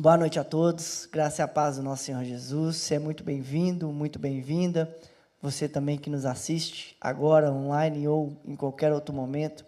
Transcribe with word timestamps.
Boa 0.00 0.16
noite 0.16 0.38
a 0.38 0.44
todos, 0.44 1.06
graça 1.12 1.42
e 1.42 1.44
a 1.44 1.46
paz 1.46 1.76
do 1.76 1.82
nosso 1.82 2.04
Senhor 2.04 2.24
Jesus. 2.24 2.76
Você 2.76 2.94
é 2.94 2.98
muito 2.98 3.22
bem-vindo, 3.22 3.92
muito 3.92 4.18
bem-vinda. 4.18 4.96
Você 5.42 5.68
também 5.68 5.98
que 5.98 6.08
nos 6.08 6.24
assiste 6.24 6.96
agora 6.98 7.52
online 7.52 8.08
ou 8.08 8.34
em 8.46 8.56
qualquer 8.56 8.94
outro 8.94 9.14
momento. 9.14 9.62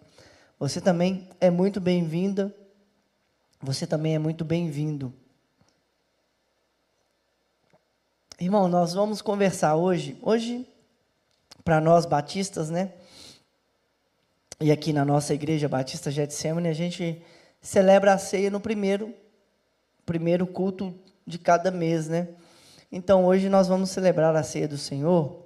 Você 0.57 0.81
também 0.81 1.29
é 1.39 1.51
muito 1.51 1.79
bem-vinda. 1.79 2.51
Você 3.61 3.85
também 3.85 4.15
é 4.15 4.17
muito 4.17 4.43
bem-vindo. 4.43 5.13
Irmão, 8.39 8.67
nós 8.67 8.91
vamos 8.91 9.21
conversar 9.21 9.75
hoje. 9.75 10.17
Hoje, 10.19 10.67
para 11.63 11.79
nós 11.79 12.07
batistas, 12.07 12.71
né? 12.71 12.91
E 14.59 14.71
aqui 14.71 14.93
na 14.93 15.05
nossa 15.05 15.31
igreja 15.35 15.69
Batista 15.69 16.09
Getsemane, 16.09 16.69
a 16.69 16.73
gente 16.73 17.21
celebra 17.61 18.15
a 18.15 18.17
ceia 18.17 18.49
no 18.49 18.59
primeiro 18.59 19.13
primeiro 20.05 20.45
culto 20.45 20.93
de 21.25 21.37
cada 21.37 21.71
mês, 21.71 22.07
né? 22.07 22.29
Então 22.91 23.25
hoje 23.25 23.49
nós 23.49 23.67
vamos 23.67 23.89
celebrar 23.89 24.35
a 24.35 24.43
ceia 24.43 24.67
do 24.67 24.77
Senhor. 24.77 25.43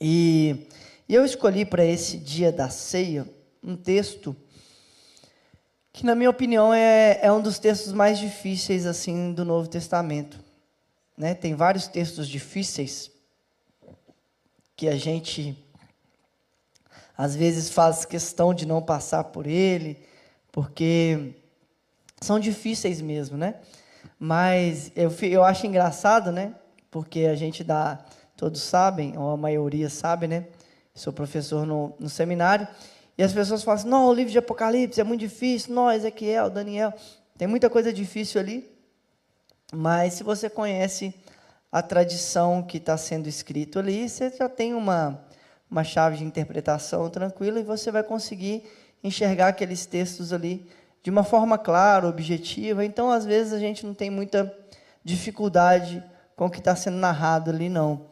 E, 0.00 0.66
eu 1.08 1.24
escolhi 1.24 1.64
para 1.64 1.84
esse 1.84 2.16
dia 2.16 2.50
da 2.50 2.70
ceia 2.70 3.28
um 3.62 3.76
texto 3.76 4.34
que, 5.92 6.06
na 6.06 6.14
minha 6.14 6.30
opinião, 6.30 6.72
é, 6.72 7.18
é 7.20 7.32
um 7.32 7.42
dos 7.42 7.58
textos 7.58 7.92
mais 7.92 8.18
difíceis 8.18 8.86
assim 8.86 9.32
do 9.34 9.44
Novo 9.44 9.68
Testamento. 9.68 10.38
Né? 11.18 11.34
Tem 11.34 11.54
vários 11.54 11.88
textos 11.88 12.28
difíceis 12.28 13.10
que 14.74 14.88
a 14.88 14.96
gente 14.96 15.58
às 17.18 17.36
vezes 17.36 17.68
faz 17.68 18.06
questão 18.06 18.54
de 18.54 18.64
não 18.64 18.80
passar 18.80 19.24
por 19.24 19.46
ele, 19.46 19.98
porque 20.50 21.34
são 22.20 22.38
difíceis 22.38 23.00
mesmo, 23.00 23.36
né? 23.36 23.54
Mas 24.18 24.92
eu, 24.94 25.10
eu 25.22 25.42
acho 25.42 25.66
engraçado, 25.66 26.30
né? 26.30 26.54
Porque 26.90 27.20
a 27.20 27.34
gente 27.34 27.64
dá, 27.64 28.04
todos 28.36 28.60
sabem, 28.62 29.16
ou 29.16 29.30
a 29.30 29.36
maioria 29.36 29.88
sabe, 29.88 30.26
né? 30.26 30.46
Sou 30.94 31.12
professor 31.12 31.64
no, 31.64 31.94
no 31.98 32.08
seminário, 32.08 32.68
e 33.16 33.22
as 33.22 33.32
pessoas 33.32 33.62
falam 33.62 33.80
assim: 33.80 33.88
não, 33.88 34.06
o 34.06 34.14
livro 34.14 34.32
de 34.32 34.38
Apocalipse 34.38 35.00
é 35.00 35.04
muito 35.04 35.20
difícil, 35.20 35.74
não, 35.74 35.90
Ezequiel, 35.90 36.50
Daniel, 36.50 36.92
tem 37.38 37.48
muita 37.48 37.70
coisa 37.70 37.92
difícil 37.92 38.40
ali. 38.40 38.70
Mas 39.72 40.14
se 40.14 40.22
você 40.22 40.50
conhece 40.50 41.14
a 41.70 41.80
tradição 41.80 42.62
que 42.62 42.78
está 42.78 42.96
sendo 42.96 43.28
escrito 43.28 43.78
ali, 43.78 44.08
você 44.08 44.30
já 44.30 44.48
tem 44.48 44.74
uma, 44.74 45.24
uma 45.70 45.84
chave 45.84 46.18
de 46.18 46.24
interpretação 46.24 47.08
tranquila 47.08 47.60
e 47.60 47.62
você 47.62 47.90
vai 47.90 48.02
conseguir 48.02 48.64
enxergar 49.02 49.48
aqueles 49.48 49.86
textos 49.86 50.32
ali 50.32 50.68
de 51.02 51.10
uma 51.10 51.24
forma 51.24 51.56
clara, 51.56 52.08
objetiva. 52.08 52.84
Então, 52.84 53.10
às 53.10 53.24
vezes, 53.24 53.52
a 53.52 53.58
gente 53.58 53.86
não 53.86 53.94
tem 53.94 54.10
muita 54.10 54.54
dificuldade 55.04 56.02
com 56.36 56.46
o 56.46 56.50
que 56.50 56.58
está 56.58 56.74
sendo 56.76 56.96
narrado 56.96 57.50
ali, 57.50 57.68
não. 57.68 58.06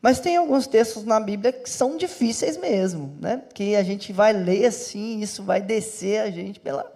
Mas 0.00 0.20
tem 0.20 0.36
alguns 0.36 0.66
textos 0.66 1.04
na 1.04 1.18
Bíblia 1.18 1.52
que 1.52 1.68
são 1.68 1.96
difíceis 1.96 2.56
mesmo, 2.56 3.16
né? 3.20 3.42
Que 3.54 3.74
a 3.74 3.82
gente 3.82 4.12
vai 4.12 4.32
ler 4.32 4.66
assim, 4.66 5.20
isso 5.20 5.42
vai 5.42 5.62
descer 5.62 6.20
a 6.20 6.30
gente 6.30 6.60
pela 6.60 6.92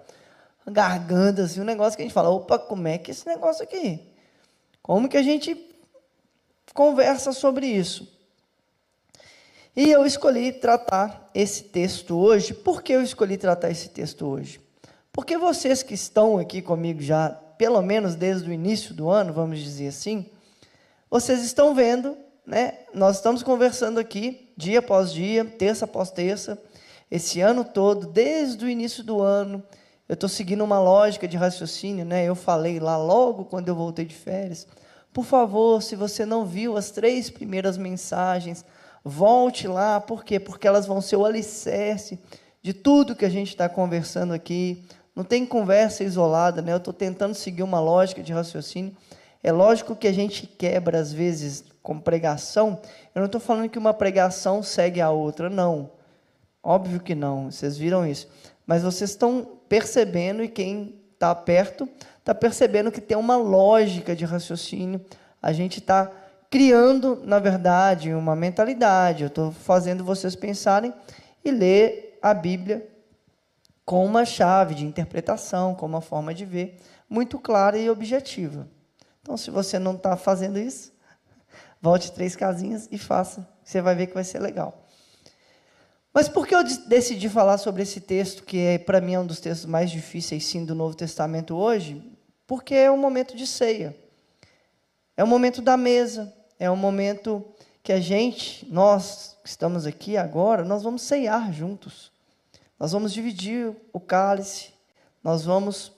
garganta, 0.67 1.43
assim, 1.43 1.61
um 1.61 1.65
negócio 1.65 1.97
que 1.97 2.03
a 2.03 2.05
gente 2.05 2.13
fala, 2.13 2.29
opa, 2.29 2.59
como 2.59 2.87
é 2.87 2.99
que 2.99 3.11
é 3.11 3.13
esse 3.13 3.27
negócio 3.27 3.63
aqui? 3.63 4.01
Como 4.83 5.09
que 5.09 5.17
a 5.17 5.23
gente 5.23 5.57
conversa 6.75 7.33
sobre 7.33 7.67
isso? 7.67 8.07
E 9.75 9.91
eu 9.91 10.05
escolhi 10.05 10.53
tratar 10.53 11.31
esse 11.35 11.63
texto 11.63 12.17
hoje. 12.17 12.53
Por 12.53 12.83
que 12.83 12.93
eu 12.93 13.03
escolhi 13.03 13.39
tratar 13.39 13.71
esse 13.71 13.89
texto 13.89 14.27
hoje? 14.27 14.61
Porque 15.19 15.37
vocês 15.37 15.83
que 15.83 15.95
estão 15.95 16.39
aqui 16.39 16.63
comigo 16.63 17.03
já, 17.03 17.31
pelo 17.31 17.83
menos 17.83 18.15
desde 18.15 18.49
o 18.49 18.53
início 18.53 18.95
do 18.95 19.11
ano, 19.11 19.33
vamos 19.33 19.59
dizer 19.59 19.89
assim, 19.89 20.25
vocês 21.11 21.43
estão 21.43 21.75
vendo, 21.75 22.17
né? 22.47 22.75
Nós 22.95 23.17
estamos 23.17 23.43
conversando 23.43 23.99
aqui, 23.99 24.49
dia 24.57 24.79
após 24.79 25.13
dia, 25.13 25.45
terça 25.45 25.87
após 25.87 26.13
terça, 26.13 26.57
esse 27.11 27.41
ano 27.41 27.65
todo, 27.65 28.07
desde 28.07 28.65
o 28.65 28.69
início 28.69 29.03
do 29.03 29.21
ano, 29.21 29.61
eu 30.09 30.15
estou 30.15 30.29
seguindo 30.29 30.63
uma 30.63 30.79
lógica 30.79 31.27
de 31.27 31.37
raciocínio, 31.37 32.05
né? 32.05 32.25
Eu 32.25 32.37
falei 32.37 32.79
lá 32.79 32.97
logo 32.97 33.47
quando 33.47 33.67
eu 33.67 33.75
voltei 33.75 34.05
de 34.05 34.15
férias. 34.15 34.69
Por 35.13 35.25
favor, 35.25 35.83
se 35.83 35.97
você 35.97 36.25
não 36.25 36.47
viu 36.47 36.77
as 36.77 36.93
três 36.93 37.29
primeiras 37.29 37.77
mensagens, 37.77 38.65
volte 39.05 39.67
lá. 39.67 40.01
Por 40.01 40.25
quê? 40.25 40.39
Porque 40.39 40.69
elas 40.69 40.87
vão 40.87 41.01
ser 41.01 41.17
o 41.17 41.27
alicerce 41.27 42.21
de 42.63 42.73
tudo 42.73 43.17
que 43.17 43.25
a 43.25 43.31
gente 43.31 43.49
está 43.49 43.69
conversando 43.69 44.33
aqui, 44.33 44.85
não 45.19 45.25
tem 45.25 45.45
conversa 45.45 46.05
isolada, 46.05 46.63
né? 46.63 46.73
Eu 46.73 46.77
estou 46.77 46.95
tentando 46.95 47.35
seguir 47.35 47.65
uma 47.65 47.81
lógica 47.81 48.23
de 48.23 48.33
raciocínio. 48.33 48.97
É 49.43 49.51
lógico 49.51 49.97
que 49.97 50.07
a 50.07 50.13
gente 50.13 50.47
quebra, 50.47 50.97
às 51.01 51.13
vezes, 51.13 51.65
com 51.83 51.99
pregação. 51.99 52.81
Eu 53.13 53.19
não 53.19 53.27
estou 53.27 53.41
falando 53.41 53.69
que 53.69 53.81
uma 53.81 53.93
pregação 53.93 54.63
segue 54.63 55.01
a 55.01 55.11
outra, 55.11 55.51
não. 55.51 55.91
Óbvio 56.63 57.01
que 57.01 57.17
não, 57.17 57.51
vocês 57.51 57.77
viram 57.77 58.07
isso. 58.07 58.29
Mas 58.65 58.85
vocês 58.85 59.11
estão 59.11 59.59
percebendo, 59.69 60.41
e 60.41 60.47
quem 60.47 60.95
está 61.15 61.35
perto 61.35 61.89
está 62.21 62.33
percebendo 62.33 62.93
que 62.93 63.01
tem 63.01 63.19
uma 63.19 63.37
lógica 63.37 64.15
de 64.15 64.25
raciocínio. 64.25 65.05
A 65.43 65.53
gente 65.53 65.81
está 65.81 66.13
criando, 66.49 67.21
na 67.25 67.41
verdade, 67.41 68.15
uma 68.15 68.37
mentalidade. 68.37 69.25
Eu 69.25 69.29
estou 69.29 69.51
fazendo 69.51 70.05
vocês 70.05 70.37
pensarem 70.37 70.95
e 71.45 71.51
ler 71.51 72.21
a 72.23 72.33
Bíblia 72.33 72.87
com 73.89 74.05
uma 74.05 74.27
chave 74.27 74.75
de 74.75 74.85
interpretação, 74.85 75.75
com 75.75 75.87
uma 75.87 76.03
forma 76.03 76.35
de 76.35 76.45
ver 76.45 76.79
muito 77.09 77.39
clara 77.39 77.79
e 77.79 77.89
objetiva. 77.89 78.69
Então, 79.23 79.35
se 79.35 79.51
você 79.51 79.79
não 79.79 79.95
está 79.95 80.15
fazendo 80.15 80.59
isso, 80.59 80.93
volte 81.81 82.13
três 82.13 82.37
casinhas 82.37 82.87
e 82.93 82.99
faça. 82.99 83.49
Você 83.65 83.81
vai 83.81 83.95
ver 83.95 84.09
que 84.09 84.13
vai 84.13 84.25
ser 84.25 84.41
legal. 84.41 84.87
Mas 86.13 86.29
por 86.29 86.47
que 86.47 86.55
eu 86.55 86.63
decidi 86.87 87.31
falar 87.31 87.57
sobre 87.57 87.83
esse 87.83 87.99
texto, 87.99 88.43
que 88.43 88.59
é, 88.59 88.77
para 88.77 89.01
mim 89.01 89.15
é 89.15 89.21
um 89.21 89.27
dos 89.27 89.41
textos 89.41 89.65
mais 89.65 89.91
difíceis, 89.91 90.45
sim, 90.45 90.67
do 90.67 90.75
Novo 90.75 90.95
Testamento 90.95 91.57
hoje? 91.57 92.03
Porque 92.47 92.75
é 92.75 92.91
um 92.91 92.99
momento 92.99 93.35
de 93.35 93.47
ceia. 93.47 93.97
É 95.17 95.25
um 95.25 95.29
momento 95.29 95.63
da 95.63 95.79
mesa. 95.79 96.31
É 96.59 96.71
um 96.71 96.77
momento 96.77 97.43
que 97.83 97.95
a 97.95 98.01
gente, 98.01 98.71
nós 98.71 99.35
que 99.43 99.49
estamos 99.49 99.87
aqui 99.87 100.19
agora, 100.19 100.63
nós 100.63 100.83
vamos 100.83 101.01
ceiar 101.01 101.51
juntos. 101.55 102.18
Nós 102.79 102.93
vamos 102.93 103.13
dividir 103.13 103.75
o 103.93 103.99
cálice, 103.99 104.71
nós 105.23 105.45
vamos 105.45 105.93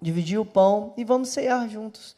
dividir 0.00 0.38
o 0.38 0.46
pão 0.46 0.94
e 0.96 1.04
vamos 1.04 1.28
cear 1.28 1.68
juntos. 1.68 2.16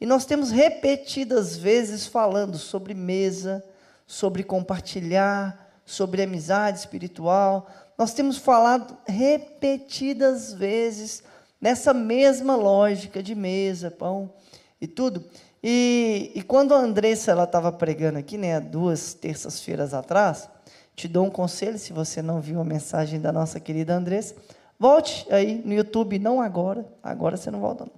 E 0.00 0.06
nós 0.06 0.24
temos 0.24 0.50
repetidas 0.50 1.56
vezes 1.56 2.06
falando 2.06 2.58
sobre 2.58 2.94
mesa, 2.94 3.64
sobre 4.06 4.42
compartilhar, 4.42 5.80
sobre 5.84 6.22
amizade 6.22 6.78
espiritual. 6.78 7.68
Nós 7.98 8.14
temos 8.14 8.36
falado 8.36 8.96
repetidas 9.06 10.52
vezes 10.52 11.22
nessa 11.60 11.94
mesma 11.94 12.54
lógica 12.54 13.22
de 13.22 13.34
mesa, 13.34 13.90
pão 13.90 14.32
e 14.80 14.86
tudo. 14.86 15.24
E, 15.62 16.30
e 16.34 16.42
quando 16.42 16.74
a 16.74 16.78
Andressa 16.78 17.32
estava 17.42 17.72
pregando 17.72 18.18
aqui, 18.18 18.36
né, 18.36 18.60
duas 18.60 19.14
terças-feiras 19.14 19.94
atrás, 19.94 20.48
te 20.94 21.08
dou 21.08 21.26
um 21.26 21.30
conselho, 21.30 21.78
se 21.78 21.92
você 21.92 22.22
não 22.22 22.40
viu 22.40 22.60
a 22.60 22.64
mensagem 22.64 23.20
da 23.20 23.32
nossa 23.32 23.58
querida 23.58 23.94
Andressa, 23.94 24.34
volte 24.78 25.26
aí 25.32 25.60
no 25.64 25.72
YouTube, 25.72 26.18
não 26.18 26.40
agora, 26.40 26.86
agora 27.02 27.36
você 27.36 27.50
não 27.50 27.60
volta 27.60 27.84
não. 27.84 27.92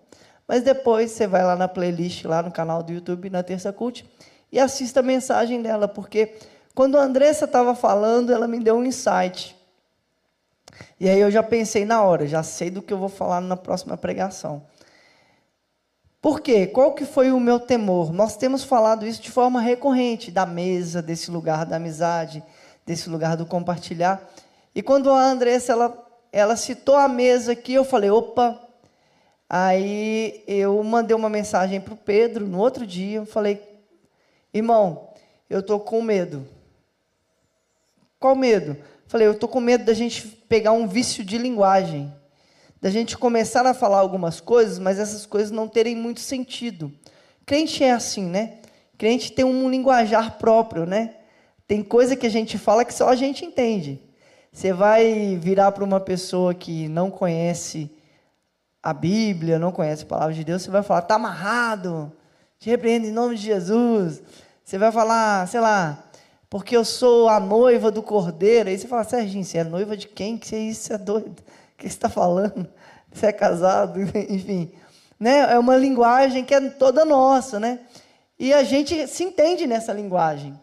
Mas 0.49 0.63
depois 0.63 1.11
você 1.11 1.27
vai 1.27 1.45
lá 1.45 1.57
na 1.57 1.69
playlist, 1.69 2.25
lá 2.25 2.43
no 2.43 2.53
canal 2.53 2.83
do 2.83 2.93
YouTube, 2.93 3.29
na 3.29 3.43
Terça 3.43 3.73
Cult, 3.73 4.09
e 4.51 4.59
assista 4.59 5.01
a 5.01 5.03
mensagem 5.03 5.61
dela, 5.61 5.89
porque 5.89 6.35
quando 6.75 6.97
a 6.97 7.03
Andressa 7.03 7.47
estava 7.47 7.75
falando, 7.75 8.33
ela 8.33 8.47
me 8.47 8.61
deu 8.61 8.77
um 8.77 8.85
insight. 8.85 9.57
E 11.01 11.09
aí 11.09 11.21
eu 11.21 11.31
já 11.31 11.43
pensei 11.43 11.85
na 11.85 12.03
hora, 12.03 12.27
já 12.27 12.43
sei 12.43 12.71
do 12.71 12.83
que 12.83 12.93
eu 12.93 12.99
vou 12.99 13.09
falar 13.09 13.41
na 13.41 13.57
próxima 13.57 13.97
pregação. 13.97 14.63
Por 16.21 16.41
quê? 16.41 16.67
Qual 16.67 16.93
que 16.93 17.05
foi 17.05 17.31
o 17.31 17.39
meu 17.39 17.61
temor? 17.61 18.13
Nós 18.13 18.37
temos 18.37 18.65
falado 18.65 19.07
isso 19.07 19.23
de 19.23 19.31
forma 19.31 19.61
recorrente, 19.61 20.31
da 20.31 20.45
mesa, 20.45 21.01
desse 21.01 21.31
lugar 21.31 21.65
da 21.65 21.77
amizade, 21.77 22.43
desse 22.87 23.11
lugar 23.11 23.37
do 23.37 23.45
compartilhar. 23.45 24.23
E 24.73 24.81
quando 24.81 25.11
a 25.11 25.21
Andressa 25.21 25.73
ela, 25.73 26.07
ela 26.33 26.57
citou 26.57 26.95
a 26.95 27.09
mesa 27.09 27.53
aqui, 27.53 27.75
eu 27.75 27.85
falei, 27.85 28.11
opa. 28.11 28.63
Aí 29.51 30.43
eu 30.47 30.83
mandei 30.83 31.15
uma 31.15 31.29
mensagem 31.29 31.81
para 31.81 31.95
o 31.95 31.97
Pedro 31.97 32.47
no 32.47 32.59
outro 32.59 32.87
dia, 32.87 33.19
eu 33.19 33.27
falei, 33.27 33.63
irmão, 34.55 35.11
eu 35.51 35.61
estou 35.61 35.79
com 35.81 36.01
medo. 36.01 36.47
Qual 38.19 38.35
medo? 38.35 38.77
Falei, 39.07 39.27
eu 39.27 39.33
estou 39.33 39.49
com 39.49 39.61
medo 39.61 39.85
da 39.85 39.95
gente 39.95 40.27
pegar 40.49 40.73
um 40.73 40.89
vício 40.89 41.25
de 41.25 41.39
linguagem, 41.39 42.13
da 42.81 42.91
gente 42.91 43.17
começar 43.17 43.65
a 43.67 43.75
falar 43.75 43.99
algumas 43.99 44.41
coisas, 44.41 44.79
mas 44.79 44.99
essas 44.99 45.25
coisas 45.27 45.51
não 45.51 45.69
terem 45.69 45.95
muito 45.95 46.21
sentido. 46.21 46.93
Crente 47.45 47.85
é 47.85 47.93
assim, 47.93 48.25
né? 48.25 48.59
Crente 48.99 49.31
tem 49.31 49.45
um 49.45 49.71
linguajar 49.71 50.39
próprio, 50.39 50.87
né? 50.87 51.15
Tem 51.67 51.83
coisa 51.83 52.15
que 52.15 52.27
a 52.27 52.31
gente 52.31 52.59
fala 52.59 52.85
que 52.85 52.95
só 52.95 53.09
a 53.09 53.17
gente 53.17 53.45
entende. 53.45 54.01
Você 54.53 54.73
vai 54.73 55.37
virar 55.37 55.73
para 55.73 55.85
uma 55.85 56.01
pessoa 56.01 56.55
que 56.55 56.89
não 56.89 57.11
conhece 57.11 57.91
a 58.83 58.93
Bíblia, 58.93 59.59
não 59.59 59.73
conhece 59.73 60.05
a 60.05 60.07
palavra 60.07 60.33
de 60.33 60.45
Deus, 60.45 60.63
você 60.63 60.71
vai 60.71 60.83
falar, 60.83 61.01
está 61.01 61.17
amarrado, 61.17 62.13
te 62.59 62.71
repreendo 62.71 63.07
em 63.07 63.13
nome 63.13 63.35
de 63.35 63.43
Jesus. 63.43 64.23
Você 64.65 64.79
vai 64.79 64.93
falar, 64.93 65.47
sei 65.49 65.61
lá, 65.61 66.05
porque 66.49 66.77
eu 66.77 66.85
sou 66.85 67.29
a 67.29 67.41
noiva 67.41 67.91
do 67.91 68.03
cordeiro. 68.03 68.69
Aí 68.69 68.79
você 68.79 68.87
fala, 68.87 69.05
Serginho, 69.05 69.45
você 69.45 69.59
é 69.59 69.65
noiva 69.65 69.97
de 69.97 70.07
quem? 70.07 70.39
Que 70.39 70.57
isso? 70.57 70.85
Você 70.85 70.95
é 70.95 70.99
doido? 70.99 71.41
O 71.41 71.77
que 71.77 71.83
você 71.83 71.89
está 71.89 72.09
falando? 72.09 72.67
Você 73.13 73.27
é 73.27 73.33
casado? 73.33 74.01
Enfim. 74.31 74.73
Né? 75.19 75.53
É 75.53 75.59
uma 75.59 75.77
linguagem 75.77 76.45
que 76.45 76.55
é 76.55 76.61
toda 76.71 77.05
nossa, 77.05 77.59
né? 77.59 77.81
E 78.39 78.53
a 78.55 78.63
gente 78.63 79.07
se 79.09 79.25
entende 79.25 79.67
nessa 79.67 79.93
linguagem. 79.93 80.59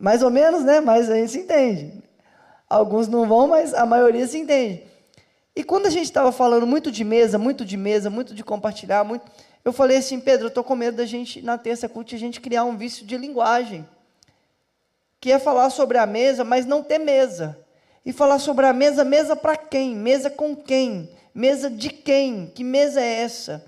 Mais 0.00 0.22
ou 0.22 0.30
menos, 0.30 0.64
né? 0.64 0.80
Mas 0.80 1.10
a 1.10 1.14
gente 1.14 1.30
se 1.30 1.40
entende. 1.40 1.92
Alguns 2.68 3.06
não 3.06 3.28
vão, 3.28 3.48
mas 3.48 3.74
a 3.74 3.84
maioria 3.84 4.26
se 4.26 4.38
entende. 4.38 4.82
E 5.54 5.62
quando 5.62 5.84
a 5.86 5.90
gente 5.90 6.04
estava 6.04 6.32
falando 6.32 6.66
muito 6.66 6.90
de 6.90 7.04
mesa, 7.04 7.36
muito 7.36 7.66
de 7.66 7.76
mesa, 7.76 8.08
muito 8.08 8.34
de 8.34 8.42
compartilhar, 8.42 9.04
muito, 9.04 9.30
eu 9.62 9.74
falei 9.74 9.98
assim, 9.98 10.18
Pedro, 10.18 10.46
eu 10.46 10.48
estou 10.48 10.64
com 10.64 10.74
medo 10.74 10.96
da 10.96 11.04
gente, 11.04 11.42
na 11.42 11.58
terça 11.58 11.86
culto, 11.86 12.14
a 12.14 12.18
gente 12.18 12.40
criar 12.40 12.64
um 12.64 12.78
vício 12.78 13.04
de 13.04 13.18
linguagem. 13.18 13.86
Que 15.20 15.32
é 15.32 15.38
falar 15.38 15.68
sobre 15.68 15.98
a 15.98 16.06
mesa, 16.06 16.44
mas 16.44 16.64
não 16.64 16.82
ter 16.82 16.98
mesa. 16.98 17.58
E 18.06 18.10
falar 18.10 18.38
sobre 18.38 18.64
a 18.64 18.72
mesa, 18.72 19.04
mesa 19.04 19.36
para 19.36 19.54
quem? 19.54 19.94
Mesa 19.94 20.30
com 20.30 20.56
quem? 20.56 21.10
Mesa 21.34 21.68
de 21.68 21.90
quem? 21.90 22.46
Que 22.46 22.64
mesa 22.64 23.02
é 23.02 23.20
essa? 23.20 23.62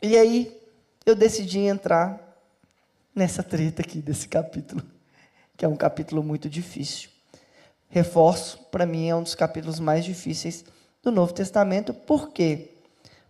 E 0.00 0.16
aí, 0.16 0.56
eu 1.04 1.16
decidi 1.16 1.58
entrar 1.58 2.29
nessa 3.14 3.42
treta 3.42 3.82
aqui 3.82 4.00
desse 4.00 4.28
capítulo, 4.28 4.82
que 5.56 5.64
é 5.64 5.68
um 5.68 5.76
capítulo 5.76 6.22
muito 6.22 6.48
difícil. 6.48 7.10
Reforço, 7.88 8.58
para 8.70 8.86
mim 8.86 9.08
é 9.08 9.16
um 9.16 9.22
dos 9.22 9.34
capítulos 9.34 9.80
mais 9.80 10.04
difíceis 10.04 10.64
do 11.02 11.10
Novo 11.10 11.32
Testamento. 11.32 11.92
Por 11.92 12.30
quê? 12.30 12.70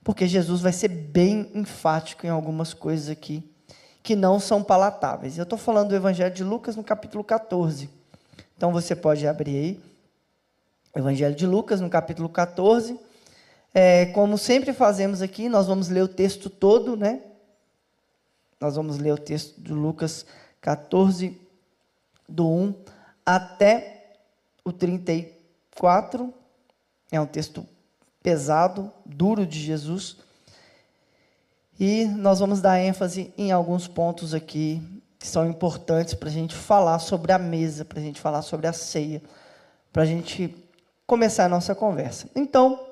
Porque 0.04 0.26
Jesus 0.26 0.60
vai 0.60 0.72
ser 0.72 0.88
bem 0.88 1.50
enfático 1.54 2.26
em 2.26 2.30
algumas 2.30 2.74
coisas 2.74 3.08
aqui 3.08 3.42
que 4.02 4.16
não 4.16 4.40
são 4.40 4.62
palatáveis. 4.62 5.36
Eu 5.36 5.44
estou 5.44 5.58
falando 5.58 5.88
do 5.88 5.96
Evangelho 5.96 6.34
de 6.34 6.44
Lucas 6.44 6.76
no 6.76 6.84
capítulo 6.84 7.22
14. 7.22 7.88
Então 8.56 8.72
você 8.72 8.94
pode 8.94 9.26
abrir 9.26 9.56
aí. 9.56 9.80
Evangelho 10.94 11.34
de 11.34 11.46
Lucas 11.46 11.80
no 11.80 11.88
capítulo 11.88 12.28
14. 12.28 12.98
É, 13.72 14.06
como 14.06 14.36
sempre 14.36 14.72
fazemos 14.72 15.22
aqui, 15.22 15.48
nós 15.48 15.66
vamos 15.66 15.88
ler 15.88 16.02
o 16.02 16.08
texto 16.08 16.50
todo, 16.50 16.96
né? 16.96 17.20
Nós 18.60 18.76
vamos 18.76 18.98
ler 18.98 19.12
o 19.12 19.18
texto 19.18 19.60
de 19.60 19.72
Lucas 19.72 20.26
14, 20.60 21.40
do 22.28 22.46
1 22.46 22.74
até 23.24 24.18
o 24.64 24.72
34 24.72 26.32
é 27.10 27.20
um 27.20 27.26
texto 27.26 27.66
pesado, 28.22 28.92
duro 29.04 29.46
de 29.46 29.58
Jesus. 29.58 30.18
E 31.78 32.04
nós 32.04 32.38
vamos 32.38 32.60
dar 32.60 32.78
ênfase 32.78 33.32
em 33.36 33.50
alguns 33.50 33.88
pontos 33.88 34.34
aqui 34.34 34.82
que 35.18 35.26
são 35.26 35.48
importantes 35.48 36.14
para 36.14 36.28
a 36.28 36.32
gente 36.32 36.54
falar 36.54 36.98
sobre 36.98 37.32
a 37.32 37.38
mesa, 37.38 37.84
para 37.84 37.98
a 37.98 38.02
gente 38.02 38.20
falar 38.20 38.42
sobre 38.42 38.66
a 38.66 38.72
ceia, 38.72 39.22
para 39.92 40.02
a 40.02 40.06
gente 40.06 40.54
começar 41.06 41.46
a 41.46 41.48
nossa 41.48 41.74
conversa. 41.74 42.28
Então, 42.34 42.86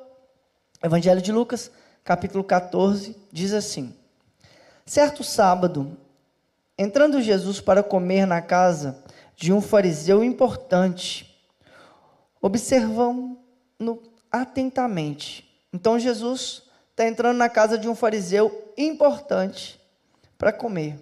Evangelho 0.82 1.22
de 1.22 1.32
Lucas, 1.32 1.70
capítulo 2.02 2.42
14, 2.42 3.16
diz 3.32 3.52
assim: 3.52 3.94
Certo 4.88 5.22
sábado, 5.22 5.98
entrando 6.78 7.20
Jesus 7.20 7.60
para 7.60 7.82
comer 7.82 8.26
na 8.26 8.40
casa 8.40 9.04
de 9.36 9.52
um 9.52 9.60
fariseu 9.60 10.24
importante, 10.24 11.38
observam-no 12.40 14.02
atentamente. 14.32 15.46
Então 15.74 15.98
Jesus 15.98 16.62
está 16.90 17.06
entrando 17.06 17.36
na 17.36 17.50
casa 17.50 17.76
de 17.76 17.86
um 17.86 17.94
fariseu 17.94 18.72
importante 18.78 19.78
para 20.38 20.54
comer. 20.54 20.98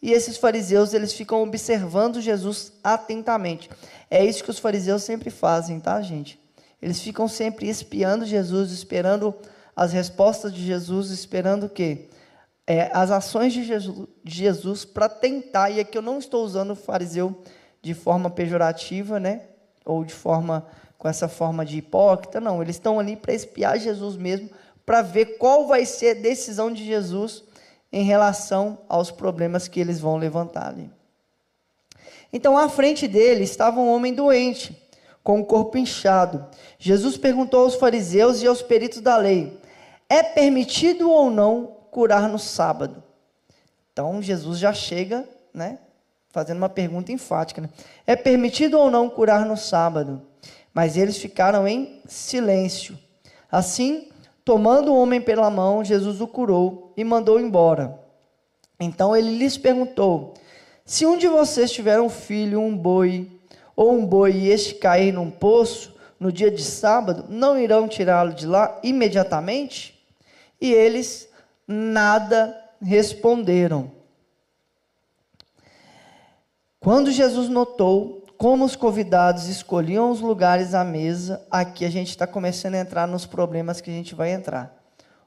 E 0.00 0.12
esses 0.12 0.38
fariseus, 0.38 0.94
eles 0.94 1.12
ficam 1.12 1.42
observando 1.42 2.22
Jesus 2.22 2.72
atentamente. 2.82 3.68
É 4.10 4.24
isso 4.24 4.42
que 4.42 4.50
os 4.50 4.58
fariseus 4.58 5.02
sempre 5.02 5.28
fazem, 5.28 5.78
tá, 5.78 6.00
gente? 6.00 6.40
Eles 6.80 7.02
ficam 7.02 7.28
sempre 7.28 7.68
espiando 7.68 8.24
Jesus, 8.24 8.72
esperando 8.72 9.34
as 9.76 9.92
respostas 9.92 10.54
de 10.54 10.64
Jesus, 10.64 11.10
esperando 11.10 11.66
o 11.66 11.68
quê? 11.68 12.08
É, 12.66 12.90
as 12.92 13.10
ações 13.10 13.52
de 13.52 13.62
Jesus, 13.62 14.08
Jesus 14.24 14.84
para 14.84 15.08
tentar, 15.08 15.70
e 15.70 15.78
aqui 15.78 15.96
eu 15.96 16.02
não 16.02 16.18
estou 16.18 16.44
usando 16.44 16.72
o 16.72 16.76
fariseu 16.76 17.42
de 17.80 17.94
forma 17.94 18.28
pejorativa, 18.28 19.20
né? 19.20 19.42
ou 19.86 20.04
de 20.04 20.12
forma 20.12 20.66
com 20.98 21.08
essa 21.08 21.28
forma 21.28 21.64
de 21.64 21.78
hipócrita, 21.78 22.40
não, 22.40 22.60
eles 22.60 22.76
estão 22.76 22.98
ali 22.98 23.14
para 23.14 23.32
espiar 23.32 23.78
Jesus 23.78 24.16
mesmo, 24.16 24.50
para 24.84 25.02
ver 25.02 25.38
qual 25.38 25.66
vai 25.66 25.86
ser 25.86 26.16
a 26.16 26.20
decisão 26.20 26.72
de 26.72 26.84
Jesus 26.84 27.44
em 27.92 28.02
relação 28.02 28.78
aos 28.88 29.10
problemas 29.10 29.68
que 29.68 29.78
eles 29.78 30.00
vão 30.00 30.16
levantar 30.16 30.68
ali. 30.68 30.90
Então, 32.32 32.58
à 32.58 32.68
frente 32.68 33.06
dele 33.06 33.44
estava 33.44 33.78
um 33.78 33.88
homem 33.88 34.12
doente, 34.12 34.76
com 35.22 35.40
o 35.40 35.44
corpo 35.44 35.78
inchado. 35.78 36.46
Jesus 36.78 37.16
perguntou 37.16 37.64
aos 37.64 37.74
fariseus 37.74 38.42
e 38.42 38.46
aos 38.46 38.62
peritos 38.62 39.00
da 39.00 39.16
lei: 39.16 39.58
É 40.08 40.22
permitido 40.22 41.10
ou 41.10 41.30
não 41.30 41.75
curar 41.96 42.28
no 42.28 42.38
sábado? 42.38 43.02
Então, 43.90 44.20
Jesus 44.20 44.58
já 44.58 44.70
chega, 44.70 45.26
né, 45.54 45.78
fazendo 46.28 46.58
uma 46.58 46.68
pergunta 46.68 47.10
enfática. 47.10 47.62
Né? 47.62 47.70
É 48.06 48.14
permitido 48.14 48.78
ou 48.78 48.90
não 48.90 49.08
curar 49.08 49.46
no 49.46 49.56
sábado? 49.56 50.20
Mas 50.74 50.98
eles 50.98 51.16
ficaram 51.16 51.66
em 51.66 52.02
silêncio. 52.06 52.98
Assim, 53.50 54.10
tomando 54.44 54.92
o 54.92 55.00
homem 55.00 55.22
pela 55.22 55.48
mão, 55.48 55.82
Jesus 55.82 56.20
o 56.20 56.26
curou 56.26 56.92
e 56.98 57.02
mandou 57.02 57.40
embora. 57.40 57.98
Então 58.78 59.16
ele 59.16 59.38
lhes 59.38 59.56
perguntou: 59.56 60.34
Se 60.84 61.06
um 61.06 61.16
de 61.16 61.28
vocês 61.28 61.72
tiver 61.72 61.98
um 61.98 62.10
filho, 62.10 62.60
um 62.60 62.76
boi, 62.76 63.26
ou 63.74 63.94
um 63.94 64.04
boi, 64.04 64.32
e 64.32 64.50
este 64.50 64.74
cair 64.74 65.12
num 65.12 65.30
poço 65.30 65.96
no 66.20 66.30
dia 66.30 66.50
de 66.50 66.62
sábado, 66.62 67.24
não 67.30 67.58
irão 67.58 67.88
tirá-lo 67.88 68.34
de 68.34 68.46
lá 68.46 68.78
imediatamente? 68.82 69.98
E 70.60 70.70
eles 70.70 71.34
nada 71.66 72.56
responderam. 72.80 73.90
Quando 76.78 77.10
Jesus 77.10 77.48
notou 77.48 78.24
como 78.38 78.64
os 78.64 78.76
convidados 78.76 79.48
escolhiam 79.48 80.10
os 80.10 80.20
lugares 80.20 80.74
à 80.74 80.84
mesa, 80.84 81.44
aqui 81.50 81.84
a 81.84 81.90
gente 81.90 82.10
está 82.10 82.26
começando 82.26 82.74
a 82.74 82.80
entrar 82.80 83.08
nos 83.08 83.26
problemas 83.26 83.80
que 83.80 83.90
a 83.90 83.92
gente 83.92 84.14
vai 84.14 84.30
entrar. 84.30 84.74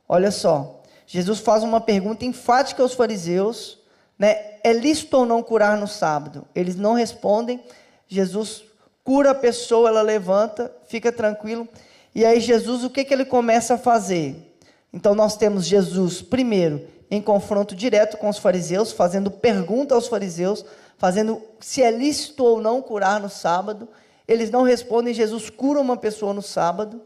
Olha 0.07 0.31
só, 0.31 0.81
Jesus 1.05 1.39
faz 1.39 1.63
uma 1.63 1.81
pergunta 1.81 2.23
enfática 2.23 2.83
aos 2.83 2.93
fariseus, 2.93 3.79
né? 4.17 4.59
É 4.63 4.71
lícito 4.71 5.17
ou 5.17 5.25
não 5.25 5.41
curar 5.41 5.77
no 5.77 5.87
sábado? 5.87 6.45
Eles 6.53 6.75
não 6.75 6.93
respondem. 6.93 7.63
Jesus 8.07 8.63
cura 9.03 9.31
a 9.31 9.35
pessoa, 9.35 9.89
ela 9.89 10.01
levanta, 10.01 10.71
fica 10.87 11.11
tranquilo. 11.11 11.67
E 12.13 12.25
aí 12.25 12.39
Jesus, 12.39 12.83
o 12.83 12.89
que, 12.89 13.03
que 13.03 13.13
ele 13.13 13.25
começa 13.25 13.75
a 13.75 13.77
fazer? 13.77 14.48
Então 14.91 15.13
nós 15.13 15.37
temos 15.37 15.65
Jesus, 15.65 16.21
primeiro, 16.21 16.85
em 17.09 17.21
confronto 17.21 17.75
direto 17.75 18.17
com 18.17 18.29
os 18.29 18.37
fariseus, 18.37 18.91
fazendo 18.91 19.31
pergunta 19.31 19.95
aos 19.95 20.07
fariseus, 20.07 20.65
fazendo 20.97 21.41
se 21.59 21.81
é 21.81 21.91
lícito 21.91 22.43
ou 22.43 22.61
não 22.61 22.81
curar 22.81 23.19
no 23.19 23.29
sábado. 23.29 23.87
Eles 24.27 24.51
não 24.51 24.63
respondem, 24.63 25.13
Jesus 25.13 25.49
cura 25.49 25.79
uma 25.79 25.97
pessoa 25.97 26.33
no 26.33 26.41
sábado. 26.41 27.01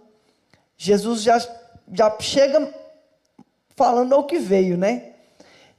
Jesus 0.77 1.21
já, 1.21 1.37
já 1.93 2.13
chega 2.19 2.73
falando 3.75 4.13
ao 4.13 4.25
que 4.25 4.39
veio, 4.39 4.77
né? 4.77 5.11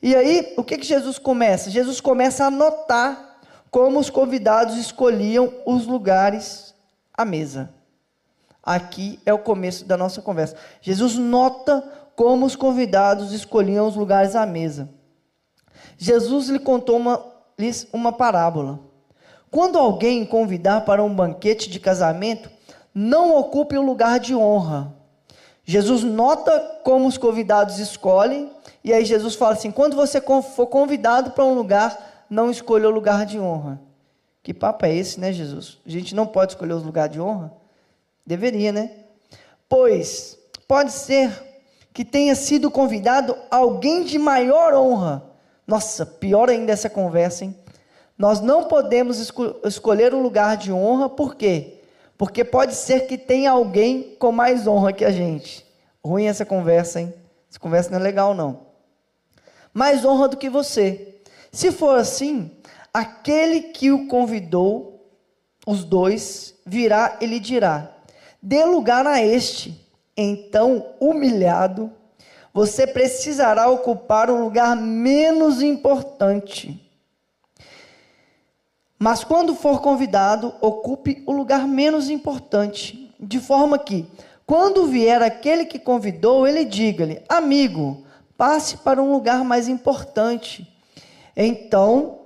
E 0.01 0.15
aí, 0.15 0.55
o 0.57 0.63
que, 0.63 0.79
que 0.79 0.87
Jesus 0.87 1.19
começa? 1.19 1.71
Jesus 1.71 2.01
começa 2.01 2.45
a 2.45 2.51
notar 2.51 3.41
como 3.71 3.99
os 3.99 4.09
convidados 4.09 4.77
escolhiam 4.77 5.53
os 5.67 5.87
lugares 5.87 6.73
à 7.13 7.25
mesa. 7.25 7.74
Aqui 8.65 9.21
é 9.27 9.33
o 9.33 9.39
começo 9.39 9.85
da 9.85 9.97
nossa 9.97 10.23
conversa. 10.23 10.57
Jesus 10.81 11.17
nota 11.17 11.83
como 12.17 12.47
os 12.47 12.57
convidados 12.57 13.33
escolhiam 13.33 13.87
os 13.87 13.97
lugares 13.97 14.35
à 14.35 14.47
mesa. 14.47 14.89
Jesus 15.99 16.49
lhe 16.49 16.59
contou 16.59 16.97
uma 16.97 17.35
lhes 17.59 17.87
uma 17.93 18.13
parábola. 18.13 18.81
Quando 19.51 19.79
alguém 19.79 20.25
convidar 20.25 20.81
para 20.85 21.03
um 21.03 21.15
banquete 21.15 21.71
de 21.71 21.79
casamento, 21.79 22.51
não 22.95 23.37
ocupe 23.37 23.77
o 23.77 23.83
lugar 23.83 24.19
de 24.19 24.35
honra. 24.35 24.93
Jesus 25.65 26.03
nota 26.03 26.81
como 26.83 27.07
os 27.07 27.17
convidados 27.17 27.79
escolhem, 27.79 28.51
e 28.83 28.93
aí 28.93 29.05
Jesus 29.05 29.35
fala 29.35 29.53
assim: 29.53 29.71
quando 29.71 29.95
você 29.95 30.21
for 30.21 30.67
convidado 30.67 31.31
para 31.31 31.45
um 31.45 31.55
lugar, 31.55 32.25
não 32.29 32.51
escolha 32.51 32.89
o 32.89 32.93
lugar 32.93 33.25
de 33.25 33.39
honra. 33.39 33.81
Que 34.43 34.53
papo 34.53 34.85
é 34.85 34.95
esse, 34.95 35.19
né, 35.19 35.33
Jesus? 35.33 35.79
A 35.87 35.91
gente 35.91 36.15
não 36.15 36.27
pode 36.27 36.53
escolher 36.53 36.75
os 36.75 36.83
lugares 36.83 37.13
de 37.13 37.21
honra? 37.21 37.53
Deveria, 38.27 38.73
né? 38.73 38.91
Pois 39.69 40.39
pode 40.67 40.93
ser 40.93 41.31
que 41.93 42.05
tenha 42.05 42.35
sido 42.35 42.71
convidado 42.71 43.37
alguém 43.51 44.05
de 44.05 44.19
maior 44.19 44.75
honra 44.75 45.35
nossa, 45.67 46.05
pior 46.05 46.51
ainda 46.51 46.73
essa 46.73 46.91
conversa, 46.91 47.45
hein? 47.45 47.57
Nós 48.19 48.41
não 48.41 48.65
podemos 48.65 49.19
esco 49.19 49.57
escolher 49.65 50.15
um 50.15 50.23
lugar 50.23 50.57
de 50.57 50.71
honra, 50.71 51.09
por 51.09 51.35
quê? 51.35 51.81
Porque 52.19 52.45
pode 52.45 52.75
ser 52.75 53.07
que 53.07 53.19
tenha 53.19 53.51
alguém 53.51 54.15
com 54.19 54.31
mais 54.31 54.67
honra 54.67 54.93
que 54.93 55.05
a 55.05 55.11
gente. 55.11 55.67
Ruim 56.05 56.27
essa 56.27 56.45
conversa, 56.45 57.01
hein? 57.01 57.15
Essa 57.51 57.59
conversa 57.59 57.91
não 57.91 57.99
é 57.99 58.03
legal, 58.03 58.35
não. 58.35 58.67
Mais 59.73 60.05
honra 60.05 60.29
do 60.29 60.37
que 60.37 60.49
você. 60.49 61.17
Se 61.51 61.73
for 61.73 61.99
assim, 61.99 62.51
aquele 62.93 63.63
que 63.63 63.91
o 63.91 64.07
convidou, 64.07 65.09
os 65.67 65.83
dois, 65.83 66.55
virá 66.65 67.17
e 67.21 67.27
lhe 67.27 67.41
dirá: 67.41 67.94
dê 68.45 68.63
lugar 68.63 69.07
a 69.07 69.23
este. 69.25 69.81
Então, 70.15 70.85
humilhado, 71.01 71.91
você 72.53 72.87
precisará 72.87 73.69
ocupar 73.69 74.31
um 74.31 74.45
lugar 74.45 74.77
menos 74.77 75.63
importante. 75.63 76.79
Mas 78.99 79.25
quando 79.25 79.55
for 79.55 79.81
convidado, 79.81 80.55
ocupe 80.61 81.23
o 81.27 81.33
lugar 81.33 81.67
menos 81.67 82.11
importante, 82.11 83.13
de 83.19 83.41
forma 83.41 83.79
que, 83.79 84.07
quando 84.47 84.87
vier 84.87 85.23
aquele 85.23 85.65
que 85.65 85.79
convidou, 85.79 86.47
ele 86.47 86.67
diga-lhe: 86.67 87.23
Amigo, 87.29 88.05
passe 88.37 88.77
para 88.77 89.03
um 89.03 89.11
lugar 89.11 89.43
mais 89.43 89.69
importante. 89.69 90.71
Então, 91.35 92.19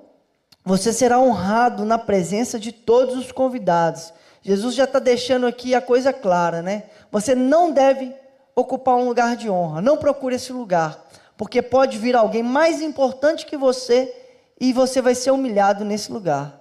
você 0.64 0.92
será 0.92 1.18
honrado 1.18 1.84
na 1.84 1.96
presença 1.96 2.58
de 2.58 2.72
todos 2.72 3.16
os 3.16 3.32
convidados. 3.32 4.12
Jesus 4.42 4.74
já 4.74 4.84
está 4.84 4.98
deixando 4.98 5.46
aqui 5.46 5.74
a 5.74 5.80
coisa 5.80 6.12
clara, 6.12 6.62
né? 6.62 6.84
Você 7.10 7.34
não 7.34 7.70
deve 7.70 8.14
ocupar 8.54 8.96
um 8.96 9.06
lugar 9.06 9.36
de 9.36 9.48
honra. 9.48 9.80
Não 9.80 9.96
procure 9.96 10.34
esse 10.34 10.52
lugar, 10.52 11.06
porque 11.36 11.62
pode 11.62 11.98
vir 11.98 12.16
alguém 12.16 12.42
mais 12.42 12.82
importante 12.82 13.46
que 13.46 13.56
você 13.56 14.14
e 14.60 14.72
você 14.72 15.00
vai 15.00 15.14
ser 15.14 15.30
humilhado 15.30 15.84
nesse 15.84 16.10
lugar. 16.10 16.60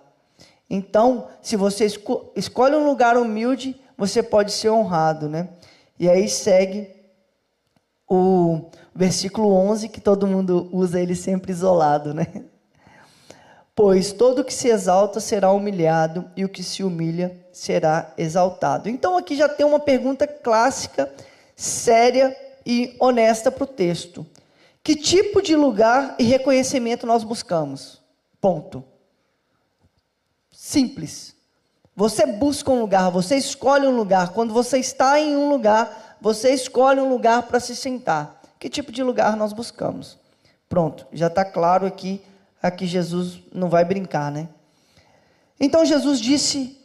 Então, 0.69 1.27
se 1.41 1.55
você 1.55 1.86
esco 1.86 2.31
escolhe 2.36 2.75
um 2.75 2.86
lugar 2.86 3.17
humilde, 3.17 3.79
você 3.98 4.22
pode 4.22 4.51
ser 4.51 4.69
honrado, 4.69 5.27
né? 5.27 5.50
E 6.00 6.10
aí 6.10 6.29
segue 6.29 6.89
o 8.07 8.69
versículo 8.93 9.51
11, 9.53 9.89
que 9.89 10.00
todo 10.00 10.27
mundo 10.27 10.69
usa 10.72 11.00
ele 11.00 11.15
sempre 11.15 11.51
isolado, 11.51 12.13
né? 12.13 12.27
Pois 13.75 14.12
todo 14.12 14.43
que 14.43 14.53
se 14.53 14.69
exalta 14.69 15.19
será 15.19 15.51
humilhado, 15.51 16.25
e 16.36 16.43
o 16.43 16.50
que 16.50 16.63
se 16.63 16.84
humilha 16.84 17.38
será 17.58 18.14
exaltado. 18.18 18.88
Então 18.88 19.18
aqui 19.18 19.36
já 19.36 19.50
tem 19.50 19.66
uma 19.66 19.80
pergunta 19.80 20.28
clássica 20.28 21.12
séria 21.56 22.38
e 22.64 22.96
honesta 23.00 23.52
para 23.52 23.64
o 23.64 23.68
texto. 23.68 24.26
Que 24.84 24.96
tipo 24.96 25.42
de 25.42 25.56
lugar 25.56 26.16
e 26.20 26.24
reconhecimento 26.24 27.08
nós 27.08 27.24
buscamos? 27.24 28.00
Ponto. 28.40 28.84
Simples. 30.52 31.36
Você 31.96 32.28
busca 32.28 32.70
um 32.70 32.80
lugar, 32.80 33.10
você 33.10 33.36
escolhe 33.36 33.88
um 33.88 33.98
lugar. 33.98 34.30
Quando 34.34 34.54
você 34.54 34.78
está 34.78 35.20
em 35.20 35.36
um 35.36 35.50
lugar, 35.50 36.18
você 36.22 36.54
escolhe 36.54 37.02
um 37.02 37.10
lugar 37.10 37.44
para 37.44 37.60
se 37.60 37.76
sentar. 37.76 38.40
Que 38.60 38.70
tipo 38.70 38.92
de 38.92 39.02
lugar 39.02 39.36
nós 39.36 39.52
buscamos? 39.52 40.18
Pronto, 40.70 41.08
já 41.12 41.26
está 41.26 41.44
claro 41.44 41.88
aqui, 41.88 42.22
aqui 42.62 42.86
Jesus 42.86 43.40
não 43.52 43.68
vai 43.68 43.84
brincar, 43.84 44.32
né? 44.32 44.48
Então 45.60 45.84
Jesus 45.84 46.20
disse 46.20 46.78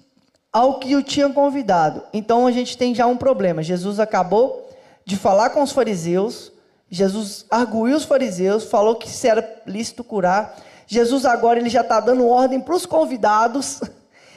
ao 0.53 0.79
que 0.79 0.95
o 0.95 1.03
tinha 1.03 1.29
convidado. 1.31 2.03
Então 2.13 2.47
a 2.47 2.53
gente 2.53 2.77
tem 2.77 2.95
já 2.95 3.07
um 3.07 3.17
problema. 3.17 3.63
Jesus 3.63 3.99
acabou 3.99 4.69
de 5.05 5.17
falar 5.17 5.51
com 5.51 5.63
os 5.63 5.73
fariseus, 5.73 6.53
Jesus 6.91 7.47
arguiu 7.51 7.97
os 7.97 8.05
fariseus, 8.05 8.65
falou 8.65 8.97
que 8.97 9.09
se 9.09 9.27
era 9.27 9.63
lícito 9.67 10.05
curar. 10.05 10.55
Jesus 10.87 11.25
agora 11.25 11.59
ele 11.59 11.71
já 11.71 11.81
está 11.81 11.99
dando 12.01 12.29
ordem 12.29 12.61
para 12.61 12.75
os 12.75 12.85
convidados. 12.85 13.81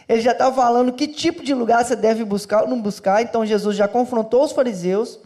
Ele 0.07 0.21
já 0.21 0.33
está 0.33 0.51
falando 0.53 0.93
que 0.93 1.07
tipo 1.07 1.43
de 1.43 1.51
lugar 1.51 1.83
você 1.83 1.95
deve 1.95 2.23
buscar 2.23 2.61
ou 2.61 2.67
não 2.67 2.79
buscar. 2.79 3.23
Então 3.23 3.43
Jesus 3.43 3.75
já 3.75 3.87
confrontou 3.87 4.43
os 4.43 4.51
fariseus. 4.51 5.17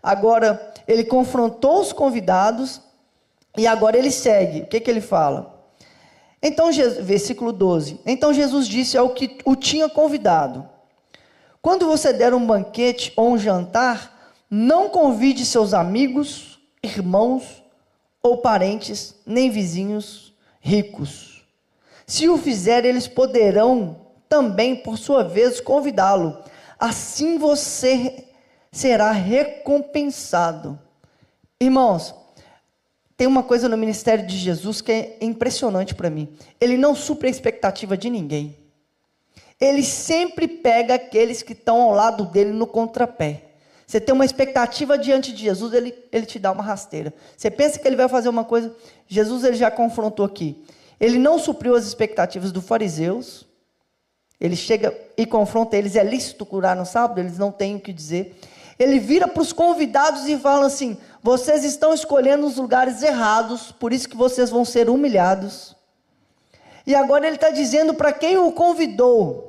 Agora 0.00 0.72
ele 0.86 1.02
confrontou 1.02 1.80
os 1.80 1.92
convidados. 1.92 2.80
E 3.56 3.66
agora 3.66 3.98
ele 3.98 4.12
segue. 4.12 4.60
O 4.60 4.66
que, 4.66 4.78
que 4.78 4.88
ele 4.88 5.00
fala? 5.00 5.57
Então, 6.42 6.70
versículo 7.02 7.52
12. 7.52 8.00
Então 8.06 8.32
Jesus 8.32 8.68
disse 8.68 8.96
ao 8.96 9.10
que 9.10 9.38
o 9.44 9.56
tinha 9.56 9.88
convidado: 9.88 10.68
Quando 11.60 11.86
você 11.86 12.12
der 12.12 12.32
um 12.32 12.46
banquete 12.46 13.12
ou 13.16 13.32
um 13.32 13.38
jantar, 13.38 14.34
não 14.50 14.88
convide 14.88 15.44
seus 15.44 15.74
amigos, 15.74 16.58
irmãos 16.82 17.62
ou 18.22 18.38
parentes, 18.38 19.14
nem 19.26 19.50
vizinhos 19.50 20.32
ricos. 20.60 21.44
Se 22.06 22.28
o 22.28 22.38
fizer, 22.38 22.84
eles 22.84 23.06
poderão 23.06 23.96
também, 24.28 24.76
por 24.76 24.96
sua 24.96 25.22
vez, 25.24 25.60
convidá-lo. 25.60 26.38
Assim 26.78 27.36
você 27.36 28.24
será 28.70 29.10
recompensado. 29.10 30.78
Irmãos, 31.60 32.14
tem 33.18 33.26
uma 33.26 33.42
coisa 33.42 33.68
no 33.68 33.76
ministério 33.76 34.24
de 34.24 34.36
Jesus 34.36 34.80
que 34.80 34.92
é 34.92 35.18
impressionante 35.20 35.92
para 35.92 36.08
mim. 36.08 36.28
Ele 36.60 36.76
não 36.76 36.94
supre 36.94 37.26
a 37.26 37.30
expectativa 37.30 37.96
de 37.96 38.08
ninguém. 38.08 38.56
Ele 39.60 39.82
sempre 39.82 40.46
pega 40.46 40.94
aqueles 40.94 41.42
que 41.42 41.52
estão 41.52 41.82
ao 41.82 41.92
lado 41.92 42.26
dele 42.26 42.52
no 42.52 42.64
contrapé. 42.64 43.42
Você 43.84 44.00
tem 44.00 44.14
uma 44.14 44.24
expectativa 44.24 44.96
diante 44.96 45.32
de 45.32 45.42
Jesus, 45.42 45.72
ele, 45.72 45.92
ele 46.12 46.26
te 46.26 46.38
dá 46.38 46.52
uma 46.52 46.62
rasteira. 46.62 47.12
Você 47.36 47.50
pensa 47.50 47.80
que 47.80 47.88
ele 47.88 47.96
vai 47.96 48.08
fazer 48.08 48.28
uma 48.28 48.44
coisa, 48.44 48.72
Jesus 49.08 49.42
ele 49.42 49.56
já 49.56 49.68
confrontou 49.68 50.24
aqui. 50.24 50.64
Ele 51.00 51.18
não 51.18 51.40
supriu 51.40 51.74
as 51.74 51.84
expectativas 51.84 52.52
dos 52.52 52.64
fariseus. 52.64 53.48
Ele 54.40 54.54
chega 54.54 54.96
e 55.16 55.26
confronta 55.26 55.76
eles, 55.76 55.96
é 55.96 56.04
lícito 56.04 56.46
curar 56.46 56.76
no 56.76 56.86
sábado? 56.86 57.18
Eles 57.18 57.36
não 57.36 57.50
têm 57.50 57.74
o 57.74 57.80
que 57.80 57.92
dizer. 57.92 58.38
Ele 58.78 58.98
vira 58.98 59.26
para 59.26 59.42
os 59.42 59.52
convidados 59.52 60.26
e 60.28 60.38
fala 60.38 60.66
assim: 60.66 60.96
vocês 61.22 61.64
estão 61.64 61.92
escolhendo 61.92 62.46
os 62.46 62.56
lugares 62.56 63.02
errados, 63.02 63.72
por 63.72 63.92
isso 63.92 64.08
que 64.08 64.16
vocês 64.16 64.50
vão 64.50 64.64
ser 64.64 64.88
humilhados. 64.88 65.76
E 66.86 66.94
agora 66.94 67.26
ele 67.26 67.36
está 67.36 67.50
dizendo 67.50 67.92
para 67.94 68.12
quem 68.12 68.38
o 68.38 68.52
convidou. 68.52 69.48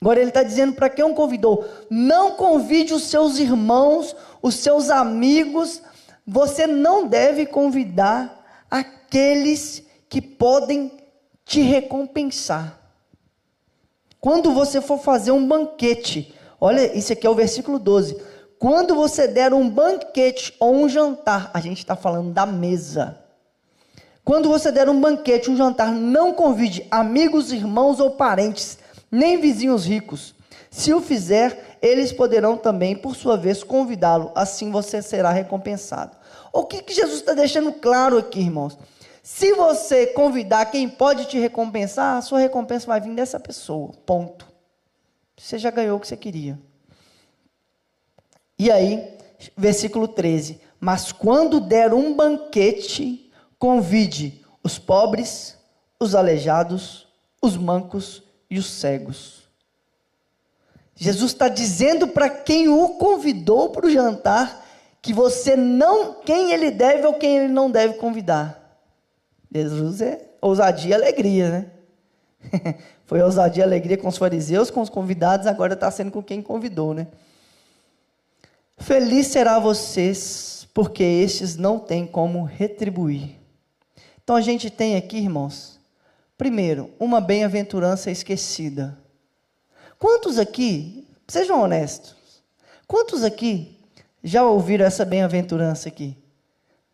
Agora 0.00 0.18
ele 0.18 0.30
está 0.30 0.42
dizendo 0.42 0.72
para 0.72 0.88
quem 0.88 1.04
o 1.04 1.14
convidou: 1.14 1.68
não 1.90 2.32
convide 2.32 2.94
os 2.94 3.04
seus 3.04 3.38
irmãos, 3.38 4.16
os 4.40 4.54
seus 4.54 4.88
amigos. 4.88 5.82
Você 6.26 6.66
não 6.66 7.06
deve 7.06 7.44
convidar 7.44 8.64
aqueles 8.70 9.82
que 10.08 10.22
podem 10.22 10.92
te 11.44 11.60
recompensar. 11.60 12.78
Quando 14.20 14.52
você 14.52 14.80
for 14.80 14.98
fazer 14.98 15.32
um 15.32 15.46
banquete, 15.46 16.34
olha, 16.60 16.96
isso 16.96 17.12
aqui 17.12 17.26
é 17.26 17.30
o 17.30 17.34
versículo 17.34 17.78
12. 17.78 18.16
Quando 18.58 18.94
você 18.94 19.26
der 19.26 19.54
um 19.54 19.68
banquete 19.68 20.54
ou 20.60 20.74
um 20.74 20.88
jantar, 20.88 21.50
a 21.54 21.60
gente 21.60 21.78
está 21.78 21.96
falando 21.96 22.30
da 22.30 22.44
mesa. 22.44 23.18
Quando 24.22 24.48
você 24.48 24.70
der 24.70 24.88
um 24.88 25.00
banquete, 25.00 25.50
um 25.50 25.56
jantar, 25.56 25.90
não 25.90 26.34
convide 26.34 26.86
amigos, 26.90 27.52
irmãos 27.52 28.00
ou 28.00 28.10
parentes, 28.10 28.78
nem 29.10 29.40
vizinhos 29.40 29.86
ricos. 29.86 30.34
Se 30.70 30.92
o 30.92 31.00
fizer, 31.00 31.78
eles 31.82 32.12
poderão 32.12 32.56
também, 32.56 32.94
por 32.94 33.16
sua 33.16 33.36
vez, 33.36 33.64
convidá-lo. 33.64 34.30
Assim 34.34 34.70
você 34.70 35.00
será 35.00 35.30
recompensado. 35.30 36.16
O 36.52 36.64
que, 36.64 36.82
que 36.82 36.92
Jesus 36.92 37.20
está 37.20 37.32
deixando 37.32 37.72
claro 37.72 38.18
aqui, 38.18 38.40
irmãos? 38.40 38.78
Se 39.22 39.52
você 39.54 40.08
convidar 40.08 40.66
quem 40.66 40.88
pode 40.88 41.26
te 41.26 41.38
recompensar, 41.38 42.18
a 42.18 42.22
sua 42.22 42.38
recompensa 42.38 42.86
vai 42.86 43.00
vir 43.00 43.14
dessa 43.14 43.40
pessoa. 43.40 43.90
Ponto. 44.04 44.49
Você 45.40 45.58
já 45.58 45.70
ganhou 45.70 45.96
o 45.96 46.00
que 46.00 46.06
você 46.06 46.18
queria. 46.18 46.58
E 48.58 48.70
aí, 48.70 49.16
versículo 49.56 50.06
13: 50.06 50.60
Mas 50.78 51.12
quando 51.12 51.60
der 51.60 51.94
um 51.94 52.14
banquete, 52.14 53.32
convide 53.58 54.44
os 54.62 54.78
pobres, 54.78 55.56
os 55.98 56.14
aleijados, 56.14 57.08
os 57.40 57.56
mancos 57.56 58.22
e 58.50 58.58
os 58.58 58.66
cegos. 58.66 59.40
Jesus 60.94 61.32
está 61.32 61.48
dizendo 61.48 62.08
para 62.08 62.28
quem 62.28 62.68
o 62.68 62.90
convidou 62.90 63.70
para 63.70 63.86
o 63.86 63.90
jantar 63.90 64.66
que 65.00 65.14
você 65.14 65.56
não, 65.56 66.20
quem 66.20 66.52
ele 66.52 66.70
deve 66.70 67.06
ou 67.06 67.14
quem 67.14 67.38
ele 67.38 67.52
não 67.52 67.70
deve 67.70 67.94
convidar. 67.94 68.78
Jesus 69.50 70.02
é 70.02 70.20
ousadia 70.42 70.90
e 70.90 70.94
alegria, 70.94 71.50
né? 71.50 71.79
Foi 73.06 73.20
ousadia 73.22 73.62
e 73.62 73.66
alegria 73.66 73.96
com 73.96 74.08
os 74.08 74.16
fariseus, 74.16 74.70
com 74.70 74.80
os 74.80 74.88
convidados, 74.88 75.46
agora 75.46 75.74
está 75.74 75.90
sendo 75.90 76.10
com 76.10 76.22
quem 76.22 76.42
convidou, 76.42 76.94
né? 76.94 77.06
Feliz 78.78 79.26
será 79.26 79.58
vocês, 79.58 80.66
porque 80.72 81.02
estes 81.02 81.56
não 81.56 81.78
têm 81.78 82.06
como 82.06 82.44
retribuir. 82.44 83.36
Então 84.22 84.36
a 84.36 84.40
gente 84.40 84.70
tem 84.70 84.96
aqui, 84.96 85.18
irmãos, 85.18 85.78
primeiro, 86.38 86.90
uma 86.98 87.20
bem-aventurança 87.20 88.10
esquecida. 88.10 88.98
Quantos 89.98 90.38
aqui, 90.38 91.06
sejam 91.28 91.60
honestos, 91.60 92.16
quantos 92.86 93.22
aqui 93.22 93.78
já 94.24 94.44
ouviram 94.44 94.86
essa 94.86 95.04
bem-aventurança 95.04 95.88
aqui? 95.88 96.16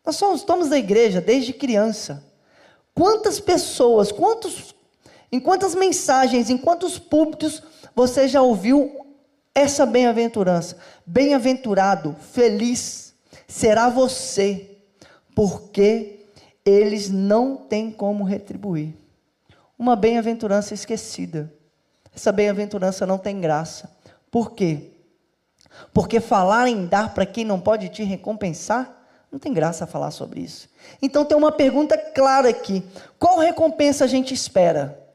Nós 0.05 0.15
somos, 0.15 0.41
estamos 0.41 0.69
na 0.69 0.77
igreja 0.77 1.21
desde 1.21 1.53
criança. 1.53 2.23
Quantas 2.93 3.39
pessoas, 3.39 4.11
quantos, 4.11 4.73
em 5.31 5.39
quantas 5.39 5.75
mensagens, 5.75 6.49
em 6.49 6.57
quantos 6.57 6.97
púlpitos 6.97 7.61
você 7.95 8.27
já 8.27 8.41
ouviu 8.41 9.05
essa 9.53 9.85
bem-aventurança. 9.85 10.77
Bem-aventurado, 11.05 12.15
feliz 12.31 13.13
será 13.47 13.89
você, 13.89 14.77
porque 15.35 16.25
eles 16.65 17.09
não 17.09 17.57
têm 17.57 17.91
como 17.91 18.23
retribuir. 18.23 18.93
Uma 19.77 19.95
bem-aventurança 19.95 20.73
esquecida. 20.73 21.51
Essa 22.13 22.31
bem-aventurança 22.31 23.05
não 23.05 23.17
tem 23.17 23.39
graça. 23.39 23.89
Por 24.29 24.51
quê? 24.51 24.91
Porque 25.93 26.19
falar 26.19 26.67
em 26.67 26.85
dar 26.85 27.13
para 27.13 27.25
quem 27.25 27.45
não 27.45 27.59
pode 27.59 27.89
te 27.89 28.03
recompensar, 28.03 28.97
não 29.31 29.39
tem 29.39 29.53
graça 29.53 29.85
falar 29.85 30.11
sobre 30.11 30.39
isso. 30.41 30.69
Então 31.01 31.25
tem 31.25 31.37
uma 31.37 31.51
pergunta 31.51 31.97
clara 31.97 32.49
aqui: 32.49 32.83
qual 33.19 33.39
recompensa 33.39 34.05
a 34.05 34.07
gente 34.07 34.33
espera? 34.33 35.06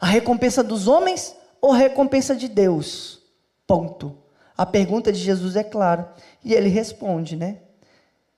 A 0.00 0.06
recompensa 0.06 0.62
dos 0.62 0.88
homens 0.88 1.34
ou 1.60 1.72
a 1.72 1.76
recompensa 1.76 2.34
de 2.34 2.48
Deus? 2.48 3.20
Ponto. 3.66 4.16
A 4.56 4.64
pergunta 4.64 5.12
de 5.12 5.18
Jesus 5.18 5.56
é 5.56 5.64
clara. 5.64 6.12
E 6.44 6.54
ele 6.54 6.68
responde, 6.68 7.36
né? 7.36 7.58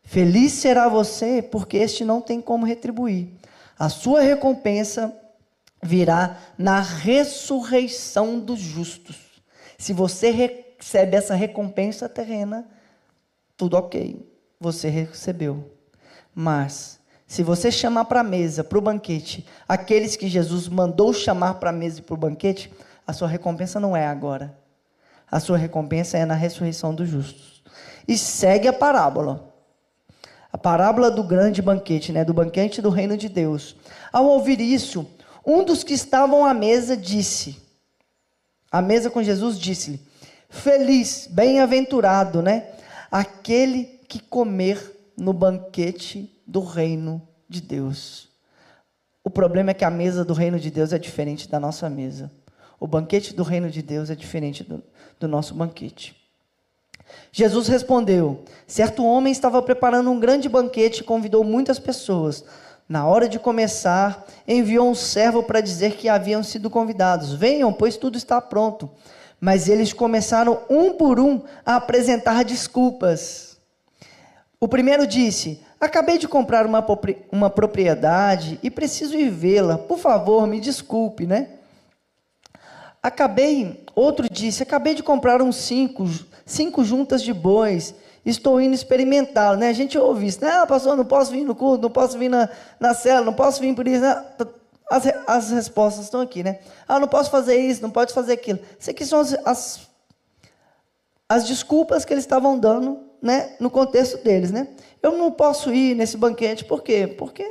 Feliz 0.02 0.52
será 0.52 0.88
você, 0.88 1.42
porque 1.42 1.76
este 1.76 2.04
não 2.04 2.20
tem 2.20 2.40
como 2.40 2.64
retribuir. 2.64 3.28
A 3.78 3.88
sua 3.88 4.20
recompensa 4.22 5.14
virá 5.82 6.38
na 6.56 6.80
ressurreição 6.80 8.40
dos 8.40 8.58
justos. 8.58 9.16
Se 9.76 9.92
você 9.92 10.30
recebe 10.30 11.16
essa 11.16 11.34
recompensa 11.34 12.08
terrena, 12.08 12.66
tudo 13.56 13.76
ok, 13.76 14.26
você 14.58 14.88
recebeu. 14.88 15.70
Mas, 16.34 16.97
se 17.28 17.42
você 17.42 17.70
chamar 17.70 18.06
para 18.06 18.20
a 18.20 18.24
mesa, 18.24 18.64
para 18.64 18.78
o 18.78 18.80
banquete, 18.80 19.46
aqueles 19.68 20.16
que 20.16 20.26
Jesus 20.26 20.66
mandou 20.66 21.12
chamar 21.12 21.54
para 21.54 21.68
a 21.68 21.72
mesa 21.72 21.98
e 21.98 22.02
para 22.02 22.14
o 22.14 22.16
banquete, 22.16 22.72
a 23.06 23.12
sua 23.12 23.28
recompensa 23.28 23.78
não 23.78 23.94
é 23.94 24.06
agora. 24.06 24.56
A 25.30 25.38
sua 25.38 25.58
recompensa 25.58 26.16
é 26.16 26.24
na 26.24 26.32
ressurreição 26.32 26.94
dos 26.94 27.06
justos. 27.06 27.62
E 28.08 28.16
segue 28.16 28.66
a 28.66 28.72
parábola. 28.72 29.52
A 30.50 30.56
parábola 30.56 31.10
do 31.10 31.22
grande 31.22 31.60
banquete, 31.60 32.12
né, 32.12 32.24
do 32.24 32.32
banquete 32.32 32.80
do 32.80 32.88
reino 32.88 33.14
de 33.14 33.28
Deus. 33.28 33.76
Ao 34.10 34.24
ouvir 34.24 34.58
isso, 34.58 35.06
um 35.46 35.62
dos 35.62 35.84
que 35.84 35.92
estavam 35.92 36.46
à 36.46 36.54
mesa 36.54 36.96
disse: 36.96 37.60
à 38.72 38.80
mesa 38.80 39.10
com 39.10 39.22
Jesus 39.22 39.58
disse-lhe: 39.58 40.00
Feliz, 40.48 41.28
bem-aventurado, 41.30 42.40
né? 42.40 42.68
Aquele 43.10 43.84
que 44.08 44.18
comer 44.18 45.12
no 45.14 45.34
banquete 45.34 46.34
do 46.48 46.60
reino 46.60 47.20
de 47.46 47.60
Deus. 47.60 48.28
O 49.22 49.28
problema 49.28 49.72
é 49.72 49.74
que 49.74 49.84
a 49.84 49.90
mesa 49.90 50.24
do 50.24 50.32
reino 50.32 50.58
de 50.58 50.70
Deus 50.70 50.94
é 50.94 50.98
diferente 50.98 51.46
da 51.46 51.60
nossa 51.60 51.90
mesa. 51.90 52.30
O 52.80 52.86
banquete 52.86 53.34
do 53.34 53.42
reino 53.42 53.68
de 53.68 53.82
Deus 53.82 54.08
é 54.08 54.14
diferente 54.14 54.64
do, 54.64 54.82
do 55.20 55.28
nosso 55.28 55.54
banquete. 55.54 56.16
Jesus 57.30 57.68
respondeu: 57.68 58.42
Certo 58.66 59.04
homem 59.04 59.30
estava 59.30 59.60
preparando 59.60 60.10
um 60.10 60.18
grande 60.18 60.48
banquete 60.48 61.00
e 61.00 61.04
convidou 61.04 61.44
muitas 61.44 61.78
pessoas. 61.78 62.42
Na 62.88 63.06
hora 63.06 63.28
de 63.28 63.38
começar, 63.38 64.26
enviou 64.46 64.88
um 64.88 64.94
servo 64.94 65.42
para 65.42 65.60
dizer 65.60 65.96
que 65.96 66.08
haviam 66.08 66.42
sido 66.42 66.70
convidados: 66.70 67.34
Venham, 67.34 67.72
pois 67.72 67.98
tudo 67.98 68.16
está 68.16 68.40
pronto. 68.40 68.90
Mas 69.38 69.68
eles 69.68 69.92
começaram 69.92 70.62
um 70.70 70.94
por 70.94 71.20
um 71.20 71.42
a 71.64 71.76
apresentar 71.76 72.44
desculpas. 72.44 73.58
O 74.58 74.66
primeiro 74.66 75.06
disse: 75.06 75.60
Acabei 75.80 76.18
de 76.18 76.26
comprar 76.26 76.66
uma, 76.66 76.84
uma 77.30 77.48
propriedade 77.48 78.58
e 78.62 78.70
preciso 78.70 79.16
ir 79.16 79.30
vê-la. 79.30 79.78
Por 79.78 79.98
favor, 79.98 80.46
me 80.46 80.60
desculpe, 80.60 81.24
né? 81.24 81.50
Acabei, 83.00 83.84
outro 83.94 84.28
disse: 84.28 84.62
Acabei 84.62 84.94
de 84.94 85.04
comprar 85.04 85.40
uns 85.40 85.56
cinco, 85.56 86.04
cinco 86.44 86.84
juntas 86.84 87.22
de 87.22 87.32
bois. 87.32 87.94
Estou 88.26 88.60
indo 88.60 88.74
experimentá-lo, 88.74 89.56
né? 89.56 89.68
A 89.68 89.72
gente 89.72 89.96
ouve 89.96 90.26
isso, 90.26 90.44
né? 90.44 90.50
Ah, 90.50 90.66
pastor, 90.66 90.96
não 90.96 91.04
posso 91.04 91.30
vir 91.30 91.44
no 91.44 91.54
culto, 91.54 91.82
não 91.82 91.90
posso 91.90 92.18
vir 92.18 92.28
na, 92.28 92.48
na 92.78 92.92
cela, 92.92 93.24
não 93.24 93.32
posso 93.32 93.60
vir 93.60 93.74
por 93.74 93.86
isso, 93.86 94.02
né? 94.02 94.24
As, 94.90 95.04
as 95.26 95.50
respostas 95.50 96.04
estão 96.04 96.20
aqui, 96.20 96.42
né? 96.42 96.58
Ah, 96.86 96.98
não 96.98 97.06
posso 97.08 97.30
fazer 97.30 97.56
isso, 97.56 97.80
não 97.80 97.90
pode 97.90 98.12
fazer 98.12 98.32
aquilo. 98.32 98.58
Isso 98.78 98.90
aqui 98.90 99.06
são 99.06 99.20
as, 99.20 99.32
as, 99.46 99.80
as 101.28 101.46
desculpas 101.46 102.04
que 102.04 102.12
eles 102.12 102.24
estavam 102.24 102.58
dando, 102.58 102.98
né? 103.22 103.54
No 103.60 103.70
contexto 103.70 104.22
deles, 104.24 104.50
né? 104.50 104.68
Eu 105.02 105.12
não 105.12 105.30
posso 105.30 105.72
ir 105.72 105.94
nesse 105.94 106.16
banquete, 106.16 106.64
por 106.64 106.82
quê? 106.82 107.06
Porque 107.06 107.44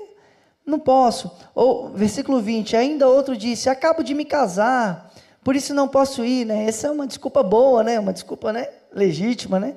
não 0.65 0.79
posso. 0.79 1.31
Ou, 1.55 1.89
versículo 1.89 2.41
20, 2.41 2.75
ainda 2.75 3.07
outro 3.07 3.37
disse, 3.37 3.69
acabo 3.69 4.03
de 4.03 4.13
me 4.13 4.25
casar, 4.25 5.11
por 5.43 5.55
isso 5.55 5.73
não 5.73 5.87
posso 5.87 6.25
ir, 6.25 6.45
né? 6.45 6.65
Essa 6.67 6.87
é 6.87 6.91
uma 6.91 7.07
desculpa 7.07 7.41
boa, 7.41 7.81
né? 7.83 7.97
Uma 7.99 8.11
desculpa, 8.11 8.51
né? 8.51 8.67
Legítima, 8.93 9.59
né? 9.59 9.75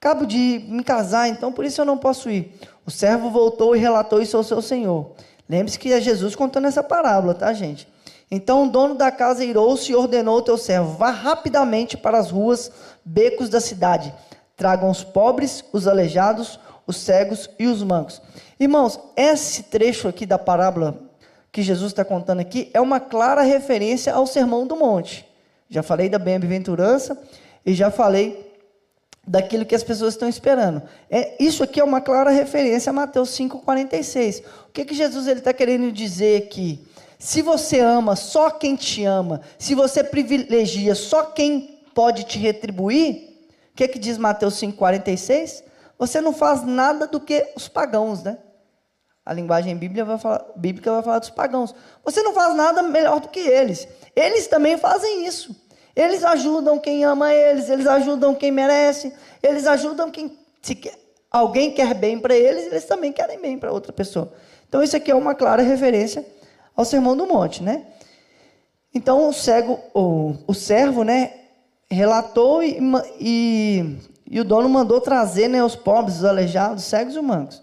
Acabo 0.00 0.26
de 0.26 0.64
me 0.68 0.82
casar, 0.82 1.28
então 1.28 1.52
por 1.52 1.64
isso 1.64 1.80
eu 1.80 1.84
não 1.84 1.96
posso 1.96 2.28
ir. 2.30 2.52
O 2.84 2.90
servo 2.90 3.30
voltou 3.30 3.76
e 3.76 3.78
relatou 3.78 4.20
isso 4.20 4.36
ao 4.36 4.42
seu 4.42 4.60
senhor. 4.60 5.12
Lembre-se 5.48 5.78
que 5.78 5.92
é 5.92 6.00
Jesus 6.00 6.34
contando 6.34 6.66
essa 6.66 6.82
parábola, 6.82 7.34
tá, 7.34 7.52
gente? 7.52 7.88
Então 8.30 8.64
o 8.64 8.70
dono 8.70 8.94
da 8.94 9.10
casa 9.10 9.44
irou-se 9.44 9.90
e 9.90 9.94
ordenou 9.94 10.36
ao 10.36 10.42
teu 10.42 10.58
servo: 10.58 10.96
vá 10.96 11.10
rapidamente 11.10 11.96
para 11.96 12.18
as 12.18 12.30
ruas, 12.30 12.70
becos 13.04 13.48
da 13.48 13.60
cidade. 13.60 14.12
Tragam 14.56 14.90
os 14.90 15.02
pobres, 15.02 15.64
os 15.72 15.86
aleijados, 15.86 16.58
os 16.88 16.96
cegos 16.96 17.50
e 17.58 17.66
os 17.66 17.82
mancos. 17.82 18.20
Irmãos, 18.58 18.98
esse 19.14 19.64
trecho 19.64 20.08
aqui 20.08 20.24
da 20.24 20.38
parábola 20.38 20.98
que 21.52 21.62
Jesus 21.62 21.92
está 21.92 22.04
contando 22.04 22.40
aqui 22.40 22.70
é 22.72 22.80
uma 22.80 22.98
clara 22.98 23.42
referência 23.42 24.14
ao 24.14 24.26
Sermão 24.26 24.66
do 24.66 24.74
Monte. 24.74 25.28
Já 25.68 25.82
falei 25.82 26.08
da 26.08 26.18
bem-aventurança 26.18 27.20
e 27.64 27.74
já 27.74 27.90
falei 27.90 28.48
daquilo 29.26 29.66
que 29.66 29.74
as 29.74 29.84
pessoas 29.84 30.14
estão 30.14 30.28
esperando. 30.28 30.82
É, 31.10 31.36
isso 31.38 31.62
aqui 31.62 31.78
é 31.78 31.84
uma 31.84 32.00
clara 32.00 32.30
referência 32.30 32.88
a 32.88 32.92
Mateus 32.94 33.28
5,46. 33.38 34.42
O 34.68 34.72
que, 34.72 34.86
que 34.86 34.94
Jesus 34.94 35.26
está 35.26 35.52
querendo 35.52 35.92
dizer 35.92 36.42
aqui? 36.42 36.86
Se 37.18 37.42
você 37.42 37.80
ama 37.80 38.16
só 38.16 38.50
quem 38.50 38.76
te 38.76 39.04
ama, 39.04 39.42
se 39.58 39.74
você 39.74 40.02
privilegia 40.02 40.94
só 40.94 41.24
quem 41.24 41.80
pode 41.94 42.24
te 42.24 42.38
retribuir, 42.38 43.28
o 43.72 43.76
que, 43.76 43.88
que 43.88 43.98
diz 43.98 44.16
Mateus 44.16 44.54
5,46? 44.54 45.67
Você 45.98 46.20
não 46.20 46.32
faz 46.32 46.62
nada 46.64 47.06
do 47.06 47.20
que 47.20 47.52
os 47.56 47.68
pagãos, 47.68 48.22
né? 48.22 48.38
A 49.26 49.32
linguagem 49.32 49.76
bíblica 49.76 50.04
vai, 50.04 50.18
falar, 50.18 50.44
bíblica 50.56 50.92
vai 50.92 51.02
falar 51.02 51.18
dos 51.18 51.30
pagãos. 51.30 51.74
Você 52.04 52.22
não 52.22 52.32
faz 52.32 52.54
nada 52.54 52.82
melhor 52.82 53.20
do 53.20 53.28
que 53.28 53.40
eles. 53.40 53.86
Eles 54.16 54.46
também 54.46 54.78
fazem 54.78 55.26
isso. 55.26 55.54
Eles 55.94 56.24
ajudam 56.24 56.78
quem 56.78 57.04
ama 57.04 57.34
eles, 57.34 57.68
eles 57.68 57.86
ajudam 57.86 58.32
quem 58.32 58.52
merece, 58.52 59.12
eles 59.42 59.66
ajudam 59.66 60.10
quem. 60.12 60.38
Se 60.62 60.80
alguém 61.28 61.72
quer 61.72 61.92
bem 61.92 62.20
para 62.20 62.36
eles, 62.36 62.66
eles 62.66 62.84
também 62.84 63.12
querem 63.12 63.40
bem 63.40 63.58
para 63.58 63.72
outra 63.72 63.92
pessoa. 63.92 64.32
Então, 64.68 64.82
isso 64.82 64.96
aqui 64.96 65.10
é 65.10 65.14
uma 65.14 65.34
clara 65.34 65.60
referência 65.60 66.24
ao 66.76 66.84
Sermão 66.84 67.16
do 67.16 67.26
Monte, 67.26 67.62
né? 67.64 67.84
Então, 68.94 69.28
o 69.28 69.32
cego, 69.32 69.80
o, 69.92 70.36
o 70.46 70.54
servo, 70.54 71.02
né, 71.02 71.32
relatou 71.90 72.62
e, 72.62 72.78
e, 73.18 73.98
e 74.30 74.40
o 74.40 74.44
dono 74.44 74.68
mandou 74.68 75.00
trazer 75.00 75.48
né, 75.48 75.62
os 75.64 75.74
pobres, 75.74 76.18
os 76.18 76.24
aleijados, 76.24 76.84
os 76.84 76.88
cegos 76.88 77.14
e 77.14 77.18
os 77.18 77.24
mancos. 77.24 77.62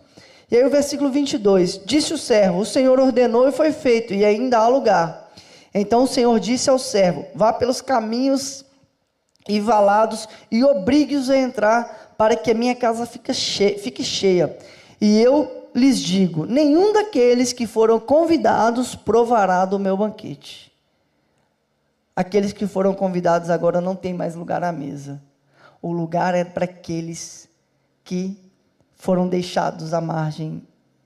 E 0.50 0.58
aí 0.58 0.66
o 0.66 0.70
versículo 0.70 1.10
22, 1.10 1.82
disse 1.86 2.14
o 2.14 2.18
servo, 2.18 2.60
o 2.60 2.66
Senhor 2.66 3.00
ordenou 3.00 3.48
e 3.48 3.52
foi 3.52 3.72
feito, 3.72 4.14
e 4.14 4.24
ainda 4.24 4.60
há 4.60 4.68
lugar. 4.68 5.32
Então 5.74 6.04
o 6.04 6.08
Senhor 6.08 6.40
disse 6.40 6.70
ao 6.70 6.80
servo: 6.80 7.26
Vá 7.36 7.52
pelos 7.52 7.82
caminhos 7.82 8.64
e 9.48 9.60
valados 9.60 10.28
e 10.50 10.64
obrigue-os 10.64 11.30
a 11.30 11.38
entrar, 11.38 12.14
para 12.18 12.36
que 12.36 12.52
a 12.52 12.54
minha 12.54 12.74
casa 12.74 13.06
fique 13.06 13.34
cheia, 13.34 13.78
fique 13.78 14.04
cheia. 14.04 14.58
E 15.02 15.20
eu 15.20 15.70
lhes 15.76 16.00
digo: 16.00 16.46
nenhum 16.46 16.94
daqueles 16.94 17.52
que 17.52 17.68
foram 17.68 18.00
convidados 18.00 18.96
provará 18.96 19.66
do 19.66 19.78
meu 19.78 19.98
banquete. 19.98 20.72
Aqueles 22.16 22.54
que 22.54 22.66
foram 22.66 22.94
convidados 22.94 23.50
agora 23.50 23.82
não 23.82 23.94
têm 23.94 24.14
mais 24.14 24.36
lugar 24.36 24.64
à 24.64 24.72
mesa. 24.72 25.22
O 25.86 25.92
lugar 25.92 26.34
é 26.34 26.44
para 26.44 26.66
aqueles 26.66 27.48
que 28.04 28.36
foram 28.96 29.28
deixados 29.28 29.94
à 29.94 30.02
margem 30.02 30.64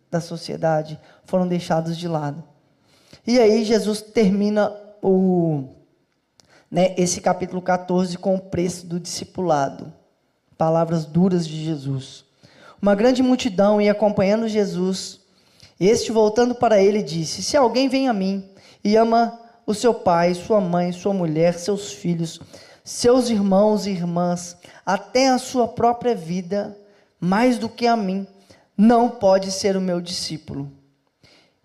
da 0.09 0.21
sociedade, 0.21 0.97
foram 1.25 1.45
deixados 1.45 1.97
de 1.97 2.07
lado. 2.07 2.41
E 3.27 3.37
aí 3.37 3.65
Jesus 3.65 4.01
termina 4.01 4.73
o, 5.01 5.65
né, 6.71 6.95
esse 6.97 7.19
capítulo 7.19 7.61
14 7.61 8.17
com 8.17 8.35
o 8.35 8.39
preço 8.39 8.87
do 8.87 9.01
discipulado. 9.01 9.91
Palavras 10.57 11.03
duras 11.05 11.45
de 11.45 11.61
Jesus. 11.61 12.23
Uma 12.81 12.95
grande 12.95 13.21
multidão 13.21 13.81
ia 13.81 13.91
acompanhando 13.91 14.47
Jesus. 14.47 15.19
Este, 15.77 16.09
voltando 16.09 16.55
para 16.55 16.81
ele, 16.81 17.03
disse: 17.03 17.43
Se 17.43 17.57
alguém 17.57 17.89
vem 17.89 18.07
a 18.07 18.13
mim 18.13 18.49
e 18.81 18.95
ama 18.95 19.37
o 19.65 19.73
seu 19.73 19.93
pai, 19.93 20.33
sua 20.35 20.61
mãe, 20.61 20.93
sua 20.93 21.13
mulher, 21.13 21.55
seus 21.55 21.91
filhos, 21.91 22.39
seus 22.89 23.29
irmãos 23.29 23.85
e 23.85 23.91
irmãs, 23.91 24.57
até 24.83 25.29
a 25.29 25.37
sua 25.37 25.67
própria 25.67 26.15
vida, 26.15 26.75
mais 27.19 27.59
do 27.59 27.69
que 27.69 27.85
a 27.85 27.95
mim, 27.95 28.25
não 28.75 29.07
pode 29.07 29.51
ser 29.51 29.77
o 29.77 29.81
meu 29.81 30.01
discípulo. 30.01 30.71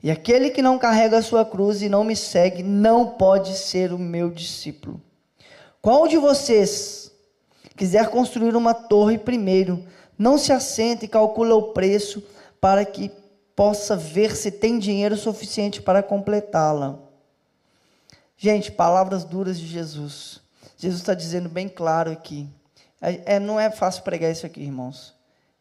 E 0.02 0.10
aquele 0.10 0.50
que 0.50 0.60
não 0.60 0.78
carrega 0.78 1.16
a 1.16 1.22
sua 1.22 1.42
cruz 1.42 1.80
e 1.80 1.88
não 1.88 2.04
me 2.04 2.14
segue, 2.14 2.62
não 2.62 3.12
pode 3.12 3.56
ser 3.56 3.90
o 3.90 3.98
meu 3.98 4.28
discípulo. 4.28 5.00
Qual 5.80 6.06
de 6.06 6.18
vocês 6.18 7.10
quiser 7.74 8.10
construir 8.10 8.54
uma 8.54 8.74
torre 8.74 9.16
primeiro, 9.16 9.82
não 10.18 10.36
se 10.36 10.52
assenta 10.52 11.06
e 11.06 11.08
calcula 11.08 11.54
o 11.54 11.72
preço 11.72 12.22
para 12.60 12.84
que 12.84 13.10
possa 13.56 13.96
ver 13.96 14.36
se 14.36 14.50
tem 14.50 14.78
dinheiro 14.78 15.16
suficiente 15.16 15.80
para 15.80 16.02
completá-la? 16.02 16.98
Gente, 18.36 18.70
palavras 18.70 19.24
duras 19.24 19.58
de 19.58 19.66
Jesus. 19.66 20.43
Jesus 20.76 21.00
está 21.00 21.14
dizendo 21.14 21.48
bem 21.48 21.68
claro 21.68 22.10
aqui. 22.10 22.48
É, 23.00 23.36
é, 23.36 23.40
não 23.40 23.58
é 23.58 23.70
fácil 23.70 24.02
pregar 24.02 24.30
isso 24.30 24.46
aqui, 24.46 24.62
irmãos. 24.62 25.14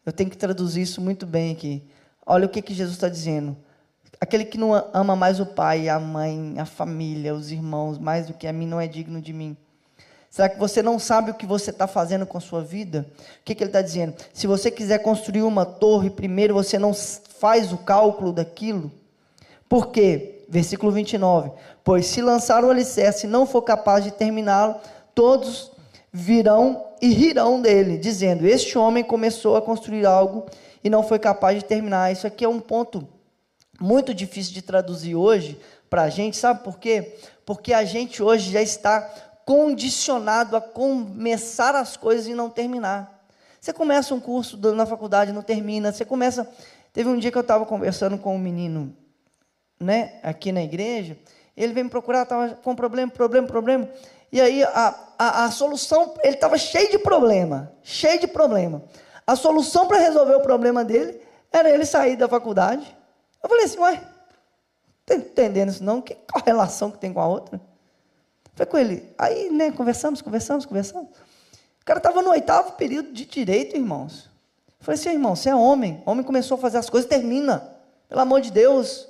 Eu 0.04 0.12
tenho 0.12 0.30
que 0.30 0.36
traduzir 0.36 0.82
isso 0.82 1.00
muito 1.00 1.26
bem 1.26 1.52
aqui. 1.52 1.82
Olha 2.26 2.46
o 2.46 2.48
que, 2.48 2.62
que 2.62 2.74
Jesus 2.74 2.96
está 2.96 3.08
dizendo. 3.08 3.56
Aquele 4.20 4.44
que 4.44 4.56
não 4.56 4.72
ama 4.92 5.14
mais 5.14 5.40
o 5.40 5.46
pai, 5.46 5.88
a 5.88 5.98
mãe, 5.98 6.54
a 6.58 6.64
família, 6.64 7.34
os 7.34 7.50
irmãos, 7.50 7.98
mais 7.98 8.26
do 8.26 8.34
que 8.34 8.46
a 8.46 8.52
mim, 8.52 8.66
não 8.66 8.80
é 8.80 8.86
digno 8.86 9.20
de 9.20 9.32
mim. 9.32 9.56
Será 10.30 10.48
que 10.48 10.58
você 10.58 10.82
não 10.82 10.98
sabe 10.98 11.30
o 11.30 11.34
que 11.34 11.46
você 11.46 11.70
está 11.70 11.86
fazendo 11.86 12.26
com 12.26 12.36
a 12.36 12.40
sua 12.40 12.60
vida? 12.60 13.06
O 13.40 13.44
que, 13.44 13.54
que 13.54 13.62
ele 13.62 13.68
está 13.68 13.80
dizendo? 13.80 14.14
Se 14.32 14.46
você 14.46 14.70
quiser 14.70 14.98
construir 14.98 15.42
uma 15.42 15.64
torre, 15.64 16.10
primeiro 16.10 16.54
você 16.54 16.78
não 16.78 16.92
faz 16.92 17.72
o 17.72 17.78
cálculo 17.78 18.32
daquilo. 18.32 18.90
Por 19.68 19.88
quê? 19.88 20.44
Versículo 20.48 20.90
29. 20.90 21.52
Pois 21.84 22.06
se 22.06 22.20
lançar 22.20 22.64
o 22.64 22.70
alicerce 22.70 23.26
e 23.26 23.30
não 23.30 23.46
for 23.46 23.62
capaz 23.62 24.02
de 24.02 24.10
terminá-lo, 24.10 24.76
todos 25.14 25.70
virão 26.12 26.86
e 27.00 27.08
rirão 27.08 27.60
dele, 27.60 27.98
dizendo: 27.98 28.46
Este 28.46 28.78
homem 28.78 29.04
começou 29.04 29.56
a 29.56 29.62
construir 29.62 30.06
algo 30.06 30.46
e 30.82 30.90
não 30.90 31.02
foi 31.02 31.18
capaz 31.18 31.58
de 31.58 31.64
terminar. 31.64 32.12
Isso 32.12 32.26
aqui 32.26 32.44
é 32.44 32.48
um 32.48 32.60
ponto 32.60 33.06
muito 33.80 34.14
difícil 34.14 34.52
de 34.52 34.62
traduzir 34.62 35.14
hoje 35.14 35.58
para 35.90 36.02
a 36.02 36.10
gente, 36.10 36.36
sabe 36.36 36.64
por 36.64 36.78
quê? 36.78 37.16
Porque 37.46 37.72
a 37.72 37.84
gente 37.84 38.22
hoje 38.22 38.50
já 38.50 38.62
está 38.62 39.00
condicionado 39.44 40.56
a 40.56 40.60
começar 40.60 41.74
as 41.74 41.96
coisas 41.96 42.26
e 42.26 42.34
não 42.34 42.48
terminar. 42.48 43.14
Você 43.60 43.72
começa 43.72 44.14
um 44.14 44.20
curso 44.20 44.58
na 44.74 44.84
faculdade, 44.84 45.32
não 45.32 45.42
termina. 45.42 45.90
Você 45.90 46.04
começa. 46.04 46.46
Teve 46.92 47.08
um 47.08 47.18
dia 47.18 47.30
que 47.30 47.38
eu 47.38 47.42
estava 47.42 47.64
conversando 47.64 48.18
com 48.18 48.34
um 48.36 48.38
menino, 48.38 48.94
né, 49.80 50.20
aqui 50.22 50.52
na 50.52 50.62
igreja. 50.62 51.16
Ele 51.56 51.72
veio 51.72 51.84
me 51.84 51.90
procurar, 51.90 52.24
estava 52.24 52.50
com 52.56 52.74
problema, 52.74 53.10
problema, 53.10 53.46
problema. 53.46 53.88
E 54.34 54.40
aí 54.40 54.64
a, 54.64 54.92
a, 55.16 55.44
a 55.44 55.50
solução, 55.52 56.12
ele 56.24 56.34
estava 56.34 56.58
cheio 56.58 56.90
de 56.90 56.98
problema, 56.98 57.72
cheio 57.84 58.18
de 58.18 58.26
problema. 58.26 58.82
A 59.24 59.36
solução 59.36 59.86
para 59.86 59.98
resolver 59.98 60.34
o 60.34 60.40
problema 60.40 60.84
dele 60.84 61.20
era 61.52 61.70
ele 61.70 61.86
sair 61.86 62.16
da 62.16 62.26
faculdade. 62.26 62.84
Eu 63.40 63.48
falei 63.48 63.64
assim, 63.64 63.78
ué, 63.78 64.02
está 65.02 65.14
entendendo 65.14 65.68
isso 65.68 65.84
não? 65.84 66.02
Que 66.02 66.16
relação 66.44 66.90
que 66.90 66.98
tem 66.98 67.12
com 67.12 67.20
a 67.20 67.28
outra? 67.28 67.60
Falei 68.56 68.68
com 68.68 68.76
ele, 68.76 69.14
aí, 69.16 69.50
né, 69.50 69.70
conversamos, 69.70 70.20
conversamos, 70.20 70.66
conversamos. 70.66 71.10
O 71.80 71.84
cara 71.84 71.98
estava 71.98 72.20
no 72.20 72.30
oitavo 72.30 72.72
período 72.72 73.12
de 73.12 73.26
direito, 73.26 73.76
irmãos. 73.76 74.28
Eu 74.80 74.84
falei 74.84 75.00
assim, 75.00 75.10
irmão, 75.10 75.36
você 75.36 75.50
é 75.50 75.54
homem. 75.54 76.02
O 76.04 76.10
homem 76.10 76.24
começou 76.24 76.56
a 76.56 76.60
fazer 76.60 76.78
as 76.78 76.90
coisas, 76.90 77.08
termina. 77.08 77.70
Pelo 78.08 78.20
amor 78.20 78.40
de 78.40 78.50
Deus. 78.50 79.08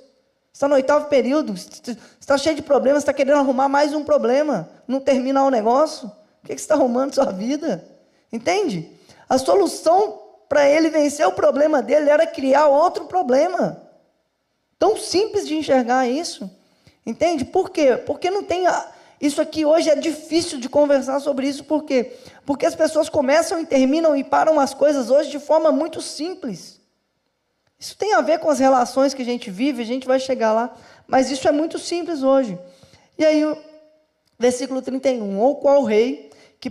Está 0.55 0.69
no 0.69 0.75
oitavo 0.75 1.07
período, 1.07 1.53
está 1.53 2.37
cheio 2.37 2.55
de 2.55 2.61
problemas, 2.61 3.03
está 3.03 3.11
querendo 3.11 3.39
arrumar 3.39 3.67
mais 3.67 3.93
um 3.93 4.05
problema, 4.05 4.69
não 4.87 5.01
terminar 5.01 5.43
o 5.43 5.49
negócio. 5.49 6.07
O 6.07 6.47
que, 6.47 6.55
que 6.55 6.61
você 6.61 6.63
está 6.63 6.75
arrumando 6.75 7.13
sua 7.13 7.29
vida? 7.29 7.85
Entende? 8.31 8.89
A 9.27 9.37
solução 9.37 10.17
para 10.47 10.65
ele 10.69 10.89
vencer 10.89 11.27
o 11.27 11.33
problema 11.33 11.81
dele 11.81 12.09
era 12.09 12.25
criar 12.25 12.67
outro 12.67 13.03
problema. 13.03 13.83
Tão 14.79 14.95
simples 14.95 15.45
de 15.45 15.57
enxergar 15.57 16.07
isso. 16.07 16.49
Entende? 17.05 17.43
Por 17.43 17.69
quê? 17.69 17.97
Porque 17.97 18.31
não 18.31 18.41
tem. 18.41 18.65
A... 18.65 18.91
Isso 19.19 19.41
aqui 19.41 19.65
hoje 19.65 19.89
é 19.89 19.95
difícil 19.97 20.57
de 20.57 20.69
conversar 20.69 21.19
sobre 21.19 21.49
isso, 21.49 21.65
por 21.65 21.83
quê? 21.83 22.15
Porque 22.45 22.65
as 22.65 22.75
pessoas 22.75 23.09
começam 23.09 23.59
e 23.59 23.65
terminam 23.65 24.15
e 24.15 24.23
param 24.23 24.57
as 24.57 24.73
coisas 24.73 25.09
hoje 25.09 25.29
de 25.31 25.39
forma 25.39 25.69
muito 25.69 26.01
simples. 26.01 26.74
Isso 27.79 27.97
tem 27.97 28.13
a 28.13 28.21
ver 28.21 28.39
com 28.39 28.49
as 28.49 28.59
relações 28.59 29.13
que 29.13 29.21
a 29.21 29.25
gente 29.25 29.51
vive, 29.51 29.81
a 29.81 29.85
gente 29.85 30.07
vai 30.07 30.19
chegar 30.19 30.53
lá, 30.53 30.75
mas 31.07 31.29
isso 31.29 31.47
é 31.47 31.51
muito 31.51 31.77
simples 31.77 32.23
hoje. 32.23 32.57
E 33.17 33.25
aí, 33.25 33.45
o 33.45 33.57
versículo 34.39 34.81
31, 34.81 35.39
ou 35.39 35.55
qual 35.57 35.83
rei 35.83 36.31
que, 36.59 36.69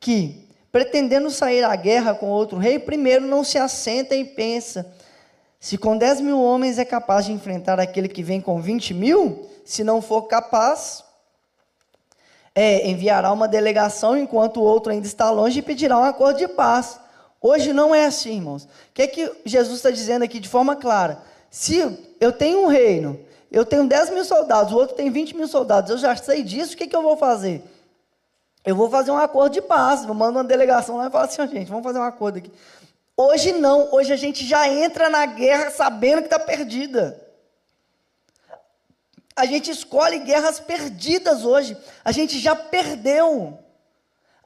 que, 0.00 0.48
pretendendo 0.72 1.30
sair 1.30 1.64
à 1.64 1.74
guerra 1.76 2.14
com 2.14 2.28
outro 2.28 2.58
rei, 2.58 2.78
primeiro 2.78 3.26
não 3.26 3.44
se 3.44 3.58
assenta 3.58 4.14
e 4.14 4.24
pensa, 4.24 4.86
se 5.58 5.78
com 5.78 5.96
10 5.96 6.20
mil 6.20 6.40
homens 6.40 6.78
é 6.78 6.84
capaz 6.84 7.26
de 7.26 7.32
enfrentar 7.32 7.80
aquele 7.80 8.08
que 8.08 8.22
vem 8.22 8.40
com 8.40 8.60
20 8.60 8.94
mil, 8.94 9.48
se 9.64 9.82
não 9.82 10.00
for 10.00 10.22
capaz, 10.22 11.02
é, 12.54 12.88
enviará 12.88 13.32
uma 13.32 13.48
delegação 13.48 14.16
enquanto 14.16 14.58
o 14.58 14.62
outro 14.62 14.92
ainda 14.92 15.06
está 15.06 15.30
longe 15.30 15.58
e 15.58 15.62
pedirá 15.62 15.98
um 15.98 16.04
acordo 16.04 16.38
de 16.38 16.48
paz. 16.48 17.00
Hoje 17.40 17.72
não 17.72 17.94
é 17.94 18.06
assim, 18.06 18.36
irmãos. 18.36 18.64
O 18.64 18.68
que 18.94 19.02
é 19.02 19.06
que 19.06 19.32
Jesus 19.44 19.76
está 19.76 19.90
dizendo 19.90 20.22
aqui 20.22 20.40
de 20.40 20.48
forma 20.48 20.74
clara? 20.76 21.22
Se 21.50 21.98
eu 22.20 22.32
tenho 22.32 22.64
um 22.64 22.66
reino, 22.66 23.18
eu 23.50 23.64
tenho 23.64 23.86
10 23.86 24.10
mil 24.10 24.24
soldados, 24.24 24.72
o 24.72 24.76
outro 24.76 24.96
tem 24.96 25.10
20 25.10 25.36
mil 25.36 25.46
soldados, 25.46 25.90
eu 25.90 25.98
já 25.98 26.14
sei 26.16 26.42
disso, 26.42 26.74
o 26.74 26.76
que, 26.76 26.84
é 26.84 26.86
que 26.86 26.96
eu 26.96 27.02
vou 27.02 27.16
fazer? 27.16 27.62
Eu 28.64 28.74
vou 28.74 28.90
fazer 28.90 29.10
um 29.10 29.16
acordo 29.16 29.52
de 29.52 29.62
paz, 29.62 30.04
vou 30.04 30.14
mandar 30.14 30.40
uma 30.40 30.44
delegação 30.44 30.96
lá 30.96 31.06
e 31.06 31.10
falar 31.10 31.26
assim, 31.26 31.40
oh, 31.40 31.46
gente, 31.46 31.68
vamos 31.68 31.84
fazer 31.84 31.98
um 31.98 32.02
acordo 32.02 32.38
aqui. 32.38 32.50
Hoje 33.16 33.52
não, 33.52 33.94
hoje 33.94 34.12
a 34.12 34.16
gente 34.16 34.44
já 34.44 34.68
entra 34.68 35.08
na 35.08 35.24
guerra 35.24 35.70
sabendo 35.70 36.18
que 36.18 36.26
está 36.26 36.38
perdida. 36.38 37.18
A 39.34 39.46
gente 39.46 39.70
escolhe 39.70 40.18
guerras 40.18 40.58
perdidas 40.58 41.44
hoje. 41.44 41.76
A 42.04 42.10
gente 42.10 42.38
já 42.38 42.56
perdeu 42.56 43.58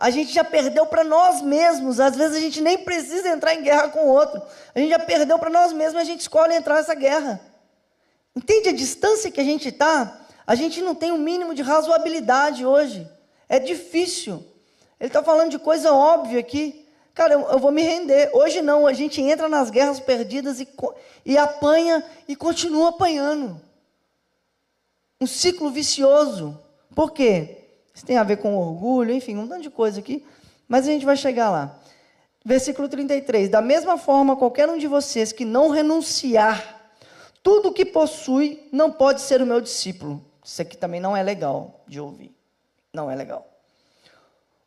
a 0.00 0.08
gente 0.08 0.32
já 0.32 0.42
perdeu 0.42 0.86
para 0.86 1.04
nós 1.04 1.42
mesmos. 1.42 2.00
Às 2.00 2.16
vezes 2.16 2.34
a 2.34 2.40
gente 2.40 2.62
nem 2.62 2.78
precisa 2.78 3.28
entrar 3.28 3.54
em 3.54 3.62
guerra 3.62 3.90
com 3.90 4.06
o 4.06 4.08
outro. 4.08 4.40
A 4.74 4.78
gente 4.78 4.88
já 4.88 4.98
perdeu 4.98 5.38
para 5.38 5.50
nós 5.50 5.74
mesmos, 5.74 6.00
a 6.00 6.04
gente 6.04 6.20
escolhe 6.20 6.54
entrar 6.54 6.76
nessa 6.76 6.94
guerra. 6.94 7.38
Entende 8.34 8.70
a 8.70 8.72
distância 8.72 9.30
que 9.30 9.40
a 9.40 9.44
gente 9.44 9.68
está? 9.68 10.20
A 10.46 10.54
gente 10.54 10.80
não 10.80 10.94
tem 10.94 11.12
o 11.12 11.16
um 11.16 11.18
mínimo 11.18 11.54
de 11.54 11.60
razoabilidade 11.60 12.64
hoje. 12.64 13.06
É 13.46 13.58
difícil. 13.58 14.42
Ele 14.98 15.08
está 15.08 15.22
falando 15.22 15.50
de 15.50 15.58
coisa 15.58 15.92
óbvia 15.92 16.40
aqui. 16.40 16.88
Cara, 17.12 17.34
eu, 17.34 17.42
eu, 17.50 17.58
vou 17.58 17.70
me 17.70 17.82
render. 17.82 18.30
Hoje 18.32 18.62
não, 18.62 18.86
a 18.86 18.94
gente 18.94 19.20
entra 19.20 19.50
nas 19.50 19.68
guerras 19.68 20.00
perdidas 20.00 20.60
e, 20.60 20.68
e 21.26 21.36
apanha 21.36 22.02
e 22.26 22.34
continua 22.34 22.88
apanhando. 22.88 23.60
Um 25.20 25.26
ciclo 25.26 25.70
vicioso. 25.70 26.58
Por 26.94 27.12
quê? 27.12 27.59
Isso 28.00 28.06
tem 28.06 28.16
a 28.16 28.22
ver 28.22 28.38
com 28.38 28.56
orgulho, 28.56 29.12
enfim, 29.12 29.36
um 29.36 29.44
monte 29.44 29.64
de 29.64 29.68
coisa 29.68 30.00
aqui, 30.00 30.24
mas 30.66 30.88
a 30.88 30.90
gente 30.90 31.04
vai 31.04 31.18
chegar 31.18 31.50
lá. 31.50 31.78
Versículo 32.42 32.88
33: 32.88 33.50
Da 33.50 33.60
mesma 33.60 33.98
forma, 33.98 34.36
qualquer 34.36 34.70
um 34.70 34.78
de 34.78 34.86
vocês 34.86 35.32
que 35.32 35.44
não 35.44 35.68
renunciar 35.68 36.80
tudo 37.42 37.68
o 37.68 37.72
que 37.74 37.84
possui, 37.84 38.66
não 38.72 38.90
pode 38.90 39.20
ser 39.20 39.42
o 39.42 39.46
meu 39.46 39.60
discípulo. 39.60 40.24
Isso 40.42 40.62
aqui 40.62 40.78
também 40.78 40.98
não 40.98 41.14
é 41.14 41.22
legal 41.22 41.84
de 41.86 42.00
ouvir. 42.00 42.34
Não 42.90 43.10
é 43.10 43.14
legal. 43.14 43.46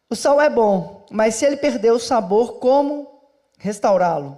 O 0.07 0.15
sal 0.15 0.39
é 0.39 0.47
bom, 0.47 1.03
mas 1.09 1.33
se 1.33 1.43
ele 1.43 1.57
perder 1.57 1.91
o 1.91 1.97
sabor, 1.97 2.59
como 2.59 3.19
restaurá-lo? 3.57 4.37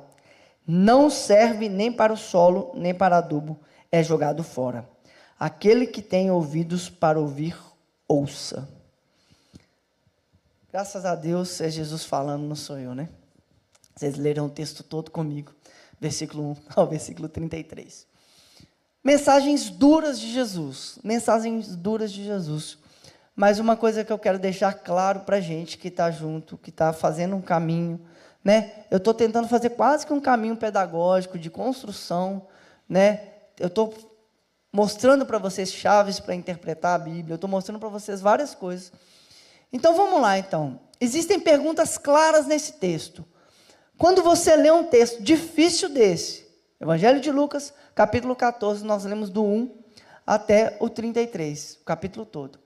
Não 0.65 1.09
serve 1.09 1.67
nem 1.67 1.91
para 1.91 2.13
o 2.13 2.17
solo, 2.17 2.71
nem 2.75 2.93
para 2.93 3.17
adubo, 3.17 3.59
é 3.91 4.01
jogado 4.01 4.41
fora. 4.41 4.87
Aquele 5.37 5.85
que 5.85 6.01
tem 6.01 6.31
ouvidos 6.31 6.89
para 6.89 7.19
ouvir, 7.19 7.57
ouça. 8.07 8.73
Graças 10.75 11.05
a 11.05 11.15
Deus 11.15 11.61
é 11.61 11.69
Jesus 11.69 12.03
falando, 12.03 12.43
não 12.43 12.53
sou 12.53 12.77
eu, 12.77 12.93
né? 12.93 13.07
Vocês 13.95 14.17
leram 14.17 14.47
o 14.47 14.49
texto 14.49 14.83
todo 14.83 15.09
comigo, 15.09 15.53
versículo 16.01 16.51
1 16.51 16.55
ao 16.75 16.85
versículo 16.85 17.29
33. 17.29 18.05
Mensagens 19.01 19.69
duras 19.69 20.19
de 20.19 20.33
Jesus, 20.33 20.99
mensagens 21.01 21.77
duras 21.77 22.11
de 22.11 22.25
Jesus. 22.25 22.77
Mas 23.33 23.57
uma 23.57 23.77
coisa 23.77 24.03
que 24.03 24.11
eu 24.11 24.19
quero 24.19 24.37
deixar 24.37 24.73
claro 24.73 25.21
para 25.21 25.37
a 25.37 25.39
gente 25.39 25.77
que 25.77 25.87
está 25.87 26.11
junto, 26.11 26.57
que 26.57 26.71
está 26.71 26.91
fazendo 26.91 27.37
um 27.37 27.41
caminho, 27.41 28.05
né? 28.43 28.83
Eu 28.91 28.97
estou 28.97 29.13
tentando 29.13 29.47
fazer 29.47 29.69
quase 29.69 30.05
que 30.05 30.11
um 30.11 30.19
caminho 30.19 30.57
pedagógico 30.57 31.39
de 31.39 31.49
construção, 31.49 32.47
né? 32.89 33.29
Eu 33.57 33.67
estou 33.67 33.93
mostrando 34.73 35.25
para 35.25 35.37
vocês 35.37 35.71
chaves 35.71 36.19
para 36.19 36.35
interpretar 36.35 36.95
a 36.95 37.01
Bíblia, 37.01 37.31
eu 37.31 37.35
estou 37.35 37.49
mostrando 37.49 37.79
para 37.79 37.87
vocês 37.87 38.19
várias 38.19 38.53
coisas. 38.53 38.91
Então 39.75 39.93
vamos 39.93 40.21
lá, 40.21 40.37
então. 40.37 40.79
Existem 41.01 41.37
perguntas 41.37 41.97
claras 41.97 42.47
nesse 42.47 42.71
texto. 42.75 43.25
Quando 43.97 44.23
você 44.23 44.55
lê 44.55 44.71
um 44.71 44.85
texto 44.85 45.21
difícil 45.21 45.89
desse, 45.89 46.47
Evangelho 46.79 47.19
de 47.19 47.29
Lucas, 47.29 47.73
capítulo 47.93 48.37
14, 48.37 48.85
nós 48.85 49.03
lemos 49.03 49.29
do 49.29 49.43
1 49.43 49.69
até 50.25 50.77
o 50.79 50.89
33, 50.89 51.79
o 51.81 51.83
capítulo 51.83 52.25
todo. 52.25 52.57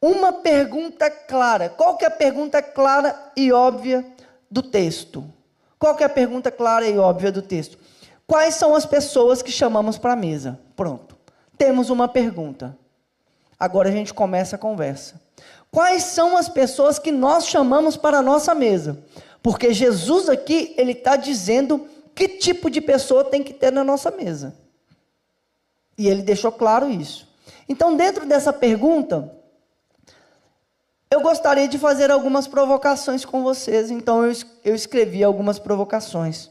Uma 0.00 0.34
pergunta 0.34 1.10
clara. 1.10 1.68
Qual 1.68 1.96
que 1.96 2.04
é 2.04 2.08
a 2.08 2.12
pergunta 2.12 2.62
clara 2.62 3.32
e 3.36 3.50
óbvia 3.50 4.06
do 4.48 4.62
texto? 4.62 5.28
Qual 5.80 5.96
que 5.96 6.04
é 6.04 6.06
a 6.06 6.08
pergunta 6.10 6.48
clara 6.48 6.86
e 6.86 6.96
óbvia 6.96 7.32
do 7.32 7.42
texto? 7.42 7.76
Quais 8.24 8.54
são 8.54 8.76
as 8.76 8.86
pessoas 8.86 9.42
que 9.42 9.50
chamamos 9.50 9.98
para 9.98 10.12
a 10.12 10.16
mesa? 10.16 10.60
Pronto. 10.76 11.18
Temos 11.58 11.90
uma 11.90 12.06
pergunta. 12.06 12.78
Agora 13.58 13.88
a 13.88 13.92
gente 13.92 14.14
começa 14.14 14.54
a 14.54 14.60
conversa. 14.60 15.23
Quais 15.74 16.04
são 16.04 16.36
as 16.36 16.48
pessoas 16.48 17.00
que 17.00 17.10
nós 17.10 17.48
chamamos 17.48 17.96
para 17.96 18.18
a 18.18 18.22
nossa 18.22 18.54
mesa. 18.54 18.96
Porque 19.42 19.74
Jesus 19.74 20.28
aqui, 20.28 20.72
ele 20.78 20.92
está 20.92 21.16
dizendo 21.16 21.88
que 22.14 22.28
tipo 22.28 22.70
de 22.70 22.80
pessoa 22.80 23.24
tem 23.24 23.42
que 23.42 23.52
ter 23.52 23.72
na 23.72 23.82
nossa 23.82 24.08
mesa. 24.12 24.54
E 25.98 26.08
ele 26.08 26.22
deixou 26.22 26.52
claro 26.52 26.88
isso. 26.88 27.28
Então, 27.68 27.96
dentro 27.96 28.24
dessa 28.24 28.52
pergunta, 28.52 29.34
eu 31.10 31.20
gostaria 31.20 31.66
de 31.66 31.76
fazer 31.76 32.08
algumas 32.08 32.46
provocações 32.46 33.24
com 33.24 33.42
vocês. 33.42 33.90
Então, 33.90 34.24
eu, 34.24 34.32
eu 34.64 34.76
escrevi 34.76 35.24
algumas 35.24 35.58
provocações. 35.58 36.50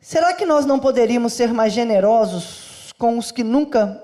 Será 0.00 0.32
que 0.32 0.46
nós 0.46 0.64
não 0.64 0.78
poderíamos 0.78 1.32
ser 1.32 1.52
mais 1.52 1.72
generosos 1.72 2.92
com 2.96 3.18
os 3.18 3.32
que 3.32 3.42
nunca 3.42 4.00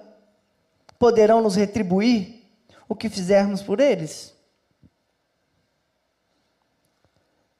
poderão 0.98 1.40
nos 1.40 1.54
retribuir? 1.54 2.41
O 2.88 2.94
que 2.94 3.08
fizermos 3.08 3.62
por 3.62 3.80
eles? 3.80 4.32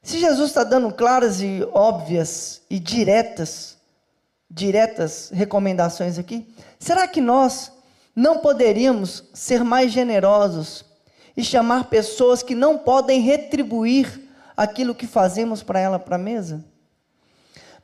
Se 0.03 0.19
Jesus 0.19 0.49
está 0.49 0.65
dando 0.65 0.93
claras 0.93 1.41
e 1.41 1.65
óbvias 1.71 2.61
e 2.69 2.77
diretas, 2.77 3.77
diretas 4.49 5.31
recomendações 5.33 6.19
aqui, 6.19 6.53
será 6.77 7.07
que 7.07 7.21
nós 7.21 7.71
não 8.13 8.39
poderíamos 8.39 9.23
ser 9.33 9.63
mais 9.63 9.93
generosos 9.93 10.83
e 11.35 11.43
chamar 11.43 11.89
pessoas 11.89 12.43
que 12.43 12.53
não 12.53 12.77
podem 12.77 13.21
retribuir 13.21 14.21
aquilo 14.57 14.93
que 14.93 15.07
fazemos 15.07 15.63
para 15.63 15.79
ela 15.79 15.97
para 15.97 16.17
a 16.17 16.19
mesa? 16.19 16.63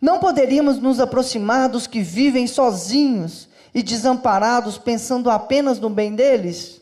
Não 0.01 0.19
poderíamos 0.19 0.77
nos 0.77 0.99
aproximar 0.99 1.69
dos 1.69 1.87
que 1.87 2.01
vivem 2.01 2.47
sozinhos 2.47 3.47
e 3.73 3.81
desamparados, 3.81 4.77
pensando 4.77 5.29
apenas 5.29 5.79
no 5.79 5.89
bem 5.89 6.15
deles? 6.15 6.78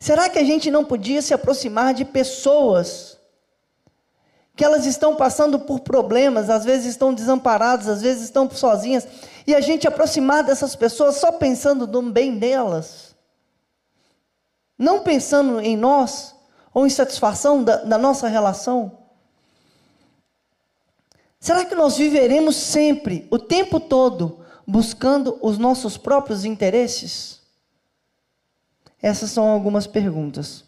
Será 0.00 0.30
que 0.30 0.38
a 0.38 0.44
gente 0.44 0.70
não 0.70 0.82
podia 0.82 1.20
se 1.20 1.34
aproximar 1.34 1.92
de 1.92 2.06
pessoas 2.06 3.18
que 4.56 4.64
elas 4.64 4.86
estão 4.86 5.14
passando 5.14 5.58
por 5.58 5.80
problemas, 5.80 6.48
às 6.48 6.64
vezes 6.64 6.86
estão 6.86 7.12
desamparadas, 7.12 7.86
às 7.86 8.02
vezes 8.02 8.24
estão 8.24 8.50
sozinhas, 8.50 9.06
e 9.46 9.54
a 9.54 9.60
gente 9.60 9.86
aproximar 9.86 10.42
dessas 10.42 10.74
pessoas 10.74 11.16
só 11.16 11.32
pensando 11.32 11.86
no 11.86 12.10
bem 12.10 12.38
delas? 12.38 13.14
Não 14.78 15.00
pensando 15.00 15.60
em 15.60 15.76
nós 15.76 16.34
ou 16.72 16.86
em 16.86 16.90
satisfação 16.90 17.62
da, 17.62 17.76
da 17.76 17.98
nossa 17.98 18.26
relação? 18.26 18.98
Será 21.38 21.64
que 21.64 21.74
nós 21.74 21.96
viveremos 21.96 22.56
sempre, 22.56 23.28
o 23.30 23.38
tempo 23.38 23.78
todo, 23.78 24.44
buscando 24.66 25.38
os 25.42 25.58
nossos 25.58 25.98
próprios 25.98 26.44
interesses? 26.44 27.39
Essas 29.02 29.30
são 29.30 29.48
algumas 29.48 29.86
perguntas. 29.86 30.64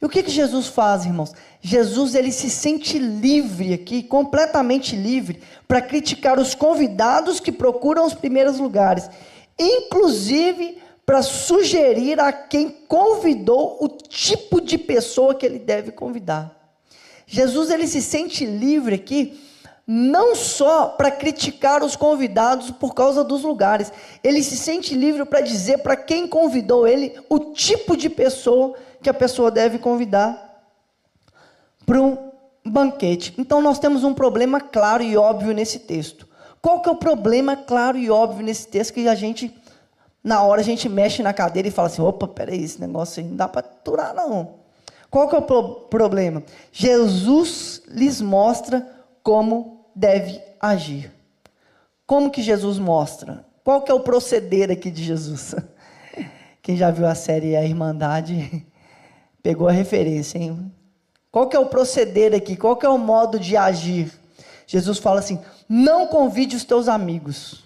E 0.00 0.04
o 0.04 0.08
que, 0.08 0.22
que 0.22 0.30
Jesus 0.30 0.66
faz, 0.66 1.04
irmãos? 1.06 1.32
Jesus 1.60 2.14
ele 2.14 2.30
se 2.30 2.50
sente 2.50 2.98
livre 2.98 3.72
aqui, 3.72 4.02
completamente 4.02 4.94
livre, 4.94 5.40
para 5.66 5.80
criticar 5.80 6.38
os 6.38 6.54
convidados 6.54 7.40
que 7.40 7.50
procuram 7.50 8.06
os 8.06 8.14
primeiros 8.14 8.58
lugares, 8.58 9.08
inclusive 9.58 10.78
para 11.04 11.22
sugerir 11.22 12.20
a 12.20 12.32
quem 12.32 12.68
convidou 12.68 13.78
o 13.80 13.88
tipo 13.88 14.60
de 14.60 14.76
pessoa 14.76 15.34
que 15.34 15.46
ele 15.46 15.58
deve 15.58 15.92
convidar. 15.92 16.54
Jesus 17.26 17.70
ele 17.70 17.86
se 17.86 18.02
sente 18.02 18.44
livre 18.44 18.96
aqui 18.96 19.40
não 19.86 20.34
só 20.34 20.88
para 20.88 21.12
criticar 21.12 21.84
os 21.84 21.94
convidados 21.94 22.70
por 22.72 22.92
causa 22.92 23.22
dos 23.22 23.44
lugares, 23.44 23.92
ele 24.24 24.42
se 24.42 24.56
sente 24.56 24.96
livre 24.96 25.24
para 25.24 25.40
dizer 25.40 25.78
para 25.78 25.94
quem 25.94 26.26
convidou 26.26 26.88
ele 26.88 27.14
o 27.28 27.38
tipo 27.52 27.96
de 27.96 28.10
pessoa 28.10 28.74
que 29.00 29.08
a 29.08 29.14
pessoa 29.14 29.50
deve 29.50 29.78
convidar 29.78 30.64
para 31.84 32.02
um 32.02 32.32
banquete. 32.64 33.32
Então 33.38 33.62
nós 33.62 33.78
temos 33.78 34.02
um 34.02 34.12
problema 34.12 34.60
claro 34.60 35.04
e 35.04 35.16
óbvio 35.16 35.52
nesse 35.52 35.78
texto. 35.78 36.26
Qual 36.60 36.80
que 36.80 36.88
é 36.88 36.92
o 36.92 36.96
problema 36.96 37.56
claro 37.56 37.96
e 37.96 38.10
óbvio 38.10 38.44
nesse 38.44 38.66
texto 38.66 38.92
que 38.92 39.06
a 39.06 39.14
gente 39.14 39.54
na 40.24 40.42
hora 40.42 40.60
a 40.60 40.64
gente 40.64 40.88
mexe 40.88 41.22
na 41.22 41.32
cadeira 41.32 41.68
e 41.68 41.70
fala 41.70 41.86
assim: 41.86 42.02
opa, 42.02 42.26
peraí, 42.26 42.64
esse 42.64 42.80
negócio 42.80 43.22
aí 43.22 43.28
não 43.28 43.36
dá 43.36 43.46
para 43.46 43.60
aturar, 43.60 44.12
não. 44.12 44.54
Qual 45.08 45.28
que 45.28 45.36
é 45.36 45.38
o 45.38 45.42
pro 45.42 45.62
problema? 45.88 46.42
Jesus 46.72 47.82
lhes 47.86 48.20
mostra 48.20 48.84
como 49.22 49.75
deve 49.96 50.42
agir. 50.60 51.10
Como 52.06 52.30
que 52.30 52.42
Jesus 52.42 52.78
mostra? 52.78 53.46
Qual 53.64 53.80
que 53.80 53.90
é 53.90 53.94
o 53.94 54.00
proceder 54.00 54.70
aqui 54.70 54.90
de 54.90 55.02
Jesus? 55.02 55.54
Quem 56.62 56.76
já 56.76 56.90
viu 56.90 57.06
a 57.06 57.14
série 57.14 57.56
A 57.56 57.64
Irmandade 57.64 58.64
pegou 59.42 59.66
a 59.66 59.72
referência, 59.72 60.38
hein? 60.38 60.70
Qual 61.32 61.48
que 61.48 61.56
é 61.56 61.58
o 61.60 61.66
proceder 61.66 62.34
aqui? 62.34 62.56
Qual 62.56 62.76
que 62.76 62.84
é 62.84 62.88
o 62.88 62.98
modo 62.98 63.40
de 63.40 63.56
agir? 63.56 64.12
Jesus 64.66 64.98
fala 64.98 65.20
assim: 65.20 65.40
não 65.68 66.06
convide 66.06 66.54
os 66.54 66.64
teus 66.64 66.88
amigos, 66.88 67.64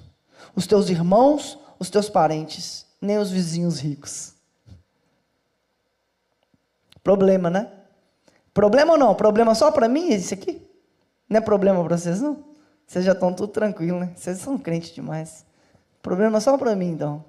os 0.54 0.66
teus 0.66 0.88
irmãos, 0.88 1.58
os 1.78 1.90
teus 1.90 2.08
parentes, 2.08 2.86
nem 3.00 3.18
os 3.18 3.30
vizinhos 3.30 3.80
ricos. 3.80 4.34
Problema, 7.02 7.48
né? 7.48 7.70
Problema 8.52 8.92
ou 8.92 8.98
não? 8.98 9.14
Problema 9.14 9.54
só 9.54 9.70
para 9.70 9.88
mim, 9.88 10.12
esse 10.12 10.34
aqui? 10.34 10.69
Não 11.30 11.38
é 11.38 11.40
problema 11.40 11.82
para 11.84 11.96
vocês, 11.96 12.20
não? 12.20 12.44
Vocês 12.84 13.04
já 13.04 13.12
estão 13.12 13.32
tudo 13.32 13.52
tranquilo, 13.52 14.00
né? 14.00 14.10
Vocês 14.16 14.38
são 14.38 14.58
crentes 14.58 14.92
demais. 14.92 15.46
Problema 16.02 16.40
só 16.40 16.58
para 16.58 16.74
mim, 16.74 16.88
então. 16.90 17.24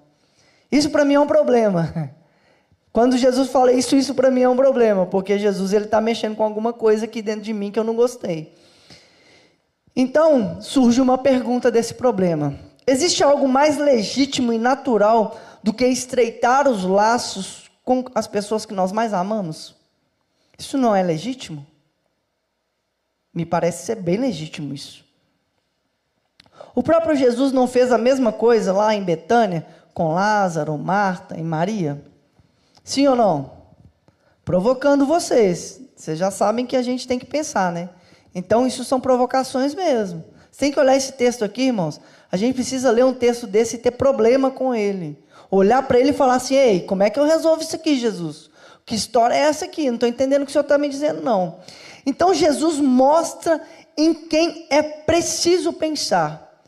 Isso 0.71 0.89
para 0.89 1.05
mim 1.05 1.13
é 1.13 1.19
um 1.19 1.27
problema. 1.27 2.11
Quando 2.91 3.15
Jesus 3.15 3.49
fala 3.49 3.71
isso, 3.71 3.95
isso 3.95 4.15
para 4.15 4.31
mim 4.31 4.41
é 4.41 4.49
um 4.49 4.55
problema, 4.55 5.05
porque 5.05 5.37
Jesus 5.37 5.71
ele 5.71 5.85
está 5.85 6.01
mexendo 6.01 6.35
com 6.35 6.43
alguma 6.43 6.73
coisa 6.73 7.05
aqui 7.05 7.21
dentro 7.21 7.43
de 7.43 7.53
mim 7.53 7.71
que 7.71 7.77
eu 7.77 7.83
não 7.83 7.95
gostei. 7.95 8.51
Então 9.95 10.59
surge 10.61 10.99
uma 10.99 11.17
pergunta 11.17 11.69
desse 11.69 11.93
problema: 11.93 12.57
existe 12.87 13.23
algo 13.23 13.47
mais 13.47 13.77
legítimo 13.77 14.51
e 14.51 14.57
natural 14.57 15.39
do 15.61 15.71
que 15.71 15.85
estreitar 15.85 16.67
os 16.67 16.83
laços 16.83 17.69
com 17.85 18.03
as 18.15 18.27
pessoas 18.27 18.65
que 18.65 18.73
nós 18.73 18.91
mais 18.91 19.13
amamos? 19.13 19.75
Isso 20.57 20.77
não 20.77 20.95
é 20.95 21.03
legítimo? 21.03 21.65
Me 23.33 23.45
parece 23.45 23.85
ser 23.85 23.95
bem 23.95 24.17
legítimo 24.17 24.73
isso. 24.73 25.05
O 26.75 26.83
próprio 26.83 27.15
Jesus 27.15 27.51
não 27.51 27.67
fez 27.67 27.91
a 27.91 27.97
mesma 27.97 28.31
coisa 28.31 28.71
lá 28.73 28.93
em 28.93 29.03
Betânia 29.03 29.65
com 29.93 30.13
Lázaro, 30.13 30.77
Marta 30.77 31.37
e 31.37 31.43
Maria? 31.43 32.01
Sim 32.83 33.07
ou 33.07 33.15
não? 33.15 33.51
Provocando 34.43 35.05
vocês. 35.05 35.81
Vocês 35.95 36.17
já 36.17 36.31
sabem 36.31 36.65
que 36.65 36.75
a 36.75 36.81
gente 36.81 37.07
tem 37.07 37.19
que 37.19 37.25
pensar, 37.25 37.71
né? 37.71 37.89
Então, 38.33 38.65
isso 38.65 38.83
são 38.83 38.99
provocações 38.99 39.75
mesmo. 39.75 40.23
Você 40.51 40.59
tem 40.61 40.71
que 40.71 40.79
olhar 40.79 40.95
esse 40.95 41.13
texto 41.13 41.45
aqui, 41.45 41.63
irmãos. 41.63 41.99
A 42.31 42.37
gente 42.37 42.55
precisa 42.55 42.89
ler 42.91 43.05
um 43.05 43.13
texto 43.13 43.45
desse 43.45 43.75
e 43.75 43.79
ter 43.79 43.91
problema 43.91 44.49
com 44.49 44.73
ele. 44.73 45.21
Olhar 45.49 45.85
para 45.85 45.99
ele 45.99 46.09
e 46.09 46.13
falar 46.13 46.35
assim: 46.35 46.55
ei, 46.55 46.81
como 46.81 47.03
é 47.03 47.09
que 47.09 47.19
eu 47.19 47.25
resolvo 47.25 47.61
isso 47.61 47.75
aqui, 47.75 47.99
Jesus? 47.99 48.49
Que 48.85 48.95
história 48.95 49.35
é 49.35 49.39
essa 49.39 49.65
aqui? 49.65 49.87
Não 49.87 49.95
estou 49.95 50.09
entendendo 50.09 50.41
o 50.41 50.45
que 50.45 50.49
o 50.49 50.53
senhor 50.53 50.63
está 50.63 50.77
me 50.77 50.89
dizendo, 50.89 51.21
não. 51.21 51.59
Então 52.05 52.33
Jesus 52.33 52.77
mostra 52.77 53.61
em 53.97 54.13
quem 54.13 54.67
é 54.69 54.81
preciso 54.81 55.73
pensar. 55.73 56.61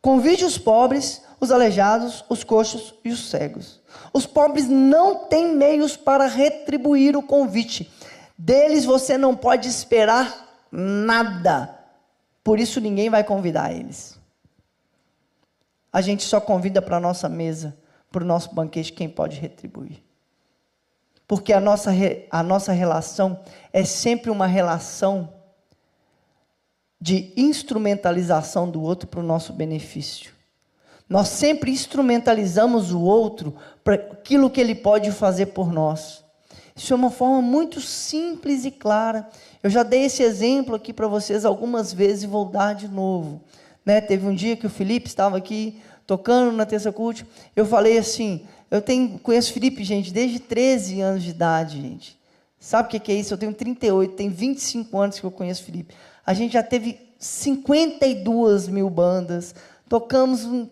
Convide 0.00 0.44
os 0.44 0.56
pobres, 0.56 1.22
os 1.40 1.50
aleijados, 1.50 2.24
os 2.28 2.44
coxos 2.44 2.94
e 3.04 3.10
os 3.10 3.28
cegos. 3.28 3.80
Os 4.12 4.26
pobres 4.26 4.68
não 4.68 5.26
têm 5.26 5.54
meios 5.54 5.96
para 5.96 6.26
retribuir 6.26 7.16
o 7.16 7.22
convite. 7.22 7.90
Deles 8.36 8.84
você 8.84 9.18
não 9.18 9.36
pode 9.36 9.68
esperar 9.68 10.66
nada. 10.70 11.74
Por 12.42 12.58
isso 12.58 12.80
ninguém 12.80 13.10
vai 13.10 13.24
convidar 13.24 13.72
eles. 13.72 14.18
A 15.92 16.00
gente 16.00 16.22
só 16.22 16.40
convida 16.40 16.80
para 16.80 16.98
a 16.98 17.00
nossa 17.00 17.28
mesa, 17.28 17.76
para 18.10 18.22
o 18.22 18.26
nosso 18.26 18.54
banquete, 18.54 18.92
quem 18.92 19.08
pode 19.08 19.38
retribuir. 19.38 20.07
Porque 21.28 21.52
a 21.52 21.60
nossa, 21.60 21.90
a 22.30 22.42
nossa 22.42 22.72
relação 22.72 23.38
é 23.70 23.84
sempre 23.84 24.30
uma 24.30 24.46
relação 24.46 25.32
de 26.98 27.32
instrumentalização 27.36 28.68
do 28.68 28.82
outro 28.82 29.06
para 29.06 29.20
o 29.20 29.22
nosso 29.22 29.52
benefício. 29.52 30.32
Nós 31.08 31.28
sempre 31.28 31.70
instrumentalizamos 31.70 32.92
o 32.92 33.00
outro 33.00 33.54
para 33.84 33.94
aquilo 33.94 34.50
que 34.50 34.60
ele 34.60 34.74
pode 34.74 35.12
fazer 35.12 35.46
por 35.46 35.70
nós. 35.70 36.24
Isso 36.74 36.92
é 36.92 36.96
uma 36.96 37.10
forma 37.10 37.42
muito 37.42 37.80
simples 37.80 38.64
e 38.64 38.70
clara. 38.70 39.28
Eu 39.62 39.68
já 39.68 39.82
dei 39.82 40.04
esse 40.04 40.22
exemplo 40.22 40.74
aqui 40.74 40.92
para 40.92 41.08
vocês 41.08 41.44
algumas 41.44 41.92
vezes 41.92 42.24
e 42.24 42.26
vou 42.26 42.46
dar 42.46 42.74
de 42.74 42.88
novo. 42.88 43.42
Né? 43.84 44.00
Teve 44.00 44.26
um 44.26 44.34
dia 44.34 44.56
que 44.56 44.66
o 44.66 44.70
Felipe 44.70 45.08
estava 45.08 45.36
aqui 45.36 45.80
tocando 46.08 46.56
na 46.56 46.64
terça 46.64 46.90
cult, 46.90 47.26
eu 47.54 47.66
falei 47.66 47.98
assim: 47.98 48.46
eu 48.70 48.82
tenho, 48.82 49.18
conheço 49.18 49.52
Felipe, 49.52 49.82
gente, 49.82 50.12
desde 50.12 50.38
13 50.38 51.00
anos 51.00 51.22
de 51.22 51.30
idade, 51.30 51.80
gente. 51.80 52.18
Sabe 52.60 52.96
o 52.96 53.00
que 53.00 53.12
é 53.12 53.14
isso? 53.14 53.32
Eu 53.32 53.38
tenho 53.38 53.54
38, 53.54 54.14
tem 54.14 54.28
25 54.28 54.98
anos 54.98 55.20
que 55.20 55.24
eu 55.24 55.30
conheço 55.30 55.64
Felipe. 55.64 55.94
A 56.26 56.34
gente 56.34 56.52
já 56.52 56.62
teve 56.62 56.98
52 57.18 58.68
mil 58.68 58.90
bandas, 58.90 59.54
tocamos 59.88 60.44
um 60.44 60.68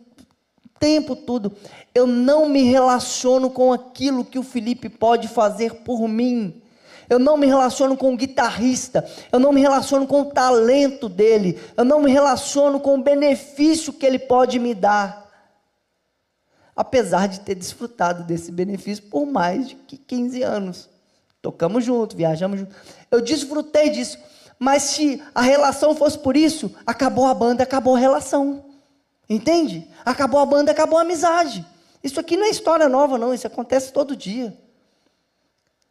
tempo 0.79 1.17
todo. 1.17 1.53
Eu 1.95 2.07
não 2.07 2.49
me 2.49 2.63
relaciono 2.63 3.51
com 3.51 3.73
aquilo 3.73 4.25
que 4.25 4.39
o 4.39 4.43
Felipe 4.43 4.89
pode 4.89 5.29
fazer 5.29 5.77
por 5.77 6.07
mim. 6.09 6.63
eu 7.09 7.21
não 7.21 7.37
me 7.37 7.47
relaciono 7.47 7.97
com 7.97 8.13
o 8.13 8.17
guitarrista, 8.17 9.09
eu 9.31 9.39
não 9.39 9.53
me 9.53 9.61
relaciono 9.61 10.09
com 10.09 10.23
o 10.23 10.25
talento 10.25 11.09
dele, 11.09 11.57
eu 11.77 11.85
não 11.85 12.03
me 12.03 12.11
relaciono 12.11 12.81
com 12.81 12.97
o 12.97 13.03
benefício 13.03 13.93
que 13.93 14.05
ele 14.05 14.19
pode 14.19 14.59
me 14.59 14.75
dar. 14.75 15.26
Apesar 16.77 17.27
de 17.27 17.41
ter 17.41 17.55
desfrutado 17.55 18.23
desse 18.23 18.53
benefício 18.53 19.05
por 19.05 19.25
mais 19.25 19.67
de 19.67 19.75
15 19.75 20.43
anos. 20.43 20.89
Tocamos 21.41 21.85
junto, 21.85 22.15
viajamos 22.15 22.61
junto. 22.61 22.77
Eu 23.11 23.23
desfrutei 23.23 23.89
disso. 23.89 24.19
Mas 24.59 24.83
se 24.83 25.23
a 25.35 25.41
relação 25.41 25.95
fosse 25.95 26.19
por 26.19 26.37
isso, 26.37 26.75
acabou 26.87 27.27
a 27.27 27.35
banda, 27.35 27.63
acabou 27.63 27.97
a 27.97 27.99
relação. 27.99 28.65
Entende? 29.29 29.89
Acabou 30.05 30.41
a 30.41 30.47
banda, 30.47 30.71
acabou 30.71 30.99
a 30.99 31.03
amizade. 31.03 31.65
Isso 32.03 32.21
aqui 32.21 32.37
não 32.37 32.47
é 32.47 32.51
história 32.51 32.89
nova, 32.89 33.19
não. 33.19 33.35
Isso 33.35 33.47
acontece 33.47 33.93
todo 33.93 34.17
dia. 34.17 34.57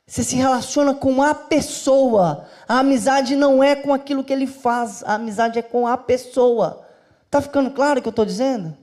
Você 0.08 0.24
se 0.24 0.36
relaciona 0.36 0.94
com 0.94 1.22
a 1.22 1.34
pessoa. 1.34 2.48
A 2.68 2.80
amizade 2.80 3.36
não 3.36 3.64
é 3.64 3.76
com 3.76 3.94
aquilo 3.94 4.24
que 4.24 4.32
ele 4.32 4.48
faz. 4.48 5.04
A 5.04 5.16
amizade 5.16 5.58
é 5.58 5.62
com 5.62 5.88
a 5.88 5.98
pessoa. 5.98 6.86
Está 7.26 7.42
ficando 7.42 7.72
claro 7.72 8.00
o 8.00 8.02
que 8.02 8.08
eu 8.08 8.12
estou 8.12 8.26
dizendo? 8.26 8.78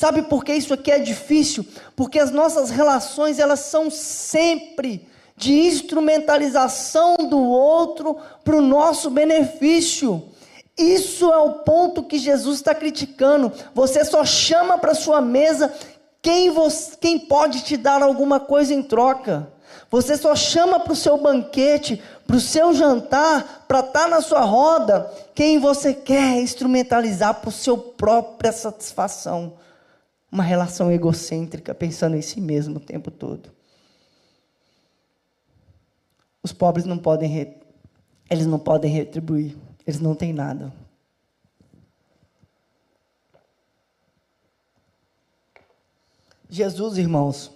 Sabe 0.00 0.22
por 0.22 0.42
que 0.42 0.54
isso 0.54 0.72
aqui 0.72 0.90
é 0.90 0.98
difícil? 0.98 1.62
Porque 1.94 2.18
as 2.18 2.30
nossas 2.30 2.70
relações, 2.70 3.38
elas 3.38 3.60
são 3.60 3.90
sempre 3.90 5.06
de 5.36 5.52
instrumentalização 5.52 7.18
do 7.18 7.38
outro 7.38 8.16
para 8.42 8.56
o 8.56 8.62
nosso 8.62 9.10
benefício. 9.10 10.22
Isso 10.74 11.30
é 11.30 11.36
o 11.36 11.52
ponto 11.56 12.02
que 12.02 12.16
Jesus 12.16 12.56
está 12.56 12.74
criticando. 12.74 13.52
Você 13.74 14.02
só 14.02 14.24
chama 14.24 14.78
para 14.78 14.94
sua 14.94 15.20
mesa 15.20 15.70
quem, 16.22 16.48
você, 16.48 16.96
quem 16.98 17.18
pode 17.18 17.60
te 17.60 17.76
dar 17.76 18.02
alguma 18.02 18.40
coisa 18.40 18.72
em 18.72 18.82
troca. 18.82 19.52
Você 19.90 20.16
só 20.16 20.34
chama 20.34 20.80
para 20.80 20.94
o 20.94 20.96
seu 20.96 21.18
banquete, 21.18 22.02
para 22.26 22.36
o 22.36 22.40
seu 22.40 22.72
jantar, 22.72 23.66
para 23.68 23.80
estar 23.80 24.04
tá 24.04 24.08
na 24.08 24.22
sua 24.22 24.40
roda, 24.40 25.12
quem 25.34 25.58
você 25.58 25.92
quer 25.92 26.40
instrumentalizar 26.40 27.34
para 27.34 27.50
o 27.50 27.52
seu 27.52 27.76
própria 27.76 28.50
satisfação. 28.50 29.60
Uma 30.30 30.42
relação 30.42 30.90
egocêntrica, 30.90 31.74
pensando 31.74 32.16
em 32.16 32.22
si 32.22 32.40
mesmo 32.40 32.76
o 32.76 32.80
tempo 32.80 33.10
todo. 33.10 33.50
Os 36.42 36.52
pobres 36.52 36.84
não 36.84 36.96
podem, 36.96 37.56
eles 38.30 38.46
não 38.46 38.58
podem 38.58 38.90
retribuir, 38.90 39.56
eles 39.86 40.00
não 40.00 40.14
têm 40.14 40.32
nada. 40.32 40.72
Jesus, 46.48 46.98
irmãos, 46.98 47.50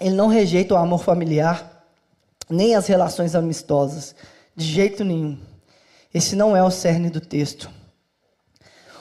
ele 0.00 0.14
não 0.14 0.28
rejeita 0.28 0.74
o 0.74 0.78
amor 0.78 1.02
familiar, 1.02 1.84
nem 2.48 2.74
as 2.74 2.86
relações 2.86 3.34
amistosas, 3.34 4.14
de 4.56 4.64
jeito 4.64 5.04
nenhum. 5.04 5.38
Esse 6.12 6.36
não 6.36 6.56
é 6.56 6.62
o 6.62 6.70
cerne 6.70 7.10
do 7.10 7.20
texto. 7.20 7.70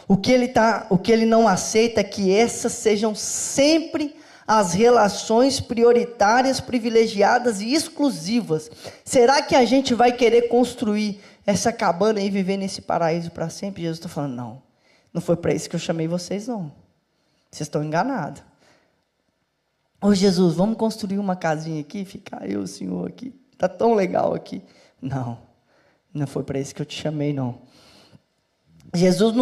O 0.07 0.17
que 0.17 0.31
ele, 0.31 0.47
tá, 0.47 0.85
o 0.89 0.97
que 0.97 1.11
ele 1.11 1.25
não 1.25 1.47
aceita 1.47 2.01
é 2.01 2.03
que 2.03 2.33
essas 2.33 2.73
sejam 2.73 3.15
sempre 3.15 4.15
as 4.45 4.73
relações 4.73 5.59
prioritárias, 5.59 6.59
privilegiadas 6.59 7.61
e 7.61 7.73
exclusivas. 7.73 8.69
Será 9.05 9.41
que 9.41 9.55
a 9.55 9.65
gente 9.65 9.93
vai 9.93 10.11
querer 10.11 10.43
construir 10.43 11.21
essa 11.45 11.71
cabana 11.71 12.19
e 12.19 12.29
viver 12.29 12.57
nesse 12.57 12.81
paraíso 12.81 13.31
para 13.31 13.49
sempre? 13.49 13.83
Jesus 13.83 13.99
está 13.99 14.09
falando, 14.09 14.35
não. 14.35 14.61
Não 15.13 15.21
foi 15.21 15.35
para 15.37 15.53
isso 15.53 15.69
que 15.69 15.75
eu 15.75 15.79
chamei 15.79 16.07
vocês, 16.07 16.47
não. 16.47 16.71
Vocês 17.49 17.67
estão 17.67 17.83
enganados. 17.83 18.43
Ô 20.01 20.13
Jesus, 20.13 20.55
vamos 20.55 20.75
construir 20.77 21.17
uma 21.17 21.35
casinha 21.35 21.79
aqui, 21.79 22.03
ficar 22.03 22.49
eu 22.49 22.61
o 22.61 22.67
Senhor 22.67 23.07
aqui. 23.07 23.33
Está 23.53 23.69
tão 23.69 23.93
legal 23.93 24.33
aqui. 24.33 24.61
Não, 25.01 25.37
não 26.13 26.27
foi 26.27 26.43
para 26.43 26.59
isso 26.59 26.75
que 26.75 26.81
eu 26.81 26.85
te 26.85 26.99
chamei, 26.99 27.31
não. 27.31 27.61
Jesus 28.93 29.33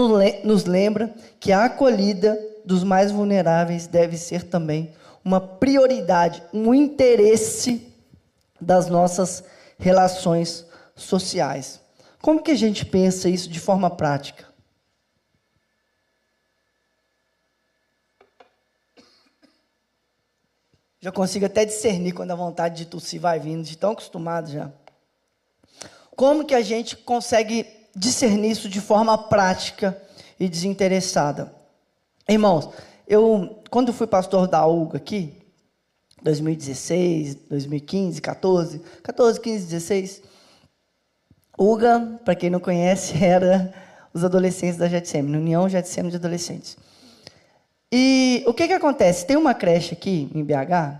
nos 0.43 0.63
lembra 0.63 1.13
que 1.39 1.51
a 1.51 1.65
acolhida 1.65 2.39
dos 2.63 2.83
mais 2.83 3.11
vulneráveis 3.11 3.85
deve 3.85 4.17
ser 4.17 4.43
também 4.43 4.93
uma 5.25 5.41
prioridade, 5.41 6.41
um 6.53 6.73
interesse 6.73 7.93
das 8.59 8.87
nossas 8.87 9.43
relações 9.77 10.65
sociais. 10.95 11.81
Como 12.21 12.41
que 12.41 12.51
a 12.51 12.55
gente 12.55 12.85
pensa 12.85 13.27
isso 13.27 13.49
de 13.49 13.59
forma 13.59 13.89
prática? 13.89 14.45
Já 20.99 21.11
consigo 21.11 21.47
até 21.47 21.65
discernir 21.65 22.13
quando 22.13 22.29
a 22.29 22.35
vontade 22.35 22.77
de 22.77 22.85
tossir 22.85 23.19
vai 23.19 23.39
vindo, 23.39 23.63
de 23.63 23.75
tão 23.75 23.91
acostumado 23.91 24.51
já. 24.51 24.71
Como 26.15 26.45
que 26.45 26.53
a 26.53 26.61
gente 26.61 26.95
consegue 26.95 27.80
discernir 27.95 28.51
isso 28.51 28.69
de 28.69 28.79
forma 28.79 29.17
prática 29.17 29.99
e 30.39 30.47
desinteressada? 30.47 31.53
Irmãos, 32.27 32.69
eu, 33.07 33.61
quando 33.69 33.91
fui 33.91 34.07
pastor 34.07 34.47
da 34.47 34.65
UGA 34.65 34.97
aqui, 34.97 35.33
2016, 36.21 37.35
2015, 37.49 38.21
14, 38.21 38.81
14, 39.03 39.39
15, 39.39 39.65
16, 39.65 40.21
UGA, 41.57 42.19
para 42.23 42.35
quem 42.35 42.49
não 42.49 42.59
conhece, 42.59 43.13
era 43.23 43.73
os 44.13 44.23
adolescentes 44.23 44.77
da 44.77 44.87
Getsemane, 44.87 45.37
União 45.37 45.67
Getsemane 45.67 46.11
de 46.11 46.17
Adolescentes. 46.17 46.77
E 47.91 48.43
o 48.47 48.53
que 48.53 48.67
que 48.67 48.73
acontece? 48.73 49.25
Tem 49.25 49.35
uma 49.35 49.53
creche 49.53 49.93
aqui 49.93 50.29
em 50.33 50.43
BH 50.43 50.99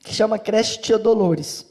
que 0.00 0.14
chama 0.14 0.38
Creche 0.38 0.80
Tia 0.80 0.98
Dolores. 0.98 1.66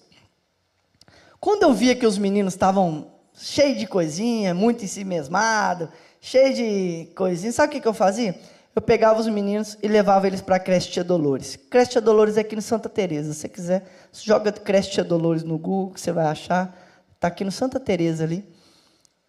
Quando 1.39 1.63
eu 1.63 1.73
via 1.73 1.95
que 1.95 2.05
os 2.05 2.17
meninos 2.17 2.53
estavam 2.53 3.07
cheios 3.37 3.77
de 3.77 3.87
coisinha, 3.87 4.53
muito 4.53 4.83
em 4.83 4.87
si 4.87 5.03
mesmado, 5.03 5.89
cheio 6.21 6.53
de 6.53 7.09
coisinha, 7.15 7.51
sabe 7.51 7.77
o 7.77 7.81
que, 7.81 7.87
eu 7.87 7.93
fazia? 7.93 8.35
Eu 8.75 8.81
pegava 8.81 9.19
os 9.19 9.27
meninos 9.27 9.77
e 9.81 9.87
levava 9.87 10.27
eles 10.27 10.41
para 10.41 10.57
a 10.57 10.59
Creche 10.59 10.91
Tia 10.91 11.03
Dolores. 11.03 11.57
Creche 11.69 11.91
Tia 11.91 12.01
Dolores 12.01 12.37
é 12.37 12.41
aqui 12.41 12.55
no 12.55 12.61
Santa 12.61 12.89
Teresa. 12.89 13.31
Se 13.31 13.39
você 13.39 13.49
quiser, 13.49 13.85
joga 14.11 14.51
Creche 14.51 14.91
Tia 14.91 15.03
Dolores 15.03 15.43
no 15.43 15.57
Google, 15.57 15.93
que 15.93 16.01
você 16.01 16.11
vai 16.11 16.25
achar. 16.25 16.77
Está 17.13 17.29
aqui 17.29 17.45
no 17.45 17.51
Santa 17.51 17.79
Teresa 17.79 18.25
ali, 18.25 18.43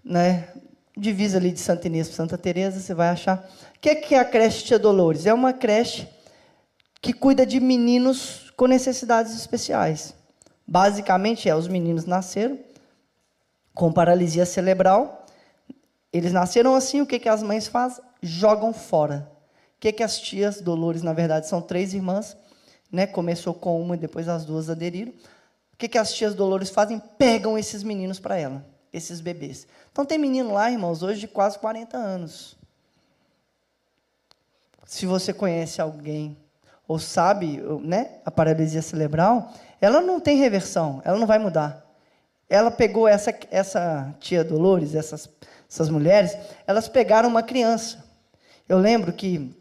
né? 0.05 0.49
Divisa 0.97 1.38
ali 1.38 1.53
de 1.53 1.61
Santa 1.61 1.87
Inês 1.87 2.09
para 2.09 2.16
Santa 2.16 2.38
Teresa, 2.38 2.81
você 2.81 2.95
vai 2.95 3.09
achar. 3.09 3.49
O 3.77 3.81
que 3.81 3.90
é, 3.90 3.95
que 3.95 4.14
a 4.14 4.25
Creche 4.25 4.64
Tia 4.64 4.79
Dolores? 4.79 5.27
É 5.27 5.35
uma 5.35 5.53
creche 5.53 6.09
que 7.01 7.12
cuida 7.12 7.47
de 7.47 7.61
meninos 7.61 8.53
com 8.57 8.66
necessidades 8.66 9.33
especiais. 9.37 10.12
Basicamente 10.66 11.49
é, 11.49 11.55
os 11.55 11.69
meninos 11.69 12.05
nasceram 12.05 12.59
com 13.77 13.93
paralisia 13.93 14.47
cerebral, 14.47 15.27
eles 16.11 16.33
nasceram 16.33 16.75
assim, 16.75 17.03
o 17.03 17.07
que, 17.07 17.19
que 17.19 17.29
as 17.29 17.43
mães 17.43 17.69
fazem? 17.69 18.03
Jogam 18.23 18.73
fora. 18.73 19.31
O 19.77 19.81
que, 19.81 19.93
que 19.93 20.03
as 20.03 20.19
tias 20.19 20.62
Dolores, 20.62 21.03
na 21.03 21.12
verdade, 21.12 21.47
são 21.47 21.61
três 21.61 21.93
irmãs, 21.93 22.35
né? 22.91 23.07
começou 23.07 23.53
com 23.53 23.81
uma 23.81 23.95
e 23.95 23.99
depois 23.99 24.31
as 24.31 24.47
duas 24.47 24.71
aderiram. 24.71 25.12
O 25.12 25.77
que, 25.77 25.89
que 25.89 25.99
as 25.99 26.15
tias 26.15 26.35
Dolores 26.35 26.71
fazem? 26.71 26.99
Pegam 27.19 27.59
esses 27.59 27.83
meninos 27.83 28.19
para 28.19 28.39
ela, 28.39 28.67
esses 28.91 29.21
bebês. 29.21 29.69
Então 29.93 30.07
tem 30.07 30.17
menino 30.17 30.55
lá, 30.55 30.71
irmãos, 30.71 31.03
hoje 31.03 31.21
de 31.21 31.29
quase 31.29 31.59
40 31.59 31.99
anos. 31.99 32.57
Se 34.87 35.05
você 35.05 35.35
conhece 35.35 35.83
alguém 35.83 36.35
ou 36.89 36.99
sabe, 36.99 37.61
né, 37.83 38.21
a 38.25 38.31
paralisia 38.31 38.81
cerebral, 38.81 39.53
ela 39.83 40.01
não 40.01 40.19
tem 40.19 40.39
reversão, 40.39 41.03
ela 41.05 41.19
não 41.19 41.27
vai 41.27 41.39
mudar. 41.39 41.86
Ela 42.49 42.71
pegou 42.71 43.09
essa, 43.09 43.35
essa 43.51 44.15
tia 44.21 44.45
Dolores, 44.45 44.95
essas, 44.95 45.29
essas 45.69 45.89
mulheres, 45.89 46.37
elas 46.67 46.89
pegaram 46.89 47.29
uma 47.29 47.43
criança. 47.43 48.05
Eu 48.69 48.79
lembro 48.79 49.13
que, 49.13 49.55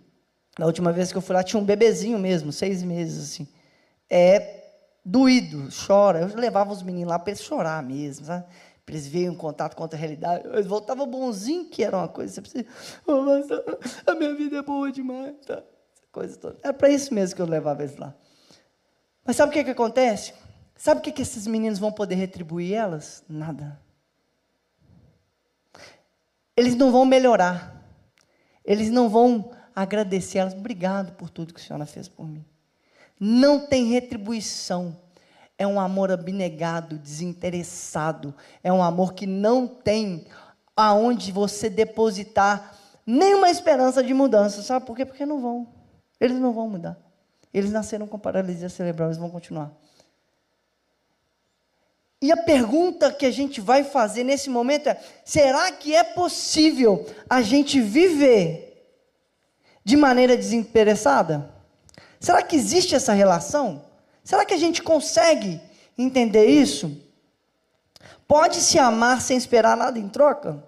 na 0.57 0.65
última 0.65 0.91
vez 0.91 1.11
que 1.11 1.17
eu 1.17 1.21
fui 1.21 1.35
lá, 1.35 1.43
tinha 1.43 1.59
um 1.59 1.65
bebezinho 1.65 2.19
mesmo, 2.19 2.51
seis 2.51 2.83
meses, 2.83 3.31
assim. 3.31 3.47
É 4.09 4.63
doído, 5.03 5.69
chora. 5.87 6.19
Eu 6.19 6.39
levava 6.39 6.71
os 6.71 6.83
meninos 6.83 7.09
lá 7.09 7.19
para 7.19 7.31
eles 7.31 7.43
chorar 7.43 7.81
mesmo, 7.83 8.25
sabe? 8.25 8.45
Para 8.85 8.95
eles 8.95 9.07
verem 9.07 9.29
um 9.29 9.35
contato 9.35 9.75
com 9.75 9.83
outra 9.83 9.97
realidade. 9.97 10.47
Eles 10.47 10.67
voltavam 10.67 11.07
bonzinho, 11.07 11.65
que 11.65 11.83
era 11.83 11.97
uma 11.97 12.07
coisa. 12.07 12.33
Você 12.33 12.41
precisa, 12.41 12.65
mas 13.07 13.49
a, 13.51 14.11
a 14.11 14.15
minha 14.15 14.35
vida 14.35 14.57
é 14.57 14.61
boa 14.61 14.91
demais, 14.91 15.35
tá? 15.45 15.63
coisa 16.15 16.37
toda. 16.37 16.57
Era 16.63 16.73
para 16.73 16.89
isso 16.89 17.13
mesmo 17.13 17.35
que 17.35 17.41
eu 17.41 17.45
levava 17.45 17.83
eles 17.83 17.97
lá. 17.97 18.15
Mas 19.25 19.35
sabe 19.35 19.49
o 19.49 19.53
que, 19.53 19.65
que 19.65 19.71
acontece? 19.71 20.33
Sabe 20.75 20.99
o 20.99 21.03
que, 21.03 21.21
esses 21.21 21.47
meninos 21.47 21.79
vão 21.79 21.91
poder 21.91 22.15
retribuir 22.15 22.73
elas? 22.73 23.23
Nada. 23.29 23.79
Eles 26.55 26.75
não 26.75 26.91
vão 26.91 27.05
melhorar. 27.05 27.83
Eles 28.63 28.89
não 28.89 29.09
vão 29.09 29.51
agradecer 29.75 30.39
elas. 30.39 30.53
Obrigado 30.53 31.13
por 31.13 31.29
tudo 31.29 31.53
que 31.53 31.61
a 31.61 31.63
senhora 31.63 31.85
fez 31.85 32.07
por 32.07 32.27
mim. 32.27 32.45
Não 33.19 33.65
tem 33.65 33.85
retribuição. 33.85 34.97
É 35.57 35.65
um 35.65 35.79
amor 35.79 36.11
abnegado, 36.11 36.99
desinteressado. 36.99 38.35
É 38.61 38.71
um 38.71 38.83
amor 38.83 39.13
que 39.13 39.25
não 39.25 39.67
tem 39.67 40.25
aonde 40.75 41.31
você 41.31 41.69
depositar 41.69 42.75
nenhuma 43.05 43.49
esperança 43.49 44.03
de 44.03 44.13
mudança. 44.13 44.61
Sabe 44.61 44.85
por 44.85 44.95
quê? 44.95 45.05
Porque 45.05 45.25
não 45.25 45.41
vão. 45.41 45.67
Eles 46.19 46.37
não 46.37 46.51
vão 46.51 46.69
mudar. 46.69 46.97
Eles 47.53 47.71
nasceram 47.71 48.05
com 48.05 48.19
paralisia 48.19 48.67
cerebral, 48.67 49.07
eles 49.07 49.17
vão 49.17 49.29
continuar. 49.29 49.71
E 52.21 52.31
a 52.31 52.37
pergunta 52.37 53.11
que 53.11 53.25
a 53.25 53.31
gente 53.31 53.59
vai 53.59 53.83
fazer 53.83 54.23
nesse 54.23 54.49
momento 54.49 54.87
é: 54.87 54.99
será 55.23 55.71
que 55.71 55.93
é 55.95 56.03
possível 56.03 57.05
a 57.29 57.41
gente 57.41 57.79
viver 57.79 58.65
de 59.83 59.95
maneira 59.95 60.35
desinteressada? 60.35 61.53
Será 62.19 62.41
que 62.41 62.55
existe 62.55 62.95
essa 62.95 63.13
relação? 63.13 63.85
Será 64.23 64.45
que 64.45 64.53
a 64.53 64.57
gente 64.57 64.81
consegue 64.81 65.61
entender 65.97 66.47
isso? 66.47 66.99
Pode 68.27 68.55
se 68.57 68.79
amar 68.79 69.21
sem 69.21 69.37
esperar 69.37 69.77
nada 69.77 69.99
em 69.99 70.09
troca? 70.09 70.63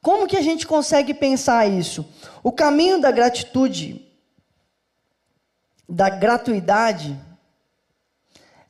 Como 0.00 0.26
que 0.26 0.36
a 0.36 0.42
gente 0.42 0.66
consegue 0.66 1.14
pensar 1.14 1.66
isso? 1.66 2.06
O 2.42 2.52
caminho 2.52 3.00
da 3.00 3.10
gratitude 3.10 4.11
da 5.88 6.08
gratuidade 6.08 7.18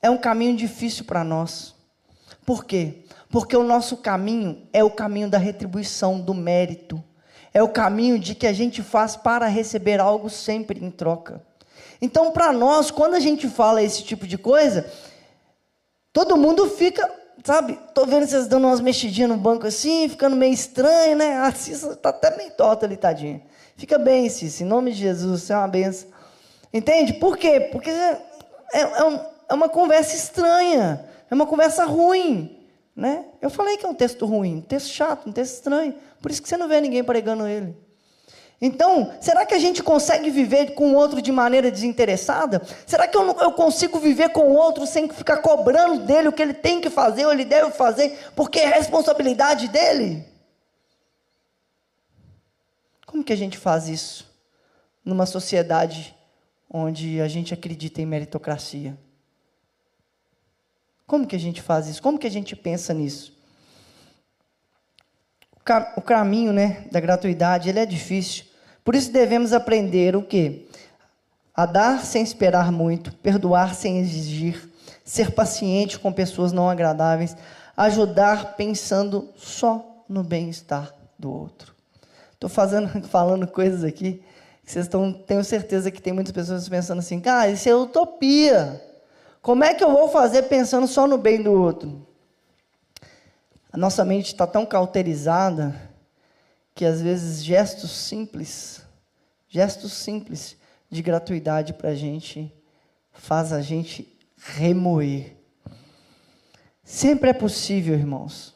é 0.00 0.10
um 0.10 0.18
caminho 0.18 0.56
difícil 0.56 1.04
para 1.04 1.22
nós. 1.22 1.74
Por 2.44 2.64
quê? 2.64 3.04
Porque 3.30 3.56
o 3.56 3.62
nosso 3.62 3.96
caminho 3.96 4.66
é 4.72 4.82
o 4.82 4.90
caminho 4.90 5.28
da 5.30 5.38
retribuição, 5.38 6.20
do 6.20 6.34
mérito. 6.34 7.02
É 7.54 7.62
o 7.62 7.68
caminho 7.68 8.18
de 8.18 8.34
que 8.34 8.46
a 8.46 8.52
gente 8.52 8.82
faz 8.82 9.14
para 9.14 9.46
receber 9.46 10.00
algo 10.00 10.28
sempre 10.28 10.84
em 10.84 10.90
troca. 10.90 11.42
Então, 12.00 12.32
para 12.32 12.52
nós, 12.52 12.90
quando 12.90 13.14
a 13.14 13.20
gente 13.20 13.48
fala 13.48 13.82
esse 13.82 14.02
tipo 14.02 14.26
de 14.26 14.36
coisa, 14.36 14.90
todo 16.12 16.36
mundo 16.36 16.68
fica, 16.68 17.08
sabe? 17.44 17.78
Tô 17.94 18.04
vendo 18.04 18.26
vocês 18.26 18.48
dando 18.48 18.66
umas 18.66 18.80
mexidinhas 18.80 19.30
no 19.30 19.36
banco 19.36 19.66
assim, 19.66 20.08
ficando 20.08 20.34
meio 20.34 20.52
estranho, 20.52 21.16
né? 21.16 21.38
A 21.38 21.52
Cissa 21.52 21.94
tá 21.94 22.08
até 22.08 22.36
meio 22.36 22.50
torta 22.52 22.86
ali, 22.86 22.96
tadinha. 22.96 23.40
Fica 23.76 23.98
bem, 23.98 24.28
Cissa, 24.28 24.64
em 24.64 24.66
nome 24.66 24.92
de 24.92 24.98
Jesus, 24.98 25.42
você 25.42 25.52
é 25.52 25.56
uma 25.56 25.68
benção. 25.68 26.11
Entende? 26.72 27.14
Por 27.14 27.36
quê? 27.36 27.60
Porque 27.72 27.90
é, 27.90 28.20
é, 28.72 29.04
um, 29.04 29.20
é 29.48 29.54
uma 29.54 29.68
conversa 29.68 30.16
estranha, 30.16 31.04
é 31.30 31.34
uma 31.34 31.46
conversa 31.46 31.84
ruim. 31.84 32.58
Né? 32.94 33.24
Eu 33.40 33.50
falei 33.50 33.76
que 33.76 33.84
é 33.84 33.88
um 33.88 33.94
texto 33.94 34.24
ruim, 34.26 34.56
um 34.56 34.60
texto 34.62 34.88
chato, 34.88 35.28
um 35.28 35.32
texto 35.32 35.54
estranho. 35.54 35.94
Por 36.20 36.30
isso 36.30 36.42
que 36.42 36.48
você 36.48 36.56
não 36.56 36.68
vê 36.68 36.80
ninguém 36.80 37.02
pregando 37.02 37.46
ele. 37.46 37.76
Então, 38.64 39.12
será 39.20 39.44
que 39.44 39.54
a 39.54 39.58
gente 39.58 39.82
consegue 39.82 40.30
viver 40.30 40.74
com 40.74 40.92
o 40.92 40.94
outro 40.94 41.20
de 41.20 41.32
maneira 41.32 41.68
desinteressada? 41.68 42.62
Será 42.86 43.08
que 43.08 43.16
eu, 43.16 43.26
eu 43.40 43.52
consigo 43.52 43.98
viver 43.98 44.28
com 44.28 44.52
o 44.52 44.54
outro 44.54 44.86
sem 44.86 45.08
ficar 45.08 45.38
cobrando 45.38 46.04
dele 46.04 46.28
o 46.28 46.32
que 46.32 46.40
ele 46.40 46.54
tem 46.54 46.80
que 46.80 46.88
fazer 46.88 47.26
ou 47.26 47.32
ele 47.32 47.44
deve 47.44 47.72
fazer, 47.72 48.16
porque 48.36 48.60
é 48.60 48.66
responsabilidade 48.66 49.66
dele? 49.66 50.24
Como 53.04 53.24
que 53.24 53.32
a 53.32 53.36
gente 53.36 53.58
faz 53.58 53.88
isso 53.88 54.30
numa 55.04 55.26
sociedade 55.26 56.14
onde 56.72 57.20
a 57.20 57.28
gente 57.28 57.52
acredita 57.52 58.00
em 58.00 58.06
meritocracia. 58.06 58.96
Como 61.06 61.26
que 61.26 61.36
a 61.36 61.38
gente 61.38 61.60
faz 61.60 61.86
isso? 61.86 62.02
Como 62.02 62.18
que 62.18 62.26
a 62.26 62.30
gente 62.30 62.56
pensa 62.56 62.94
nisso? 62.94 63.36
O 65.96 66.00
caminho 66.00 66.52
né, 66.52 66.86
da 66.90 66.98
gratuidade 66.98 67.68
ele 67.68 67.78
é 67.78 67.84
difícil. 67.84 68.46
Por 68.82 68.94
isso 68.94 69.12
devemos 69.12 69.52
aprender 69.52 70.16
o 70.16 70.22
quê? 70.22 70.66
A 71.54 71.66
dar 71.66 72.02
sem 72.04 72.22
esperar 72.22 72.72
muito, 72.72 73.12
perdoar 73.16 73.74
sem 73.74 73.98
exigir, 73.98 74.68
ser 75.04 75.32
paciente 75.32 75.98
com 75.98 76.10
pessoas 76.10 76.50
não 76.50 76.70
agradáveis, 76.70 77.36
ajudar 77.76 78.56
pensando 78.56 79.28
só 79.36 80.04
no 80.08 80.24
bem-estar 80.24 80.92
do 81.18 81.30
outro. 81.30 81.74
Estou 82.32 82.48
falando 83.08 83.46
coisas 83.46 83.84
aqui 83.84 84.24
vocês 84.64 84.86
estão, 84.86 85.12
tenho 85.12 85.44
certeza 85.44 85.90
que 85.90 86.00
tem 86.00 86.12
muitas 86.12 86.32
pessoas 86.32 86.68
pensando 86.68 87.00
assim, 87.00 87.20
cara, 87.20 87.50
isso 87.50 87.68
é 87.68 87.74
utopia. 87.74 88.80
Como 89.40 89.64
é 89.64 89.74
que 89.74 89.82
eu 89.82 89.90
vou 89.90 90.08
fazer 90.08 90.44
pensando 90.44 90.86
só 90.86 91.06
no 91.06 91.18
bem 91.18 91.42
do 91.42 91.52
outro? 91.52 92.06
A 93.72 93.76
nossa 93.76 94.04
mente 94.04 94.26
está 94.26 94.46
tão 94.46 94.64
cauterizada 94.64 95.74
que 96.74 96.84
às 96.84 97.00
vezes 97.00 97.42
gestos 97.42 97.90
simples, 97.90 98.82
gestos 99.48 99.92
simples 99.92 100.56
de 100.88 101.02
gratuidade 101.02 101.72
para 101.72 101.90
a 101.90 101.94
gente, 101.94 102.54
faz 103.12 103.52
a 103.52 103.60
gente 103.60 104.16
remoer. 104.36 105.36
Sempre 106.84 107.30
é 107.30 107.32
possível, 107.32 107.94
irmãos. 107.94 108.54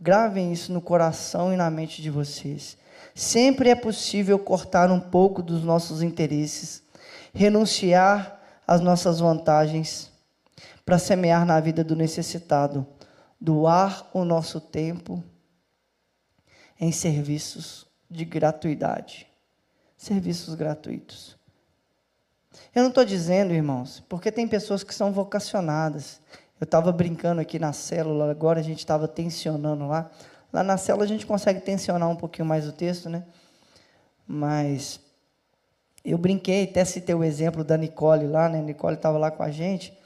Gravem 0.00 0.52
isso 0.52 0.72
no 0.72 0.80
coração 0.80 1.52
e 1.52 1.56
na 1.56 1.70
mente 1.70 2.00
de 2.00 2.10
vocês. 2.10 2.76
Sempre 3.14 3.70
é 3.70 3.74
possível 3.74 4.38
cortar 4.38 4.90
um 4.90 5.00
pouco 5.00 5.42
dos 5.42 5.62
nossos 5.62 6.02
interesses, 6.02 6.82
renunciar 7.32 8.40
às 8.66 8.80
nossas 8.80 9.20
vantagens 9.20 10.10
para 10.84 10.98
semear 10.98 11.44
na 11.44 11.60
vida 11.60 11.84
do 11.84 11.94
necessitado, 11.94 12.86
doar 13.40 14.08
o 14.12 14.24
nosso 14.24 14.60
tempo 14.60 15.22
em 16.80 16.90
serviços 16.90 17.86
de 18.10 18.24
gratuidade, 18.24 19.26
serviços 19.96 20.54
gratuitos. 20.54 21.38
Eu 22.74 22.82
não 22.82 22.88
estou 22.88 23.04
dizendo, 23.04 23.52
irmãos, 23.52 24.02
porque 24.08 24.32
tem 24.32 24.48
pessoas 24.48 24.82
que 24.82 24.94
são 24.94 25.12
vocacionadas. 25.12 26.20
Eu 26.60 26.64
estava 26.64 26.90
brincando 26.92 27.40
aqui 27.40 27.58
na 27.58 27.72
célula, 27.72 28.30
agora 28.30 28.60
a 28.60 28.62
gente 28.62 28.78
estava 28.78 29.06
tensionando 29.06 29.86
lá. 29.86 30.10
Lá 30.52 30.62
na 30.62 30.76
célula 30.76 31.04
a 31.04 31.08
gente 31.08 31.26
consegue 31.26 31.60
tensionar 31.60 32.08
um 32.08 32.16
pouquinho 32.16 32.46
mais 32.46 32.66
o 32.66 32.72
texto, 32.72 33.08
né? 33.08 33.24
Mas 34.26 35.00
eu 36.04 36.18
brinquei, 36.18 36.64
até 36.64 36.84
citei 36.84 37.14
o 37.14 37.22
exemplo 37.22 37.62
da 37.62 37.76
Nicole 37.76 38.26
lá, 38.26 38.48
né? 38.48 38.58
A 38.58 38.62
Nicole 38.62 38.96
estava 38.96 39.18
lá 39.18 39.30
com 39.30 39.42
a 39.42 39.50
gente. 39.50 39.96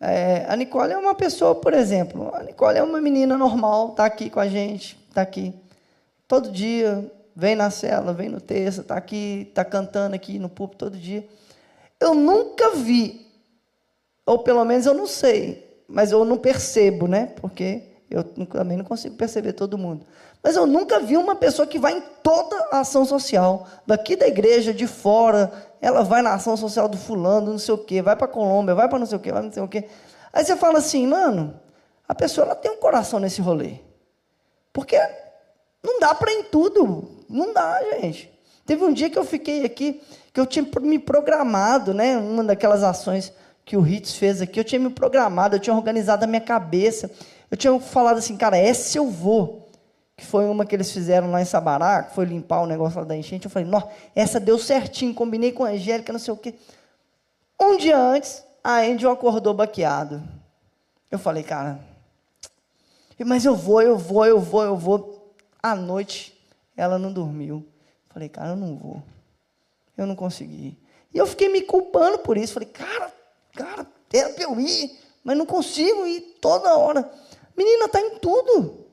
É, 0.00 0.44
a 0.48 0.56
Nicole 0.56 0.92
é 0.92 0.98
uma 0.98 1.14
pessoa, 1.14 1.54
por 1.54 1.72
exemplo, 1.74 2.34
a 2.34 2.42
Nicole 2.42 2.78
é 2.78 2.82
uma 2.82 3.00
menina 3.00 3.36
normal, 3.36 3.90
está 3.90 4.04
aqui 4.04 4.28
com 4.28 4.40
a 4.40 4.48
gente, 4.48 4.98
está 5.08 5.22
aqui. 5.22 5.54
Todo 6.26 6.50
dia, 6.50 7.08
vem 7.36 7.54
na 7.54 7.70
cela, 7.70 8.12
vem 8.12 8.28
no 8.28 8.40
texto, 8.40 8.80
está 8.80 8.96
aqui, 8.96 9.46
está 9.48 9.64
cantando 9.64 10.14
aqui 10.14 10.38
no 10.38 10.48
púlpito 10.48 10.86
todo 10.86 10.98
dia. 10.98 11.26
Eu 12.00 12.14
nunca 12.14 12.74
vi, 12.74 13.26
ou 14.26 14.40
pelo 14.40 14.64
menos 14.64 14.86
eu 14.86 14.94
não 14.94 15.06
sei, 15.06 15.84
mas 15.86 16.10
eu 16.10 16.24
não 16.24 16.36
percebo, 16.36 17.06
né? 17.06 17.26
Porque 17.40 17.91
eu 18.14 18.24
também 18.24 18.76
não 18.76 18.84
consigo 18.84 19.16
perceber 19.16 19.52
todo 19.52 19.78
mundo. 19.78 20.06
Mas 20.42 20.56
eu 20.56 20.66
nunca 20.66 21.00
vi 21.00 21.16
uma 21.16 21.34
pessoa 21.34 21.66
que 21.66 21.78
vai 21.78 21.98
em 21.98 22.02
toda 22.22 22.56
a 22.70 22.80
ação 22.80 23.04
social, 23.04 23.66
daqui 23.86 24.16
da 24.16 24.26
igreja, 24.26 24.74
de 24.74 24.86
fora, 24.86 25.52
ela 25.80 26.02
vai 26.02 26.22
na 26.22 26.34
ação 26.34 26.56
social 26.56 26.88
do 26.88 26.96
fulano, 26.96 27.52
não 27.52 27.58
sei 27.58 27.74
o 27.74 27.78
quê, 27.78 28.02
vai 28.02 28.16
para 28.16 28.28
Colômbia, 28.28 28.74
vai 28.74 28.88
para 28.88 28.98
não 28.98 29.06
sei 29.06 29.16
o 29.16 29.20
quê, 29.20 29.32
vai 29.32 29.42
não 29.42 29.52
sei 29.52 29.62
o 29.62 29.68
quê. 29.68 29.88
Aí 30.32 30.44
você 30.44 30.56
fala 30.56 30.78
assim, 30.78 31.06
mano, 31.06 31.54
a 32.08 32.14
pessoa 32.14 32.46
ela 32.46 32.54
tem 32.54 32.70
um 32.70 32.76
coração 32.76 33.20
nesse 33.20 33.40
rolê. 33.40 33.76
Porque 34.72 34.98
não 35.82 36.00
dá 36.00 36.14
para 36.14 36.32
em 36.32 36.44
tudo. 36.44 37.24
Não 37.28 37.52
dá, 37.52 37.80
gente. 38.00 38.32
Teve 38.64 38.84
um 38.84 38.92
dia 38.92 39.10
que 39.10 39.18
eu 39.18 39.24
fiquei 39.24 39.64
aqui, 39.64 40.00
que 40.32 40.40
eu 40.40 40.46
tinha 40.46 40.66
me 40.80 40.98
programado, 40.98 41.92
né? 41.92 42.16
Uma 42.16 42.44
daquelas 42.44 42.82
ações 42.82 43.32
que 43.64 43.76
o 43.76 43.80
Ritz 43.80 44.14
fez 44.14 44.40
aqui, 44.40 44.58
eu 44.58 44.64
tinha 44.64 44.78
me 44.78 44.90
programado, 44.90 45.56
eu 45.56 45.60
tinha 45.60 45.74
organizado 45.74 46.24
a 46.24 46.26
minha 46.26 46.40
cabeça. 46.40 47.10
Eu 47.52 47.56
tinha 47.58 47.78
falado 47.78 48.16
assim, 48.16 48.34
cara, 48.34 48.56
essa 48.56 48.96
eu 48.96 49.10
vou. 49.10 49.68
Que 50.16 50.24
foi 50.24 50.46
uma 50.46 50.64
que 50.64 50.74
eles 50.74 50.90
fizeram 50.90 51.30
lá 51.30 51.42
em 51.42 51.44
Sabará, 51.44 52.02
que 52.02 52.14
foi 52.14 52.24
limpar 52.24 52.62
o 52.62 52.66
negócio 52.66 52.98
lá 52.98 53.04
da 53.04 53.14
enchente. 53.14 53.44
Eu 53.44 53.50
falei, 53.50 53.68
nossa, 53.68 53.90
essa 54.16 54.40
deu 54.40 54.58
certinho, 54.58 55.12
combinei 55.12 55.52
com 55.52 55.62
a 55.62 55.68
Angélica, 55.68 56.14
não 56.14 56.18
sei 56.18 56.32
o 56.32 56.36
quê. 56.38 56.54
Um 57.60 57.76
dia 57.76 57.98
antes, 57.98 58.42
a 58.64 58.78
Angel 58.78 59.10
acordou 59.10 59.52
baqueado. 59.52 60.22
Eu 61.10 61.18
falei, 61.18 61.42
cara, 61.42 61.78
mas 63.22 63.44
eu 63.44 63.54
vou, 63.54 63.82
eu 63.82 63.98
vou, 63.98 64.24
eu 64.24 64.40
vou, 64.40 64.62
eu 64.62 64.76
vou. 64.76 65.34
À 65.62 65.74
noite, 65.74 66.34
ela 66.74 66.98
não 66.98 67.12
dormiu. 67.12 67.68
Falei, 68.08 68.30
cara, 68.30 68.48
eu 68.48 68.56
não 68.56 68.78
vou. 68.78 69.02
Eu 69.94 70.06
não 70.06 70.16
consegui. 70.16 70.74
E 71.12 71.18
eu 71.18 71.26
fiquei 71.26 71.50
me 71.50 71.60
culpando 71.60 72.18
por 72.20 72.38
isso. 72.38 72.54
Falei, 72.54 72.70
cara, 72.70 73.12
cara, 73.54 73.86
era 74.10 74.30
para 74.30 74.44
eu 74.44 74.58
ir, 74.58 74.98
mas 75.22 75.36
não 75.36 75.44
consigo 75.44 76.06
ir 76.06 76.38
toda 76.40 76.78
hora. 76.78 77.12
Menina, 77.56 77.86
está 77.86 78.00
em 78.00 78.18
tudo. 78.18 78.86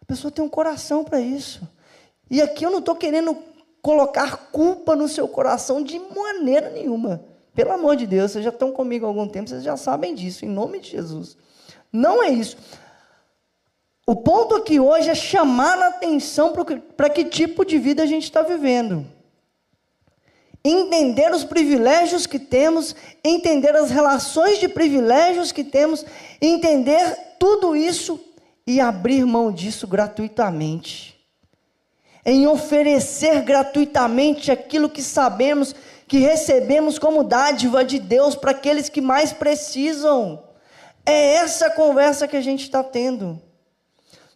A 0.00 0.04
pessoa 0.04 0.30
tem 0.30 0.44
um 0.44 0.48
coração 0.48 1.04
para 1.04 1.20
isso. 1.20 1.68
E 2.30 2.40
aqui 2.40 2.64
eu 2.64 2.70
não 2.70 2.78
estou 2.78 2.94
querendo 2.94 3.36
colocar 3.82 4.50
culpa 4.50 4.94
no 4.94 5.08
seu 5.08 5.26
coração 5.26 5.82
de 5.82 5.98
maneira 5.98 6.70
nenhuma. 6.70 7.24
Pelo 7.54 7.72
amor 7.72 7.96
de 7.96 8.06
Deus, 8.06 8.32
vocês 8.32 8.44
já 8.44 8.50
estão 8.50 8.72
comigo 8.72 9.04
há 9.04 9.08
algum 9.08 9.26
tempo, 9.26 9.48
vocês 9.48 9.62
já 9.62 9.76
sabem 9.76 10.14
disso, 10.14 10.44
em 10.44 10.48
nome 10.48 10.80
de 10.80 10.90
Jesus. 10.90 11.36
Não 11.92 12.22
é 12.22 12.30
isso. 12.30 12.56
O 14.06 14.16
ponto 14.16 14.54
aqui 14.54 14.78
hoje 14.80 15.10
é 15.10 15.14
chamar 15.14 15.78
a 15.78 15.88
atenção 15.88 16.52
para 16.96 17.10
que 17.10 17.24
tipo 17.24 17.64
de 17.64 17.78
vida 17.78 18.02
a 18.02 18.06
gente 18.06 18.24
está 18.24 18.42
vivendo 18.42 19.06
entender 20.64 21.32
os 21.32 21.44
privilégios 21.44 22.26
que 22.26 22.38
temos, 22.38 22.94
entender 23.24 23.74
as 23.74 23.90
relações 23.90 24.58
de 24.58 24.68
privilégios 24.68 25.52
que 25.52 25.64
temos, 25.64 26.04
entender 26.40 27.16
tudo 27.38 27.74
isso 27.74 28.20
e 28.66 28.80
abrir 28.80 29.24
mão 29.24 29.50
disso 29.50 29.86
gratuitamente. 29.86 31.18
Em 32.24 32.46
oferecer 32.46 33.42
gratuitamente 33.42 34.50
aquilo 34.50 34.90
que 34.90 35.02
sabemos 35.02 35.74
que 36.10 36.18
recebemos 36.18 36.98
como 36.98 37.22
dádiva 37.22 37.84
de 37.84 38.00
Deus 38.00 38.34
para 38.34 38.50
aqueles 38.50 38.88
que 38.88 39.00
mais 39.00 39.32
precisam. 39.32 40.42
É 41.06 41.34
essa 41.34 41.70
conversa 41.70 42.26
que 42.26 42.36
a 42.36 42.40
gente 42.40 42.64
está 42.64 42.82
tendo. 42.82 43.40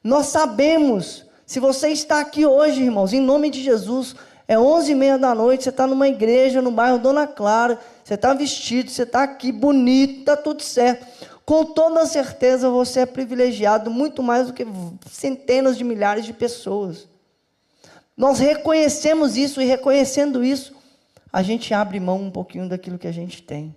Nós 0.02 0.26
sabemos, 0.26 1.26
se 1.44 1.58
você 1.58 1.88
está 1.88 2.20
aqui 2.20 2.46
hoje, 2.46 2.80
irmãos, 2.80 3.12
em 3.12 3.20
nome 3.20 3.50
de 3.50 3.60
Jesus, 3.60 4.14
é 4.46 4.58
onze 4.58 4.92
e 4.92 4.94
meia 4.94 5.18
da 5.18 5.34
noite, 5.34 5.64
você 5.64 5.70
está 5.70 5.86
numa 5.86 6.06
igreja 6.06 6.60
no 6.60 6.70
bairro 6.70 6.98
Dona 6.98 7.26
Clara, 7.26 7.78
você 8.02 8.14
está 8.14 8.34
vestido, 8.34 8.90
você 8.90 9.04
está 9.04 9.22
aqui 9.22 9.50
bonito, 9.50 10.20
está 10.20 10.36
tudo 10.36 10.62
certo. 10.62 11.06
Com 11.46 11.64
toda 11.64 12.06
certeza 12.06 12.70
você 12.70 13.00
é 13.00 13.06
privilegiado 13.06 13.90
muito 13.90 14.22
mais 14.22 14.46
do 14.46 14.52
que 14.52 14.66
centenas 15.10 15.76
de 15.76 15.84
milhares 15.84 16.24
de 16.24 16.32
pessoas. 16.32 17.08
Nós 18.16 18.38
reconhecemos 18.38 19.36
isso 19.36 19.60
e 19.60 19.64
reconhecendo 19.64 20.44
isso, 20.44 20.74
a 21.32 21.42
gente 21.42 21.74
abre 21.74 21.98
mão 21.98 22.20
um 22.20 22.30
pouquinho 22.30 22.68
daquilo 22.68 22.98
que 22.98 23.08
a 23.08 23.12
gente 23.12 23.42
tem. 23.42 23.74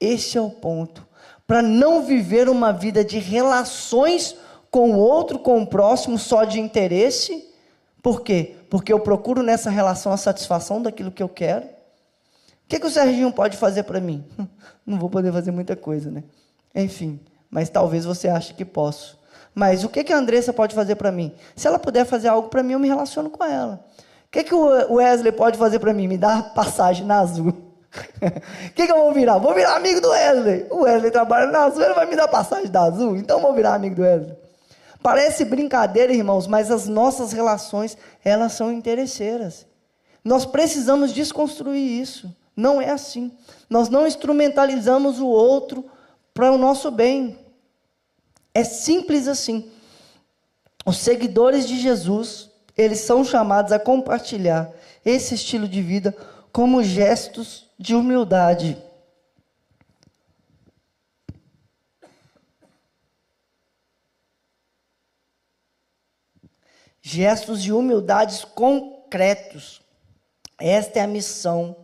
Esse 0.00 0.36
é 0.36 0.40
o 0.40 0.50
ponto. 0.50 1.06
Para 1.46 1.62
não 1.62 2.02
viver 2.02 2.48
uma 2.48 2.72
vida 2.72 3.04
de 3.04 3.18
relações 3.18 4.34
com 4.70 4.92
o 4.92 4.98
outro, 4.98 5.38
com 5.38 5.62
o 5.62 5.66
próximo, 5.66 6.18
só 6.18 6.44
de 6.44 6.58
interesse. 6.58 7.48
Por 8.02 8.22
quê? 8.22 8.56
Porque 8.70 8.92
eu 8.92 9.00
procuro 9.00 9.42
nessa 9.42 9.68
relação 9.68 10.12
a 10.12 10.16
satisfação 10.16 10.80
daquilo 10.80 11.10
que 11.10 11.22
eu 11.22 11.28
quero. 11.28 11.66
O 11.66 12.68
que, 12.68 12.78
que 12.78 12.86
o 12.86 12.90
Serginho 12.90 13.32
pode 13.32 13.56
fazer 13.56 13.82
para 13.82 14.00
mim? 14.00 14.24
Não 14.86 14.96
vou 14.96 15.10
poder 15.10 15.32
fazer 15.32 15.50
muita 15.50 15.74
coisa, 15.74 16.08
né? 16.08 16.22
Enfim, 16.72 17.18
mas 17.50 17.68
talvez 17.68 18.04
você 18.04 18.28
ache 18.28 18.54
que 18.54 18.64
posso. 18.64 19.18
Mas 19.52 19.82
o 19.82 19.88
que, 19.88 20.04
que 20.04 20.12
a 20.12 20.16
Andressa 20.16 20.52
pode 20.52 20.74
fazer 20.74 20.94
para 20.94 21.10
mim? 21.10 21.34
Se 21.56 21.66
ela 21.66 21.80
puder 21.80 22.04
fazer 22.06 22.28
algo 22.28 22.48
para 22.48 22.62
mim, 22.62 22.74
eu 22.74 22.78
me 22.78 22.86
relaciono 22.86 23.28
com 23.28 23.44
ela. 23.44 23.84
O 24.26 24.30
que, 24.30 24.44
que 24.44 24.54
o 24.54 24.94
Wesley 24.94 25.32
pode 25.32 25.58
fazer 25.58 25.80
para 25.80 25.92
mim? 25.92 26.06
Me 26.06 26.16
dar 26.16 26.54
passagem 26.54 27.04
na 27.04 27.20
azul. 27.20 27.52
O 28.22 28.72
que, 28.72 28.86
que 28.86 28.92
eu 28.92 28.98
vou 28.98 29.12
virar? 29.12 29.38
Vou 29.38 29.52
virar 29.52 29.74
amigo 29.74 30.00
do 30.00 30.10
Wesley. 30.10 30.64
O 30.70 30.82
Wesley 30.82 31.10
trabalha 31.10 31.50
na 31.50 31.64
azul, 31.64 31.82
ele 31.82 31.94
vai 31.94 32.06
me 32.06 32.14
dar 32.14 32.28
passagem 32.28 32.70
da 32.70 32.82
azul, 32.82 33.16
então 33.16 33.40
vou 33.40 33.52
virar 33.52 33.74
amigo 33.74 33.96
do 33.96 34.02
Wesley. 34.02 34.36
Parece 35.02 35.44
brincadeira, 35.44 36.12
irmãos, 36.12 36.46
mas 36.46 36.70
as 36.70 36.86
nossas 36.86 37.32
relações, 37.32 37.96
elas 38.24 38.52
são 38.52 38.70
interesseiras. 38.72 39.66
Nós 40.22 40.44
precisamos 40.44 41.12
desconstruir 41.12 42.00
isso. 42.00 42.34
Não 42.54 42.80
é 42.80 42.90
assim. 42.90 43.32
Nós 43.68 43.88
não 43.88 44.06
instrumentalizamos 44.06 45.18
o 45.18 45.26
outro 45.26 45.84
para 46.34 46.52
o 46.52 46.58
nosso 46.58 46.90
bem. 46.90 47.38
É 48.52 48.62
simples 48.62 49.26
assim. 49.26 49.70
Os 50.84 50.98
seguidores 50.98 51.66
de 51.66 51.78
Jesus, 51.78 52.50
eles 52.76 53.00
são 53.00 53.24
chamados 53.24 53.72
a 53.72 53.78
compartilhar 53.78 54.70
esse 55.04 55.34
estilo 55.34 55.66
de 55.66 55.80
vida 55.80 56.14
como 56.52 56.82
gestos 56.82 57.68
de 57.78 57.94
humildade. 57.94 58.76
Gestos 67.02 67.62
de 67.62 67.72
humildades 67.72 68.44
concretos. 68.44 69.80
Esta 70.58 70.98
é 70.98 71.02
a 71.02 71.06
missão. 71.06 71.76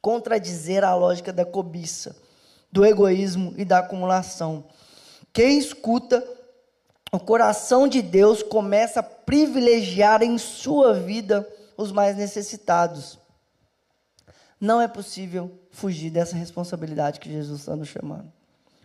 Contradizer 0.00 0.84
a 0.84 0.94
lógica 0.94 1.32
da 1.32 1.44
cobiça, 1.44 2.16
do 2.70 2.84
egoísmo 2.84 3.52
e 3.56 3.64
da 3.64 3.80
acumulação. 3.80 4.64
Quem 5.32 5.58
escuta 5.58 6.24
o 7.12 7.18
coração 7.18 7.88
de 7.88 8.02
Deus 8.02 8.42
começa 8.42 9.00
a 9.00 9.02
privilegiar 9.02 10.22
em 10.22 10.36
sua 10.38 10.94
vida 10.94 11.48
os 11.76 11.90
mais 11.90 12.16
necessitados. 12.16 13.18
Não 14.60 14.80
é 14.80 14.88
possível 14.88 15.50
fugir 15.70 16.10
dessa 16.10 16.36
responsabilidade 16.36 17.20
que 17.20 17.30
Jesus 17.30 17.60
está 17.60 17.76
nos 17.76 17.88
chamando. 17.88 18.32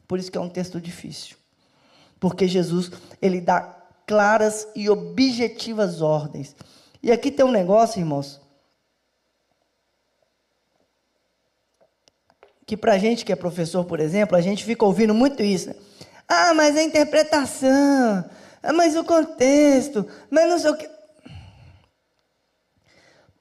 Por 0.07 0.19
isso 0.19 0.31
que 0.31 0.37
é 0.37 0.41
um 0.41 0.49
texto 0.49 0.79
difícil. 0.79 1.35
Porque 2.19 2.47
Jesus, 2.47 2.91
ele 3.21 3.41
dá 3.41 3.82
claras 4.07 4.67
e 4.75 4.89
objetivas 4.89 6.01
ordens. 6.01 6.55
E 7.01 7.11
aqui 7.11 7.31
tem 7.31 7.45
um 7.45 7.51
negócio, 7.51 7.99
irmãos, 7.99 8.41
que 12.65 12.77
para 12.77 12.97
gente 12.97 13.25
que 13.25 13.31
é 13.31 13.35
professor, 13.35 13.85
por 13.85 13.99
exemplo, 13.99 14.37
a 14.37 14.41
gente 14.41 14.63
fica 14.63 14.85
ouvindo 14.85 15.13
muito 15.13 15.43
isso. 15.43 15.69
Né? 15.69 15.75
Ah, 16.27 16.53
mas 16.53 16.77
a 16.77 16.83
interpretação, 16.83 18.29
ah, 18.61 18.73
mas 18.73 18.95
o 18.95 19.03
contexto, 19.03 20.07
mas 20.29 20.49
não 20.49 20.59
sei 20.59 20.71
o 20.71 20.77
que. 20.77 20.89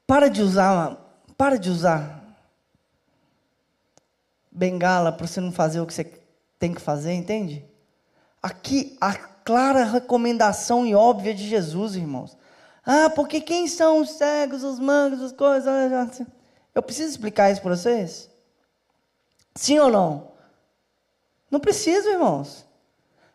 Para 0.06 0.28
de 0.28 0.42
usar, 0.42 0.96
para 1.36 1.58
de 1.58 1.70
usar 1.70 2.22
bengala 4.52 5.10
para 5.10 5.26
você 5.26 5.40
não 5.40 5.50
fazer 5.50 5.80
o 5.80 5.86
que 5.86 5.94
você 5.94 6.04
tem 6.58 6.74
que 6.74 6.80
fazer, 6.80 7.14
entende? 7.14 7.64
Aqui 8.42 8.96
a 9.00 9.14
clara 9.44 9.84
recomendação 9.84 10.86
e 10.86 10.94
óbvia 10.94 11.34
de 11.34 11.48
Jesus, 11.48 11.96
irmãos. 11.96 12.36
Ah, 12.84 13.10
porque 13.10 13.40
quem 13.40 13.68
são 13.68 14.00
os 14.00 14.10
cegos, 14.10 14.64
os 14.64 14.78
mangos, 14.78 15.22
as 15.22 15.32
coisas? 15.32 16.20
Eu 16.74 16.82
preciso 16.82 17.10
explicar 17.10 17.50
isso 17.50 17.62
para 17.62 17.76
vocês? 17.76 18.30
Sim 19.54 19.78
ou 19.78 19.90
não? 19.90 20.32
Não 21.50 21.60
preciso, 21.60 22.08
irmãos. 22.08 22.64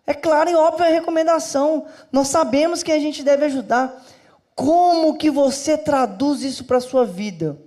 É 0.05 0.14
clara 0.14 0.49
e 0.49 0.55
óbvia 0.55 0.88
a 0.88 0.91
recomendação. 0.91 1.86
Nós 2.12 2.30
sabemos 2.30 2.82
que 2.82 2.91
a 2.91 2.99
gente 2.99 3.24
deve 3.24 3.45
ajudar. 3.45 4.03
Como 4.55 5.18
que 5.18 5.30
você 5.30 5.78
traduz 5.78 6.41
isso 6.41 6.66
para 6.66 6.78
a 6.78 6.82
sua 6.82 7.05
vida? 7.05 7.60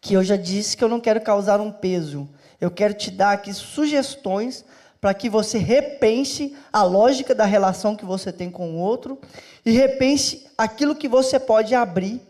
Que 0.00 0.14
eu 0.14 0.22
já 0.22 0.36
disse 0.36 0.76
que 0.76 0.84
eu 0.84 0.88
não 0.88 1.00
quero 1.00 1.20
causar 1.20 1.60
um 1.60 1.72
peso. 1.72 2.28
Eu 2.60 2.70
quero 2.70 2.94
te 2.94 3.10
dar 3.10 3.32
aqui 3.32 3.52
sugestões 3.52 4.64
para 5.04 5.12
que 5.12 5.28
você 5.28 5.58
repense 5.58 6.56
a 6.72 6.82
lógica 6.82 7.34
da 7.34 7.44
relação 7.44 7.94
que 7.94 8.06
você 8.06 8.32
tem 8.32 8.50
com 8.50 8.70
o 8.70 8.78
outro 8.78 9.20
e 9.62 9.70
repense 9.70 10.46
aquilo 10.56 10.96
que 10.96 11.06
você 11.06 11.38
pode 11.38 11.74
abrir 11.74 12.22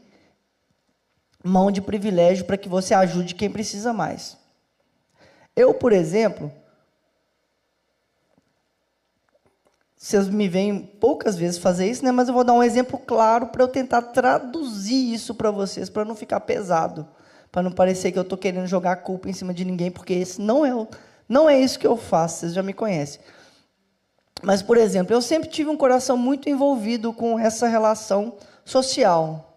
mão 1.45 1.71
de 1.71 1.81
privilégio 1.81 2.45
para 2.45 2.57
que 2.57 2.69
você 2.69 2.93
ajude 2.93 3.37
quem 3.37 3.49
precisa 3.49 3.93
mais. 3.93 4.37
Eu, 5.55 5.73
por 5.73 5.93
exemplo, 5.93 6.51
vocês 9.97 10.29
me 10.29 10.49
veem 10.49 10.81
poucas 10.81 11.37
vezes 11.37 11.59
fazer 11.59 11.89
isso, 11.89 12.05
né? 12.05 12.11
Mas 12.11 12.27
eu 12.27 12.35
vou 12.35 12.43
dar 12.43 12.55
um 12.55 12.63
exemplo 12.65 12.99
claro 12.99 13.47
para 13.47 13.63
eu 13.63 13.69
tentar 13.69 14.03
traduzir 14.03 15.15
isso 15.15 15.33
para 15.33 15.53
vocês, 15.53 15.89
para 15.89 16.05
não 16.05 16.17
ficar 16.17 16.41
pesado, 16.41 17.07
para 17.53 17.63
não 17.63 17.71
parecer 17.71 18.11
que 18.11 18.19
eu 18.19 18.23
estou 18.23 18.37
querendo 18.37 18.67
jogar 18.67 18.91
a 18.91 18.97
culpa 18.97 19.31
em 19.31 19.33
cima 19.33 19.55
de 19.55 19.65
ninguém, 19.65 19.93
porque 19.93 20.13
esse 20.13 20.41
não 20.41 20.67
é 20.67 20.75
o, 20.75 20.89
não 21.29 21.49
é 21.49 21.59
isso 21.59 21.79
que 21.79 21.87
eu 21.87 21.97
faço. 21.97 22.41
Vocês 22.41 22.55
já 22.55 22.63
me 22.63 22.73
conhecem. 22.73 23.21
Mas, 24.43 24.63
por 24.63 24.77
exemplo, 24.77 25.15
eu 25.15 25.23
sempre 25.23 25.49
tive 25.49 25.71
um 25.71 25.77
coração 25.77 26.17
muito 26.17 26.49
envolvido 26.49 27.13
com 27.13 27.39
essa 27.39 27.67
relação 27.67 28.37
social. 28.65 29.51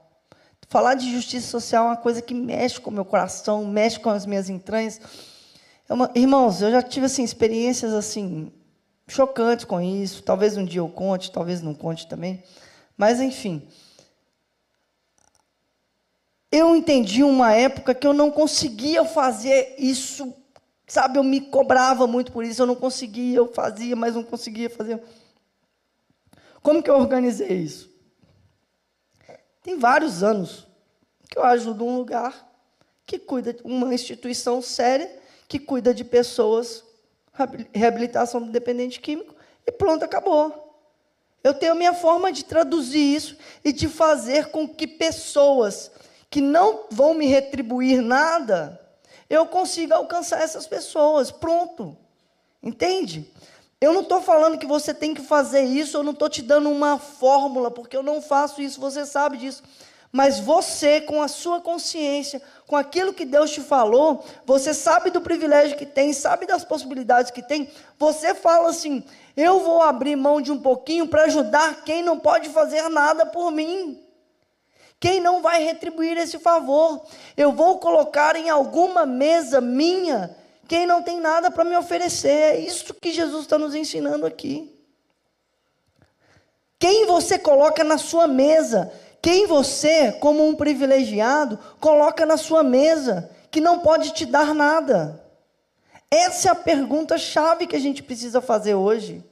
Falar 0.70 0.96
de 0.96 1.12
justiça 1.12 1.48
social 1.48 1.86
é 1.86 1.88
uma 1.90 1.98
coisa 1.98 2.22
que 2.22 2.34
mexe 2.34 2.80
com 2.80 2.90
o 2.90 2.94
meu 2.94 3.06
coração, 3.06 3.66
mexe 3.66 4.00
com 4.00 4.10
as 4.10 4.26
minhas 4.26 4.50
entranhas. 4.50 5.00
É 5.88 5.94
uma, 5.94 6.12
irmãos, 6.14 6.62
eu 6.62 6.72
já 6.72 6.82
tive 6.82 7.06
assim 7.06 7.24
experiências 7.24 7.94
assim 7.94 8.52
chocantes 9.08 9.66
com 9.66 9.80
isso. 9.80 10.22
Talvez 10.24 10.58
um 10.58 10.66
dia 10.66 10.82
eu 10.82 10.90
conte, 10.90 11.32
talvez 11.32 11.62
não 11.62 11.74
conte 11.74 12.08
também. 12.08 12.44
Mas, 12.98 13.22
enfim. 13.22 13.66
Eu 16.52 16.76
entendi 16.76 17.24
uma 17.24 17.54
época 17.54 17.94
que 17.94 18.06
eu 18.06 18.14
não 18.14 18.32
conseguia 18.32 19.06
fazer 19.06 19.76
isso, 19.78 20.34
sabe? 20.88 21.20
Eu 21.20 21.24
me 21.24 21.42
cobrava 21.42 22.08
muito 22.08 22.32
por 22.32 22.44
isso, 22.44 22.62
eu 22.62 22.66
não 22.66 22.76
conseguia, 22.76 23.38
eu 23.38 23.54
fazia, 23.54 23.96
mas 23.96 24.16
não 24.16 24.24
conseguia 24.24 24.70
fazer. 24.70 25.02
Como 26.64 26.82
que 26.82 26.90
eu 26.90 26.96
organizei 26.96 27.60
isso? 27.60 27.90
Tem 29.62 29.78
vários 29.78 30.24
anos 30.24 30.66
que 31.30 31.38
eu 31.38 31.44
ajudo 31.44 31.86
um 31.86 31.98
lugar 31.98 32.48
que 33.06 33.20
cuida 33.20 33.56
uma 33.64 33.94
instituição 33.94 34.62
séria 34.62 35.28
que 35.48 35.60
cuida 35.60 35.94
de 35.94 36.04
pessoas 36.04 36.84
reabilitação 37.74 38.42
do 38.42 38.52
dependente 38.52 39.00
químico, 39.00 39.36
e 39.66 39.72
pronto, 39.72 40.04
acabou. 40.04 40.64
Eu 41.44 41.54
tenho 41.54 41.76
minha 41.76 41.94
forma 41.94 42.32
de 42.32 42.44
traduzir 42.44 43.16
isso 43.16 43.38
e 43.64 43.72
de 43.72 43.88
fazer 43.88 44.48
com 44.48 44.68
que 44.68 44.88
pessoas 44.88 45.92
que 46.30 46.42
não 46.42 46.86
vão 46.90 47.14
me 47.14 47.28
retribuir 47.28 48.02
nada, 48.02 48.82
eu 49.30 49.46
consiga 49.46 49.96
alcançar 49.96 50.42
essas 50.42 50.68
pessoas. 50.68 51.32
Pronto. 51.32 51.98
Entende? 52.62 53.32
Eu 53.80 53.94
não 53.94 54.02
estou 54.02 54.22
falando 54.22 54.58
que 54.58 54.66
você 54.66 54.94
tem 54.94 55.14
que 55.14 55.22
fazer 55.22 55.62
isso, 55.62 55.98
eu 55.98 56.04
não 56.04 56.12
estou 56.12 56.28
te 56.28 56.42
dando 56.42 56.70
uma 56.70 56.98
fórmula, 56.98 57.70
porque 57.70 57.96
eu 57.96 58.02
não 58.02 58.22
faço 58.22 58.60
isso, 58.60 58.80
você 58.80 59.06
sabe 59.06 59.38
disso. 59.38 59.62
Mas 60.12 60.40
você, 60.40 61.00
com 61.02 61.22
a 61.22 61.28
sua 61.28 61.62
consciência, 61.62 62.42
com 62.66 62.76
aquilo 62.76 63.14
que 63.14 63.26
Deus 63.26 63.52
te 63.52 63.62
falou, 63.62 64.26
você 64.46 64.74
sabe 64.74 65.12
do 65.12 65.22
privilégio 65.22 65.78
que 65.78 65.86
tem, 65.86 66.12
sabe 66.12 66.48
das 66.48 66.64
possibilidades 66.64 67.30
que 67.30 67.44
tem, 67.44 67.70
você 68.00 68.34
fala 68.34 68.70
assim: 68.70 69.04
eu 69.36 69.60
vou 69.60 69.82
abrir 69.84 70.16
mão 70.16 70.42
de 70.42 70.52
um 70.52 70.60
pouquinho 70.60 71.08
para 71.08 71.26
ajudar 71.26 71.84
quem 71.84 72.02
não 72.02 72.18
pode 72.18 72.50
fazer 72.50 72.90
nada 72.90 73.26
por 73.26 73.52
mim. 73.52 74.02
Quem 75.00 75.22
não 75.22 75.42
vai 75.42 75.64
retribuir 75.64 76.18
esse 76.18 76.40
favor? 76.40 77.06
Eu 77.36 77.52
vou 77.52 77.78
colocar 77.80 78.36
em 78.36 78.50
alguma 78.50 79.06
mesa 79.06 79.62
minha 79.62 80.36
quem 80.68 80.86
não 80.86 81.02
tem 81.02 81.20
nada 81.20 81.50
para 81.52 81.64
me 81.64 81.78
oferecer. 81.78 82.56
É 82.56 82.60
isso 82.60 82.94
que 82.94 83.12
Jesus 83.12 83.44
está 83.44 83.58
nos 83.58 83.76
ensinando 83.76 84.26
aqui. 84.26 84.74
Quem 86.80 87.06
você 87.06 87.40
coloca 87.40 87.84
na 87.84 87.98
sua 87.98 88.28
mesa? 88.28 88.92
Quem 89.22 89.48
você, 89.48 90.12
como 90.14 90.48
um 90.48 90.56
privilegiado, 90.56 91.58
coloca 91.80 92.26
na 92.26 92.38
sua 92.38 92.64
mesa, 92.64 93.30
que 93.50 93.60
não 93.60 93.80
pode 93.80 94.14
te 94.14 94.26
dar 94.26 94.54
nada? 94.54 95.24
Essa 96.10 96.50
é 96.50 96.52
a 96.52 96.56
pergunta 96.56 97.18
chave 97.18 97.68
que 97.68 97.76
a 97.76 97.80
gente 97.80 98.04
precisa 98.04 98.42
fazer 98.42 98.76
hoje. 98.76 99.24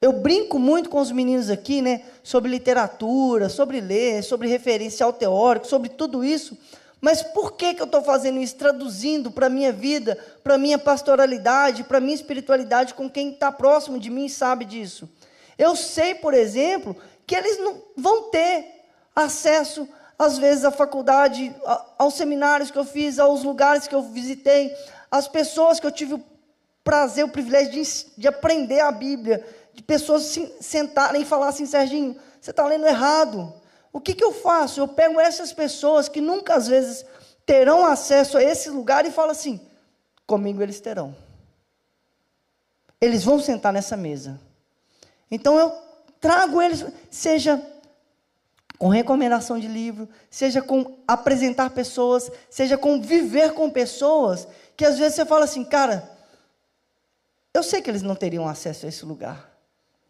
Eu 0.00 0.12
brinco 0.12 0.58
muito 0.58 0.90
com 0.90 1.00
os 1.00 1.10
meninos 1.10 1.48
aqui, 1.48 1.80
né, 1.80 2.02
sobre 2.22 2.50
literatura, 2.50 3.48
sobre 3.48 3.80
ler, 3.80 4.22
sobre 4.22 4.48
referencial 4.48 5.12
teórico, 5.12 5.66
sobre 5.66 5.88
tudo 5.88 6.24
isso. 6.24 6.58
Mas 7.00 7.22
por 7.22 7.52
que, 7.52 7.74
que 7.74 7.82
eu 7.82 7.86
estou 7.86 8.02
fazendo 8.02 8.40
isso? 8.40 8.56
Traduzindo 8.56 9.30
para 9.30 9.46
a 9.46 9.50
minha 9.50 9.70
vida, 9.70 10.18
para 10.42 10.54
a 10.54 10.58
minha 10.58 10.78
pastoralidade, 10.78 11.84
para 11.84 11.98
a 11.98 12.00
minha 12.00 12.14
espiritualidade 12.14 12.94
com 12.94 13.10
quem 13.10 13.30
está 13.30 13.52
próximo 13.52 13.98
de 13.98 14.08
mim 14.08 14.28
sabe 14.28 14.64
disso. 14.64 15.08
Eu 15.58 15.76
sei, 15.76 16.14
por 16.14 16.34
exemplo, 16.34 16.96
que 17.26 17.34
eles 17.34 17.58
não 17.58 17.82
vão 17.96 18.30
ter 18.30 18.86
acesso, 19.14 19.88
às 20.18 20.38
vezes, 20.38 20.64
à 20.64 20.70
faculdade, 20.70 21.54
aos 21.98 22.14
seminários 22.14 22.70
que 22.70 22.78
eu 22.78 22.84
fiz, 22.84 23.18
aos 23.18 23.42
lugares 23.42 23.86
que 23.86 23.94
eu 23.94 24.02
visitei, 24.02 24.74
às 25.10 25.28
pessoas 25.28 25.78
que 25.78 25.86
eu 25.86 25.92
tive 25.92 26.14
o 26.14 26.24
prazer, 26.82 27.24
o 27.24 27.28
privilégio 27.28 27.72
de, 27.72 28.06
de 28.16 28.28
aprender 28.28 28.80
a 28.80 28.90
Bíblia, 28.90 29.44
de 29.74 29.82
pessoas 29.82 30.22
se 30.22 30.54
sentarem 30.60 31.22
e 31.22 31.24
falar 31.24 31.48
assim, 31.48 31.66
Serginho, 31.66 32.16
você 32.40 32.50
está 32.50 32.66
lendo 32.66 32.86
errado. 32.86 33.52
O 33.92 34.00
que, 34.00 34.14
que 34.14 34.24
eu 34.24 34.32
faço? 34.32 34.80
Eu 34.80 34.88
pego 34.88 35.20
essas 35.20 35.52
pessoas 35.52 36.08
que 36.08 36.20
nunca, 36.20 36.54
às 36.54 36.66
vezes, 36.66 37.04
terão 37.44 37.84
acesso 37.84 38.38
a 38.38 38.42
esse 38.42 38.70
lugar 38.70 39.04
e 39.04 39.10
falo 39.10 39.30
assim: 39.30 39.60
comigo 40.26 40.62
eles 40.62 40.80
terão. 40.80 41.14
Eles 43.00 43.24
vão 43.24 43.38
sentar 43.38 43.72
nessa 43.72 43.96
mesa. 43.96 44.40
Então 45.30 45.58
eu 45.58 45.72
trago 46.20 46.60
eles, 46.60 46.84
seja 47.10 47.60
com 48.78 48.88
recomendação 48.88 49.58
de 49.58 49.68
livro, 49.68 50.08
seja 50.30 50.60
com 50.60 50.98
apresentar 51.06 51.70
pessoas, 51.70 52.30
seja 52.50 52.76
com 52.76 53.00
viver 53.00 53.52
com 53.52 53.70
pessoas, 53.70 54.48
que 54.76 54.84
às 54.84 54.98
vezes 54.98 55.14
você 55.14 55.24
fala 55.24 55.44
assim, 55.44 55.64
cara, 55.64 56.10
eu 57.52 57.62
sei 57.62 57.80
que 57.80 57.90
eles 57.90 58.02
não 58.02 58.16
teriam 58.16 58.48
acesso 58.48 58.86
a 58.86 58.88
esse 58.88 59.04
lugar, 59.04 59.53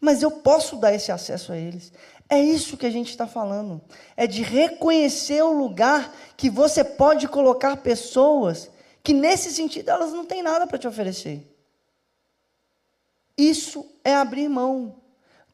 mas 0.01 0.23
eu 0.23 0.31
posso 0.31 0.77
dar 0.77 0.95
esse 0.95 1.11
acesso 1.11 1.53
a 1.53 1.57
eles. 1.57 1.93
É 2.29 2.41
isso 2.41 2.77
que 2.77 2.87
a 2.87 2.91
gente 2.91 3.11
está 3.11 3.27
falando. 3.27 3.81
É 4.17 4.27
de 4.27 4.43
reconhecer 4.43 5.43
o 5.43 5.53
lugar 5.53 6.15
que 6.37 6.49
você 6.49 6.83
pode 6.83 7.29
colocar 7.29 7.77
pessoas 7.79 8.71
que, 9.03 9.13
nesse 9.13 9.53
sentido, 9.53 9.91
elas 9.91 10.13
não 10.13 10.25
têm 10.25 10.43
nada 10.43 10.67
para 10.67 10.79
te 10.79 10.89
oferecer. 10.89 11.47
Isso 13.37 13.85
é 14.03 14.15
abrir 14.15 14.49
mão. 14.49 14.97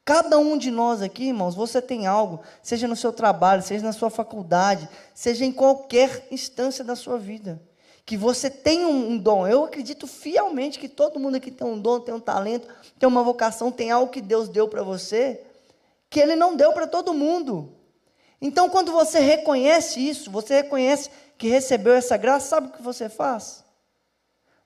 Cada 0.05 0.39
um 0.39 0.57
de 0.57 0.71
nós 0.71 1.03
aqui, 1.03 1.29
irmãos, 1.29 1.55
você 1.55 1.81
tem 1.81 2.07
algo, 2.07 2.41
seja 2.63 2.89
no 2.89 2.97
seu 2.97 3.13
trabalho, 3.13 3.63
seja 3.63 3.85
na 3.85 3.93
sua 3.93 4.11
faculdade, 4.11 4.89
seja 5.15 5.45
em 5.45 5.53
qualquer 5.53 6.27
instância 6.31 6.85
da 6.85 6.97
sua 6.97 7.19
vida, 7.19 7.61
que 8.11 8.17
você 8.17 8.51
tem 8.51 8.85
um, 8.85 9.11
um 9.13 9.17
dom. 9.17 9.47
Eu 9.47 9.63
acredito 9.63 10.05
fielmente 10.05 10.81
que 10.81 10.89
todo 10.89 11.21
mundo 11.21 11.37
aqui 11.37 11.49
tem 11.49 11.65
um 11.65 11.81
dom, 11.81 12.01
tem 12.01 12.13
um 12.13 12.19
talento, 12.19 12.67
tem 12.99 13.09
uma 13.09 13.23
vocação, 13.23 13.71
tem 13.71 13.93
algo 13.93 14.11
que 14.11 14.21
Deus 14.21 14.49
deu 14.49 14.67
para 14.67 14.83
você, 14.83 15.41
que 16.11 16.19
Ele 16.19 16.35
não 16.35 16.57
deu 16.57 16.73
para 16.73 16.89
todo 16.89 17.15
mundo. 17.15 17.73
Então, 18.43 18.69
quando 18.69 18.91
você 18.91 19.21
reconhece 19.21 20.01
isso, 20.01 20.29
você 20.29 20.57
reconhece 20.57 21.09
que 21.39 21.47
recebeu 21.47 21.93
essa 21.93 22.17
graça, 22.17 22.49
sabe 22.49 22.67
o 22.67 22.73
que 22.73 22.83
você 22.83 23.09
faz? 23.09 23.63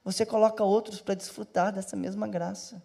Você 0.03 0.25
coloca 0.25 0.65
outros 0.65 1.03
para 1.03 1.15
desfrutar 1.15 1.71
dessa 1.71 1.95
mesma 1.95 2.27
graça. 2.27 2.83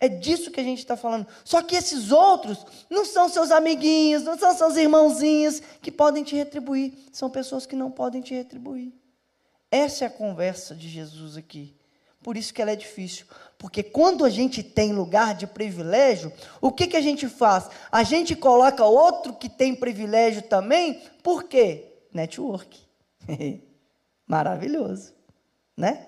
É 0.00 0.08
disso 0.08 0.50
que 0.50 0.60
a 0.60 0.64
gente 0.64 0.78
está 0.78 0.96
falando. 0.96 1.26
Só 1.44 1.60
que 1.60 1.76
esses 1.76 2.10
outros 2.10 2.64
não 2.88 3.04
são 3.04 3.28
seus 3.28 3.50
amiguinhos, 3.50 4.22
não 4.22 4.38
são 4.38 4.56
seus 4.56 4.74
irmãozinhos 4.74 5.60
que 5.82 5.92
podem 5.92 6.24
te 6.24 6.34
retribuir. 6.34 6.94
São 7.12 7.28
pessoas 7.28 7.66
que 7.66 7.76
não 7.76 7.90
podem 7.90 8.22
te 8.22 8.32
retribuir. 8.32 9.01
Essa 9.72 10.04
é 10.04 10.06
a 10.06 10.10
conversa 10.10 10.74
de 10.74 10.86
Jesus 10.86 11.38
aqui. 11.38 11.74
Por 12.22 12.36
isso 12.36 12.52
que 12.52 12.60
ela 12.60 12.70
é 12.70 12.76
difícil. 12.76 13.24
Porque 13.56 13.82
quando 13.82 14.22
a 14.22 14.28
gente 14.28 14.62
tem 14.62 14.92
lugar 14.92 15.34
de 15.34 15.46
privilégio, 15.46 16.30
o 16.60 16.70
que, 16.70 16.86
que 16.86 16.96
a 16.96 17.00
gente 17.00 17.26
faz? 17.26 17.70
A 17.90 18.02
gente 18.02 18.36
coloca 18.36 18.84
outro 18.84 19.32
que 19.32 19.48
tem 19.48 19.74
privilégio 19.74 20.42
também. 20.42 21.02
Por 21.22 21.44
quê? 21.44 21.86
Network. 22.12 22.78
Maravilhoso. 24.28 25.14
Né? 25.74 26.06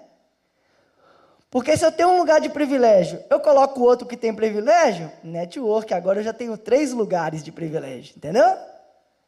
Porque 1.51 1.75
se 1.75 1.87
eu 1.87 1.93
tenho 1.93 2.11
um 2.11 2.19
lugar 2.19 2.43
de 2.43 2.51
privilégio, 2.51 3.25
eu 3.31 3.41
coloco 3.41 3.81
outro 3.81 4.07
que 4.07 4.17
tem 4.17 4.35
privilégio, 4.35 5.11
network, 5.23 5.95
agora 5.95 6.19
eu 6.21 6.25
já 6.25 6.33
tenho 6.33 6.59
três 6.59 6.93
lugares 6.93 7.43
de 7.43 7.51
privilégio, 7.51 8.15
entendeu? 8.17 8.57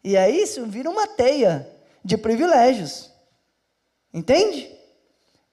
E 0.05 0.15
aí 0.17 0.43
isso 0.43 0.67
vira 0.67 0.91
uma 0.91 1.07
teia 1.07 1.67
de 2.05 2.19
privilégios. 2.19 3.16
Entende? 4.13 4.75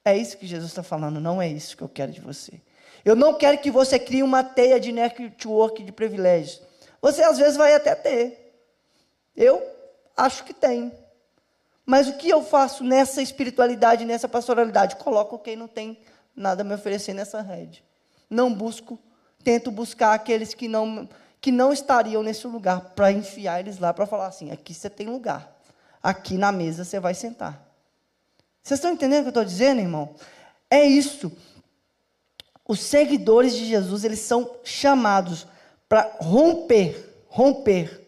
É 0.06 0.18
isso 0.18 0.38
que 0.38 0.45
Jesus 0.45 0.72
está 0.72 0.84
falando, 0.84 1.20
não 1.20 1.41
é 1.41 1.47
isso 1.47 1.78
que 1.78 1.84
eu 1.84 1.89
quero 1.89 2.12
de 2.12 2.22
você. 2.22 2.62
Eu 3.06 3.16
não 3.16 3.34
quero 3.34 3.58
que 3.58 3.72
você 3.72 3.99
crie 3.99 4.24
uma 4.24 4.43
teia 4.43 4.80
de 4.80 4.91
network 4.91 5.84
de 5.84 5.91
privilégios. 5.91 6.62
Você 7.01 7.22
às 7.22 7.38
vezes 7.38 7.58
vai 7.58 7.74
até 7.74 7.93
ter. 7.95 8.56
Eu 9.36 9.62
acho 10.16 10.43
que 10.43 10.54
tem. 10.54 10.91
Mas 11.86 12.08
o 12.08 12.14
que 12.14 12.30
eu 12.30 12.41
faço 12.41 12.84
nessa 12.84 13.22
espiritualidade, 13.22 14.06
nessa 14.06 14.30
pastoralidade? 14.30 14.95
Coloco 14.95 15.38
quem 15.38 15.56
não 15.56 15.68
tem 15.68 15.97
nada 16.36 16.62
a 16.62 16.66
me 16.66 16.74
oferecer 16.74 17.14
nessa 17.14 17.41
rede. 17.41 17.84
Não 18.30 18.54
busco, 18.54 18.97
tento 19.43 19.70
buscar 19.70 20.14
aqueles 20.14 20.54
que 20.54 20.68
não, 20.68 21.08
que 21.41 21.51
não 21.51 21.74
estariam 21.74 22.24
nesse 22.24 22.47
lugar, 22.47 22.93
para 22.95 23.12
enfiar 23.12 23.60
eles 23.60 23.80
lá, 23.80 23.93
para 23.93 24.06
falar 24.06 24.28
assim: 24.28 24.49
aqui 24.49 24.74
você 24.74 24.89
tem 24.89 25.08
lugar, 25.08 25.60
aqui 26.01 26.38
na 26.38 26.51
mesa 26.51 26.86
você 26.86 26.99
vai 26.99 27.14
sentar. 27.14 27.72
Vocês 28.64 28.80
estão 28.80 28.91
entendendo 28.91 29.20
o 29.20 29.24
que 29.24 29.28
eu 29.28 29.41
estou 29.41 29.45
dizendo, 29.45 29.82
irmão? 29.82 30.16
É 30.70 30.84
isso. 30.86 31.32
Os 32.68 32.80
seguidores 32.80 33.53
de 33.53 33.66
Jesus, 33.66 34.03
eles 34.03 34.20
são 34.20 34.55
chamados 34.64 35.45
para 35.88 36.16
romper, 36.20 37.26
romper 37.28 38.07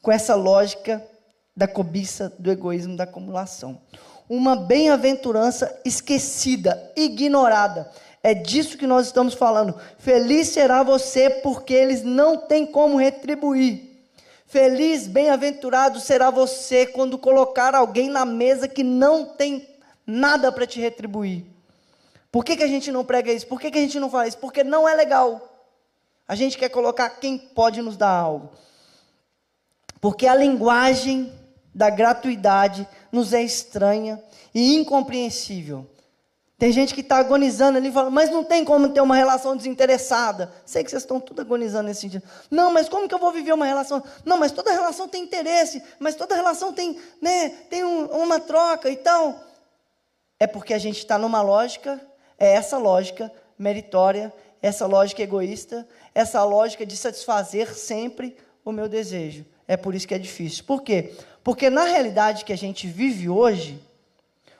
com 0.00 0.10
essa 0.10 0.34
lógica 0.34 1.06
da 1.54 1.68
cobiça, 1.68 2.32
do 2.38 2.50
egoísmo, 2.50 2.96
da 2.96 3.04
acumulação 3.04 3.80
uma 4.28 4.56
bem-aventurança 4.56 5.80
esquecida, 5.84 6.92
ignorada. 6.96 7.90
É 8.22 8.32
disso 8.32 8.78
que 8.78 8.86
nós 8.86 9.06
estamos 9.06 9.34
falando. 9.34 9.78
Feliz 9.98 10.48
será 10.48 10.82
você, 10.82 11.28
porque 11.28 11.74
eles 11.74 12.02
não 12.02 12.38
têm 12.38 12.64
como 12.64 12.96
retribuir. 12.96 13.90
Feliz, 14.46 15.06
bem-aventurado 15.06 16.00
será 16.00 16.30
você 16.30 16.86
quando 16.86 17.18
colocar 17.18 17.74
alguém 17.74 18.08
na 18.08 18.24
mesa 18.24 18.68
que 18.68 18.82
não 18.82 19.26
tem 19.26 19.68
nada 20.06 20.50
para 20.52 20.66
te 20.66 20.80
retribuir. 20.80 21.44
Por 22.30 22.44
que, 22.44 22.56
que 22.56 22.64
a 22.64 22.68
gente 22.68 22.90
não 22.90 23.04
prega 23.04 23.32
isso? 23.32 23.46
Por 23.46 23.60
que, 23.60 23.70
que 23.70 23.78
a 23.78 23.80
gente 23.80 24.00
não 24.00 24.10
fala 24.10 24.26
isso? 24.26 24.38
Porque 24.38 24.64
não 24.64 24.88
é 24.88 24.94
legal. 24.94 25.68
A 26.26 26.34
gente 26.34 26.58
quer 26.58 26.68
colocar 26.68 27.08
quem 27.10 27.38
pode 27.38 27.80
nos 27.80 27.96
dar 27.96 28.10
algo. 28.10 28.50
Porque 30.00 30.26
a 30.26 30.34
linguagem 30.34 31.32
da 31.74 31.90
gratuidade 31.90 32.88
nos 33.10 33.32
é 33.32 33.42
estranha 33.42 34.22
e 34.54 34.74
incompreensível. 34.74 35.86
Tem 36.56 36.72
gente 36.72 36.94
que 36.94 37.00
está 37.00 37.16
agonizando 37.18 37.78
ali 37.78 37.88
e 37.88 37.92
fala, 37.92 38.10
mas 38.10 38.30
não 38.30 38.44
tem 38.44 38.64
como 38.64 38.88
ter 38.88 39.00
uma 39.00 39.16
relação 39.16 39.56
desinteressada. 39.56 40.52
Sei 40.64 40.84
que 40.84 40.90
vocês 40.90 41.02
estão 41.02 41.20
tudo 41.20 41.40
agonizando 41.40 41.88
nesse 41.88 42.02
sentido. 42.02 42.22
Não, 42.50 42.72
mas 42.72 42.88
como 42.88 43.08
que 43.08 43.14
eu 43.14 43.18
vou 43.18 43.32
viver 43.32 43.52
uma 43.52 43.66
relação? 43.66 44.02
Não, 44.24 44.38
mas 44.38 44.52
toda 44.52 44.70
relação 44.70 45.08
tem 45.08 45.22
interesse, 45.22 45.82
mas 45.98 46.14
toda 46.14 46.34
relação 46.34 46.72
tem, 46.72 46.98
né, 47.20 47.50
tem 47.68 47.84
um, 47.84 48.06
uma 48.06 48.38
troca 48.38 48.88
e 48.88 48.96
tal. 48.96 49.44
É 50.38 50.46
porque 50.46 50.74
a 50.74 50.78
gente 50.78 50.98
está 50.98 51.18
numa 51.18 51.42
lógica, 51.42 52.00
é 52.38 52.54
essa 52.54 52.78
lógica 52.78 53.32
meritória, 53.58 54.32
essa 54.60 54.86
lógica 54.86 55.22
egoísta, 55.22 55.86
essa 56.14 56.42
lógica 56.44 56.84
de 56.86 56.96
satisfazer 56.96 57.74
sempre 57.74 58.36
o 58.64 58.72
meu 58.72 58.88
desejo. 58.88 59.44
É 59.68 59.76
por 59.76 59.94
isso 59.94 60.08
que 60.08 60.14
é 60.14 60.18
difícil. 60.18 60.64
Por 60.64 60.82
quê? 60.82 61.14
Porque 61.42 61.68
na 61.68 61.84
realidade 61.84 62.44
que 62.44 62.52
a 62.52 62.56
gente 62.56 62.86
vive 62.86 63.28
hoje, 63.28 63.82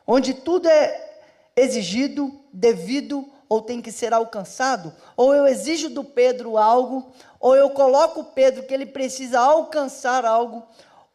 onde 0.06 0.34
tudo 0.34 0.68
é 0.68 1.20
exigido, 1.56 2.38
devido 2.52 3.28
ou 3.48 3.62
tem 3.62 3.80
que 3.80 3.92
ser 3.92 4.12
alcançado, 4.12 4.92
ou 5.16 5.34
eu 5.34 5.46
exijo 5.46 5.88
do 5.88 6.02
Pedro 6.02 6.58
algo, 6.58 7.10
ou 7.38 7.54
eu 7.54 7.70
coloco 7.70 8.20
o 8.20 8.24
Pedro 8.24 8.64
que 8.64 8.74
ele 8.74 8.86
precisa 8.86 9.38
alcançar 9.40 10.24
algo, 10.24 10.62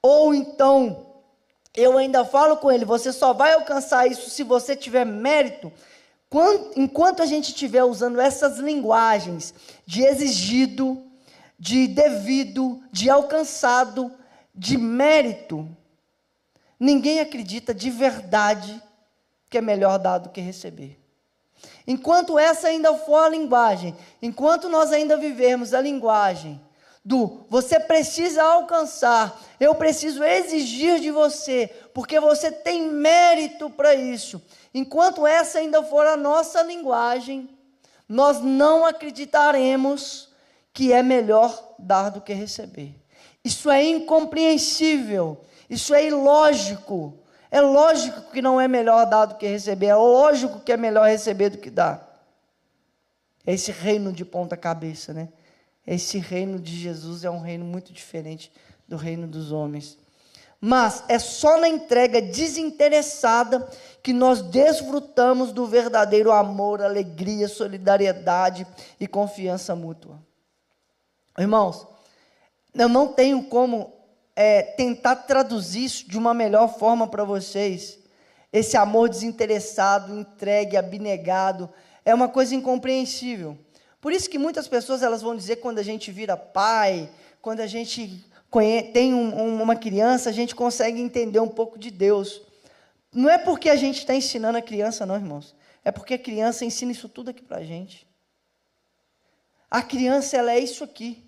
ou 0.02 0.34
então 0.34 1.09
eu 1.76 1.98
ainda 1.98 2.26
falo 2.26 2.58
com 2.58 2.72
ele, 2.72 2.86
você 2.86 3.14
só 3.14 3.34
vai 3.34 3.54
alcançar 3.54 4.08
isso 4.08 4.30
se 4.30 4.44
você 4.44 4.76
tiver 4.76 5.06
mérito. 5.06 5.72
Enquanto 6.76 7.22
a 7.22 7.26
gente 7.26 7.50
estiver 7.50 7.84
usando 7.84 8.20
essas 8.20 8.58
linguagens 8.58 9.54
de 9.86 10.04
exigido, 10.04 11.02
de 11.58 11.88
devido, 11.88 12.82
de 12.92 13.10
alcançado, 13.10 14.12
de 14.54 14.78
mérito, 14.78 15.68
ninguém 16.80 17.20
acredita 17.20 17.74
de 17.74 17.90
verdade 17.90 18.82
que 19.50 19.58
é 19.58 19.62
melhor 19.62 19.98
dar 19.98 20.20
do 20.20 20.30
que 20.30 20.42
receber. 20.42 21.00
Enquanto 21.88 22.38
essa 22.38 22.68
ainda 22.68 22.94
for 22.96 23.26
a 23.26 23.30
linguagem, 23.30 23.96
enquanto 24.22 24.70
nós 24.70 24.92
ainda 24.92 25.18
vivermos 25.18 25.74
a 25.74 25.82
linguagem 25.82 26.62
do 27.10 27.44
você 27.50 27.80
precisa 27.80 28.44
alcançar, 28.44 29.42
eu 29.60 29.74
preciso 29.74 30.24
exigir 30.24 31.00
de 31.00 31.10
você, 31.10 31.68
porque 31.92 32.20
você 32.20 32.52
tem 32.52 32.88
mérito 32.88 33.68
para 33.68 33.96
isso. 33.96 34.40
Enquanto 34.72 35.26
essa 35.26 35.58
ainda 35.58 35.82
for 35.82 36.06
a 36.06 36.16
nossa 36.16 36.62
linguagem, 36.62 37.50
nós 38.08 38.40
não 38.42 38.86
acreditaremos 38.86 40.30
que 40.72 40.94
é 40.94 41.02
melhor 41.02 41.74
dar 41.80 42.12
do 42.12 42.22
que 42.22 42.32
receber. 42.32 42.94
Isso 43.44 43.72
é 43.72 43.84
incompreensível, 43.84 45.42
isso 45.68 45.96
é 45.96 46.06
ilógico. 46.06 47.18
É 47.50 47.60
lógico 47.60 48.30
que 48.32 48.40
não 48.40 48.62
é 48.62 48.68
melhor 48.68 49.08
dar 49.08 49.26
do 49.26 49.34
que 49.34 49.48
receber, 49.48 49.88
é 49.88 49.96
lógico 49.96 50.60
que 50.60 50.72
é 50.72 50.78
melhor 50.78 51.10
receber 51.10 51.50
do 51.50 51.58
que 51.58 51.72
dar. 51.72 52.08
É 53.48 53.54
esse 53.56 53.72
reino 53.72 54.14
de 54.14 54.24
ponta 54.24 54.56
cabeça, 54.56 55.12
né? 55.12 55.30
Esse 55.90 56.20
reino 56.20 56.60
de 56.60 56.78
Jesus 56.78 57.24
é 57.24 57.32
um 57.32 57.40
reino 57.40 57.66
muito 57.66 57.92
diferente 57.92 58.52
do 58.88 58.96
reino 58.96 59.28
dos 59.28 59.52
homens. 59.52 59.98
Mas 60.62 61.04
é 61.08 61.18
só 61.18 61.60
na 61.60 61.68
entrega 61.68 62.22
desinteressada 62.22 63.68
que 64.04 64.14
nós 64.14 64.40
desfrutamos 64.40 65.52
do 65.52 65.66
verdadeiro 65.66 66.32
amor, 66.32 66.80
alegria, 66.80 67.48
solidariedade 67.48 68.68
e 69.00 69.08
confiança 69.08 69.76
mútua. 69.76 70.22
Irmãos, 71.36 71.88
eu 72.76 72.88
não 72.88 73.08
tenho 73.08 73.46
como 73.46 73.92
é, 74.36 74.62
tentar 74.62 75.16
traduzir 75.16 75.86
isso 75.86 76.08
de 76.08 76.20
uma 76.20 76.36
melhor 76.36 76.78
forma 76.78 77.08
para 77.08 77.24
vocês. 77.24 77.98
Esse 78.54 78.78
amor 78.78 79.10
desinteressado, 79.10 80.16
entregue, 80.16 80.78
abnegado, 80.78 81.68
é 82.06 82.14
uma 82.14 82.30
coisa 82.30 82.54
incompreensível. 82.54 83.58
Por 84.02 84.14
isso 84.14 84.30
que 84.30 84.38
muitas 84.38 84.68
pessoas 84.68 85.04
elas 85.04 85.22
vão 85.22 85.36
dizer 85.36 85.58
quando 85.58 85.80
a 85.80 85.84
gente 85.84 86.12
vira 86.12 86.38
pai, 86.38 87.10
quando 87.42 87.60
a 87.60 87.68
gente 87.68 88.26
tem 88.94 89.14
um, 89.14 89.62
uma 89.62 89.76
criança, 89.76 90.30
a 90.30 90.34
gente 90.34 90.56
consegue 90.56 91.00
entender 91.00 91.40
um 91.40 91.48
pouco 91.48 91.78
de 91.78 91.92
Deus. 91.92 92.42
Não 93.12 93.30
é 93.30 93.38
porque 93.38 93.70
a 93.70 93.76
gente 93.76 94.00
está 94.00 94.16
ensinando 94.16 94.58
a 94.58 94.62
criança, 94.62 95.06
não, 95.06 95.16
irmãos. 95.16 95.56
É 95.84 95.92
porque 95.92 96.14
a 96.14 96.20
criança 96.20 96.66
ensina 96.66 96.92
isso 96.92 97.10
tudo 97.10 97.30
aqui 97.30 97.44
para 97.44 97.58
a 97.58 97.64
gente. 97.64 98.08
A 99.70 99.82
criança, 99.82 100.38
ela 100.38 100.52
é 100.52 100.60
isso 100.60 100.84
aqui. 100.84 101.24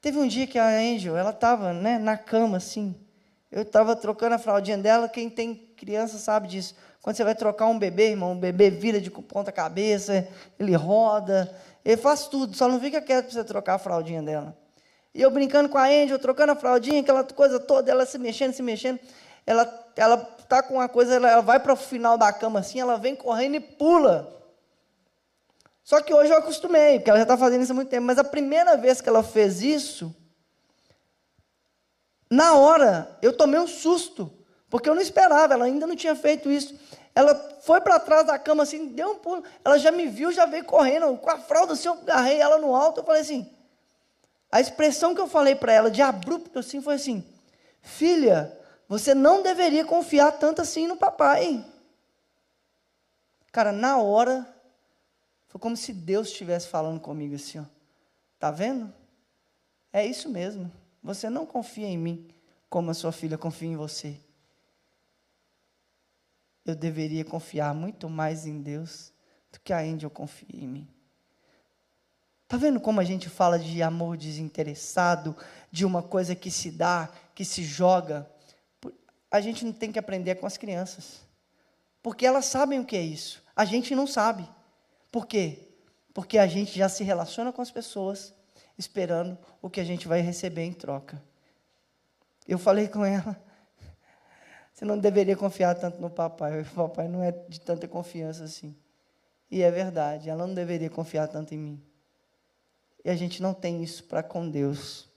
Teve 0.00 0.18
um 0.18 0.28
dia 0.28 0.46
que 0.46 0.58
a 0.58 0.68
Angel, 0.68 1.16
ela 1.16 1.30
estava 1.30 1.72
né, 1.72 1.98
na 1.98 2.16
cama, 2.16 2.58
assim. 2.58 2.94
Eu 3.50 3.62
estava 3.62 3.96
trocando 3.96 4.34
a 4.34 4.38
fraldinha 4.38 4.78
dela. 4.78 5.08
Quem 5.08 5.28
tem 5.28 5.54
criança 5.76 6.18
sabe 6.18 6.46
disso. 6.48 6.74
Quando 7.06 7.14
você 7.14 7.22
vai 7.22 7.36
trocar 7.36 7.66
um 7.66 7.78
bebê, 7.78 8.10
irmão, 8.10 8.32
o 8.32 8.34
bebê 8.34 8.68
vira 8.68 9.00
de 9.00 9.12
ponta 9.12 9.52
cabeça, 9.52 10.26
ele 10.58 10.74
roda, 10.74 11.56
ele 11.84 11.96
faz 11.96 12.26
tudo, 12.26 12.56
só 12.56 12.66
não 12.66 12.80
fica 12.80 13.00
quieto 13.00 13.26
para 13.26 13.32
você 13.32 13.44
trocar 13.44 13.74
a 13.74 13.78
fraldinha 13.78 14.20
dela. 14.20 14.58
E 15.14 15.22
eu 15.22 15.30
brincando 15.30 15.68
com 15.68 15.78
a 15.78 15.84
Angel, 15.84 16.18
trocando 16.18 16.50
a 16.50 16.56
fraldinha, 16.56 17.00
aquela 17.00 17.22
coisa 17.22 17.60
toda, 17.60 17.92
ela 17.92 18.04
se 18.04 18.18
mexendo, 18.18 18.54
se 18.54 18.60
mexendo. 18.60 18.98
Ela 19.46 19.86
ela 19.94 20.16
tá 20.16 20.64
com 20.64 20.74
uma 20.74 20.88
coisa, 20.88 21.14
ela, 21.14 21.30
ela 21.30 21.42
vai 21.42 21.60
para 21.60 21.74
o 21.74 21.76
final 21.76 22.18
da 22.18 22.32
cama 22.32 22.58
assim, 22.58 22.80
ela 22.80 22.96
vem 22.96 23.14
correndo 23.14 23.54
e 23.54 23.60
pula. 23.60 24.36
Só 25.84 26.00
que 26.00 26.12
hoje 26.12 26.32
eu 26.32 26.38
acostumei, 26.38 26.98
porque 26.98 27.10
ela 27.10 27.20
já 27.20 27.22
está 27.22 27.38
fazendo 27.38 27.62
isso 27.62 27.70
há 27.70 27.76
muito 27.76 27.88
tempo. 27.88 28.04
Mas 28.04 28.18
a 28.18 28.24
primeira 28.24 28.76
vez 28.76 29.00
que 29.00 29.08
ela 29.08 29.22
fez 29.22 29.62
isso, 29.62 30.12
na 32.28 32.54
hora, 32.56 33.16
eu 33.22 33.32
tomei 33.32 33.60
um 33.60 33.68
susto, 33.68 34.28
porque 34.68 34.88
eu 34.88 34.94
não 34.94 35.02
esperava, 35.02 35.54
ela 35.54 35.64
ainda 35.64 35.86
não 35.86 35.96
tinha 35.96 36.14
feito 36.14 36.50
isso. 36.50 36.78
Ela 37.14 37.34
foi 37.62 37.80
para 37.80 37.98
trás 37.98 38.26
da 38.26 38.38
cama 38.38 38.62
assim, 38.62 38.88
deu 38.88 39.12
um 39.12 39.18
pulo, 39.18 39.42
ela 39.64 39.78
já 39.78 39.90
me 39.90 40.06
viu, 40.06 40.30
já 40.32 40.44
veio 40.44 40.64
correndo, 40.64 41.16
com 41.16 41.30
a 41.30 41.38
fralda 41.38 41.72
assim, 41.72 41.88
eu 41.88 41.94
agarrei 41.94 42.40
ela 42.40 42.58
no 42.58 42.74
alto, 42.74 43.00
eu 43.00 43.04
falei 43.04 43.22
assim, 43.22 43.50
a 44.50 44.60
expressão 44.60 45.14
que 45.14 45.20
eu 45.20 45.28
falei 45.28 45.54
para 45.54 45.72
ela, 45.72 45.90
de 45.90 46.02
abrupto 46.02 46.58
assim, 46.58 46.82
foi 46.82 46.94
assim, 46.94 47.24
filha, 47.80 48.56
você 48.88 49.14
não 49.14 49.42
deveria 49.42 49.84
confiar 49.84 50.32
tanto 50.32 50.60
assim 50.60 50.86
no 50.86 50.96
papai. 50.96 51.64
Cara, 53.50 53.72
na 53.72 53.96
hora, 53.96 54.46
foi 55.48 55.58
como 55.58 55.76
se 55.76 55.92
Deus 55.92 56.28
estivesse 56.28 56.68
falando 56.68 57.00
comigo 57.00 57.34
assim, 57.34 57.58
ó. 57.58 57.64
Tá 58.38 58.50
vendo? 58.50 58.92
É 59.90 60.04
isso 60.04 60.28
mesmo. 60.28 60.70
Você 61.02 61.30
não 61.30 61.46
confia 61.46 61.86
em 61.86 61.96
mim 61.96 62.28
como 62.68 62.90
a 62.90 62.94
sua 62.94 63.12
filha 63.12 63.38
confia 63.38 63.68
em 63.68 63.76
você. 63.76 64.20
Eu 66.66 66.74
deveria 66.74 67.24
confiar 67.24 67.72
muito 67.72 68.08
mais 68.08 68.44
em 68.46 68.60
Deus 68.60 69.12
do 69.52 69.60
que 69.60 69.72
a 69.72 69.78
Angel 69.78 70.10
confia 70.10 70.64
em 70.64 70.66
mim. 70.66 70.88
Tá 72.48 72.56
vendo 72.56 72.80
como 72.80 73.00
a 73.00 73.04
gente 73.04 73.28
fala 73.28 73.58
de 73.58 73.82
amor 73.82 74.16
desinteressado, 74.16 75.36
de 75.70 75.84
uma 75.84 76.02
coisa 76.02 76.34
que 76.34 76.50
se 76.50 76.70
dá, 76.70 77.08
que 77.34 77.44
se 77.44 77.62
joga? 77.62 78.28
A 79.30 79.40
gente 79.40 79.64
não 79.64 79.72
tem 79.72 79.90
que 79.90 79.98
aprender 79.98 80.34
com 80.36 80.46
as 80.46 80.56
crianças. 80.56 81.20
Porque 82.02 82.26
elas 82.26 82.46
sabem 82.46 82.78
o 82.78 82.84
que 82.84 82.96
é 82.96 83.02
isso. 83.02 83.42
A 83.54 83.64
gente 83.64 83.94
não 83.94 84.06
sabe. 84.06 84.48
Por 85.10 85.26
quê? 85.26 85.70
Porque 86.14 86.38
a 86.38 86.46
gente 86.46 86.76
já 86.76 86.88
se 86.88 87.02
relaciona 87.02 87.52
com 87.52 87.62
as 87.62 87.70
pessoas 87.70 88.32
esperando 88.78 89.36
o 89.60 89.70
que 89.70 89.80
a 89.80 89.84
gente 89.84 90.06
vai 90.06 90.20
receber 90.20 90.64
em 90.64 90.72
troca. 90.72 91.22
Eu 92.46 92.58
falei 92.58 92.86
com 92.86 93.04
ela, 93.04 93.36
você 94.76 94.84
não 94.84 94.98
deveria 94.98 95.34
confiar 95.34 95.74
tanto 95.74 95.98
no 96.02 96.10
papai. 96.10 96.60
O 96.60 96.64
papai 96.66 97.08
não 97.08 97.22
é 97.22 97.32
de 97.32 97.58
tanta 97.58 97.88
confiança 97.88 98.44
assim. 98.44 98.76
E 99.50 99.62
é 99.62 99.70
verdade, 99.70 100.28
ela 100.28 100.46
não 100.46 100.52
deveria 100.52 100.90
confiar 100.90 101.28
tanto 101.28 101.54
em 101.54 101.58
mim. 101.58 101.82
E 103.02 103.08
a 103.08 103.16
gente 103.16 103.40
não 103.40 103.54
tem 103.54 103.82
isso 103.82 104.04
para 104.04 104.22
com 104.22 104.46
Deus. 104.50 105.08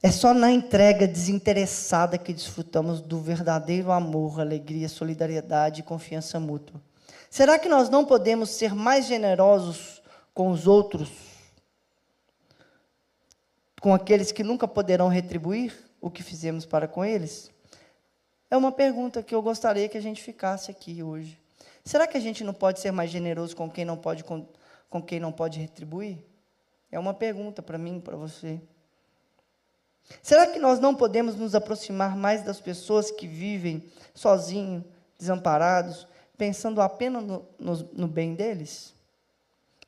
É 0.00 0.12
só 0.12 0.32
na 0.32 0.52
entrega 0.52 1.08
desinteressada 1.08 2.16
que 2.16 2.32
desfrutamos 2.32 3.00
do 3.00 3.18
verdadeiro 3.20 3.90
amor, 3.90 4.40
alegria, 4.40 4.88
solidariedade 4.88 5.80
e 5.80 5.84
confiança 5.84 6.38
mútua. 6.38 6.80
Será 7.28 7.58
que 7.58 7.68
nós 7.68 7.88
não 7.88 8.04
podemos 8.04 8.48
ser 8.48 8.76
mais 8.76 9.06
generosos 9.06 10.00
com 10.32 10.52
os 10.52 10.68
outros, 10.68 11.10
com 13.80 13.92
aqueles 13.92 14.30
que 14.30 14.44
nunca 14.44 14.68
poderão 14.68 15.08
retribuir 15.08 15.89
o 16.00 16.10
que 16.10 16.22
fizemos 16.22 16.64
para 16.64 16.88
com 16.88 17.04
eles? 17.04 17.50
É 18.50 18.56
uma 18.56 18.72
pergunta 18.72 19.22
que 19.22 19.34
eu 19.34 19.42
gostaria 19.42 19.88
que 19.88 19.98
a 19.98 20.02
gente 20.02 20.22
ficasse 20.22 20.70
aqui 20.70 21.02
hoje. 21.02 21.38
Será 21.84 22.06
que 22.06 22.16
a 22.16 22.20
gente 22.20 22.42
não 22.42 22.52
pode 22.52 22.80
ser 22.80 22.90
mais 22.90 23.10
generoso 23.10 23.54
com 23.54 23.70
quem 23.70 23.84
não 23.84 23.96
pode 23.96 24.24
com, 24.24 24.46
com 24.88 25.00
quem 25.00 25.20
não 25.20 25.32
pode 25.32 25.58
retribuir? 25.60 26.18
É 26.90 26.98
uma 26.98 27.14
pergunta 27.14 27.62
para 27.62 27.78
mim, 27.78 28.00
para 28.00 28.16
você. 28.16 28.60
Será 30.22 30.46
que 30.46 30.58
nós 30.58 30.80
não 30.80 30.94
podemos 30.94 31.36
nos 31.36 31.54
aproximar 31.54 32.16
mais 32.16 32.42
das 32.42 32.60
pessoas 32.60 33.10
que 33.10 33.26
vivem 33.26 33.84
sozinhos, 34.12 34.84
desamparados, 35.16 36.06
pensando 36.36 36.80
apenas 36.80 37.22
no, 37.22 37.46
no, 37.58 37.76
no 37.92 38.08
bem 38.08 38.34
deles? 38.34 38.92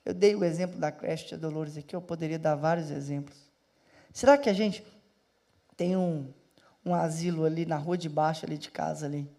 Eu 0.05 0.15
dei 0.15 0.35
o 0.35 0.45
exemplo 0.45 0.79
da 0.79 0.93
creche 0.93 1.29
de 1.29 1.37
Dolores 1.37 1.77
aqui, 1.77 1.95
eu 1.95 2.01
poderia 2.01 2.39
dar 2.39 2.55
vários 2.55 2.91
exemplos. 2.91 3.37
Será 4.13 4.37
que 4.37 4.49
a 4.49 4.53
gente 4.53 4.85
tem 5.77 5.97
um, 5.97 6.33
um 6.85 6.95
asilo 6.95 7.45
ali 7.45 7.67
na 7.67 7.77
rua 7.77 7.97
de 7.97 8.09
baixo, 8.09 8.47
ali 8.47 8.59
de 8.59 8.71
casa 8.71 9.07
ali? 9.07 9.31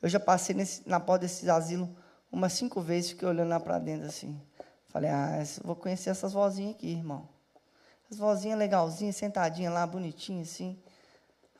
Eu 0.00 0.08
já 0.08 0.20
passei 0.20 0.54
nesse, 0.54 0.88
na 0.88 1.00
porta 1.00 1.26
desse 1.26 1.48
asilo 1.50 1.94
umas 2.30 2.52
cinco 2.52 2.80
vezes, 2.80 3.10
fiquei 3.10 3.26
olhando 3.28 3.48
lá 3.48 3.60
para 3.60 3.78
dentro 3.78 4.06
assim. 4.06 4.40
Falei, 4.88 5.10
ah, 5.10 5.42
vou 5.64 5.76
conhecer 5.76 6.10
essas 6.10 6.32
vozinhas 6.32 6.74
aqui, 6.74 6.88
irmão. 6.88 7.28
As 8.10 8.18
vozinhas 8.18 8.58
legalzinhas, 8.58 9.16
sentadinhas 9.16 9.72
lá, 9.72 9.86
bonitinhas 9.86 10.48
assim. 10.48 10.78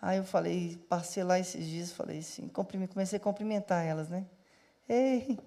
Aí 0.00 0.18
eu 0.18 0.24
falei, 0.24 0.76
passei 0.88 1.24
lá 1.24 1.38
esses 1.38 1.64
dias, 1.66 1.92
falei 1.92 2.18
assim, 2.18 2.48
comecei 2.48 3.16
a 3.16 3.20
cumprimentar 3.20 3.84
elas, 3.84 4.08
né? 4.08 4.26
Ei, 4.88 5.38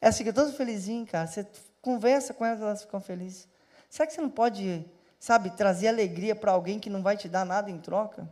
essa 0.00 0.18
fica 0.18 0.32
toda 0.32 0.52
felizinha, 0.52 1.04
cara. 1.06 1.26
Você 1.26 1.46
conversa 1.80 2.32
com 2.32 2.44
elas, 2.44 2.60
elas 2.60 2.82
ficam 2.82 3.00
felizes. 3.00 3.48
Será 3.88 4.06
que 4.06 4.12
você 4.12 4.20
não 4.20 4.30
pode, 4.30 4.84
sabe, 5.24 5.48
trazer 5.48 5.88
alegria 5.88 6.36
para 6.36 6.52
alguém 6.52 6.78
que 6.78 6.90
não 6.90 7.02
vai 7.02 7.16
te 7.16 7.30
dar 7.30 7.46
nada 7.46 7.70
em 7.70 7.78
troca? 7.78 8.28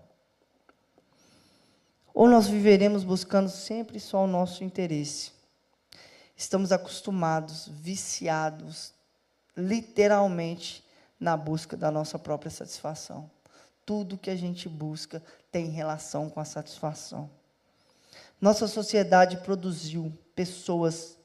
Ou 2.12 2.28
nós 2.28 2.46
viveremos 2.46 3.02
buscando 3.02 3.48
sempre 3.48 3.98
só 3.98 4.24
o 4.24 4.26
nosso 4.26 4.62
interesse? 4.62 5.32
Estamos 6.36 6.70
acostumados, 6.70 7.66
viciados, 7.66 8.92
literalmente, 9.56 10.86
na 11.18 11.34
busca 11.34 11.78
da 11.78 11.90
nossa 11.90 12.18
própria 12.18 12.50
satisfação. 12.50 13.30
Tudo 13.86 14.18
que 14.18 14.28
a 14.28 14.36
gente 14.36 14.68
busca 14.68 15.22
tem 15.50 15.70
relação 15.70 16.28
com 16.28 16.40
a 16.40 16.44
satisfação. 16.44 17.30
Nossa 18.38 18.68
sociedade 18.68 19.38
produziu 19.38 20.12
pessoas 20.34 21.16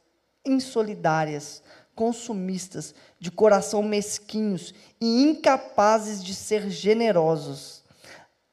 insolidárias, 0.45 1.61
consumistas, 1.97 2.93
de 3.19 3.31
coração 3.31 3.81
mesquinhos 3.81 4.71
e 5.01 5.23
incapazes 5.23 6.23
de 6.23 6.35
ser 6.35 6.69
generosos. 6.69 7.83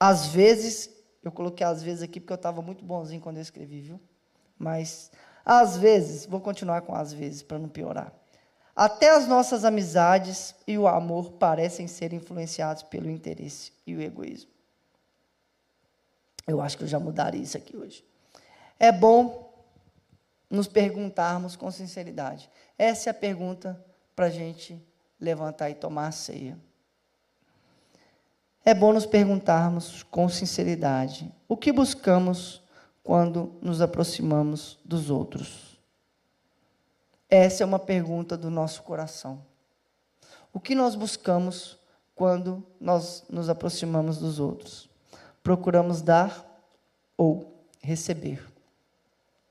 Às 0.00 0.26
vezes, 0.28 0.88
eu 1.22 1.30
coloquei 1.30 1.66
às 1.66 1.82
vezes 1.82 2.02
aqui 2.02 2.18
porque 2.18 2.32
eu 2.32 2.36
estava 2.36 2.62
muito 2.62 2.82
bonzinho 2.82 3.20
quando 3.20 3.36
eu 3.36 3.42
escrevi, 3.42 3.82
viu? 3.82 4.00
Mas, 4.58 5.10
às 5.44 5.76
vezes, 5.76 6.24
vou 6.24 6.40
continuar 6.40 6.80
com 6.80 6.94
às 6.94 7.12
vezes 7.12 7.42
para 7.42 7.58
não 7.58 7.68
piorar. 7.68 8.12
Até 8.74 9.10
as 9.10 9.28
nossas 9.28 9.62
amizades 9.62 10.54
e 10.66 10.78
o 10.78 10.88
amor 10.88 11.32
parecem 11.32 11.86
ser 11.86 12.14
influenciados 12.14 12.82
pelo 12.82 13.10
interesse 13.10 13.72
e 13.86 13.94
o 13.94 14.00
egoísmo. 14.00 14.50
Eu 16.46 16.62
acho 16.62 16.78
que 16.78 16.84
eu 16.84 16.88
já 16.88 16.98
mudaria 16.98 17.42
isso 17.42 17.58
aqui 17.58 17.76
hoje. 17.76 18.02
É 18.80 18.90
bom 18.90 19.53
nos 20.50 20.68
perguntarmos 20.68 21.56
com 21.56 21.70
sinceridade. 21.70 22.50
Essa 22.78 23.08
é 23.08 23.12
a 23.12 23.14
pergunta 23.14 23.82
para 24.14 24.26
a 24.26 24.30
gente 24.30 24.80
levantar 25.20 25.70
e 25.70 25.74
tomar 25.74 26.08
a 26.08 26.12
ceia. 26.12 26.58
É 28.64 28.72
bom 28.72 28.92
nos 28.92 29.04
perguntarmos 29.04 30.02
com 30.04 30.28
sinceridade 30.28 31.30
o 31.46 31.56
que 31.56 31.70
buscamos 31.70 32.62
quando 33.02 33.54
nos 33.60 33.82
aproximamos 33.82 34.78
dos 34.84 35.10
outros. 35.10 35.78
Essa 37.28 37.62
é 37.62 37.66
uma 37.66 37.78
pergunta 37.78 38.36
do 38.36 38.50
nosso 38.50 38.82
coração. 38.82 39.44
O 40.52 40.60
que 40.60 40.74
nós 40.74 40.94
buscamos 40.94 41.78
quando 42.14 42.64
nós 42.80 43.24
nos 43.28 43.48
aproximamos 43.48 44.18
dos 44.18 44.38
outros? 44.38 44.88
Procuramos 45.42 46.00
dar 46.00 46.46
ou 47.16 47.52
receber? 47.82 48.53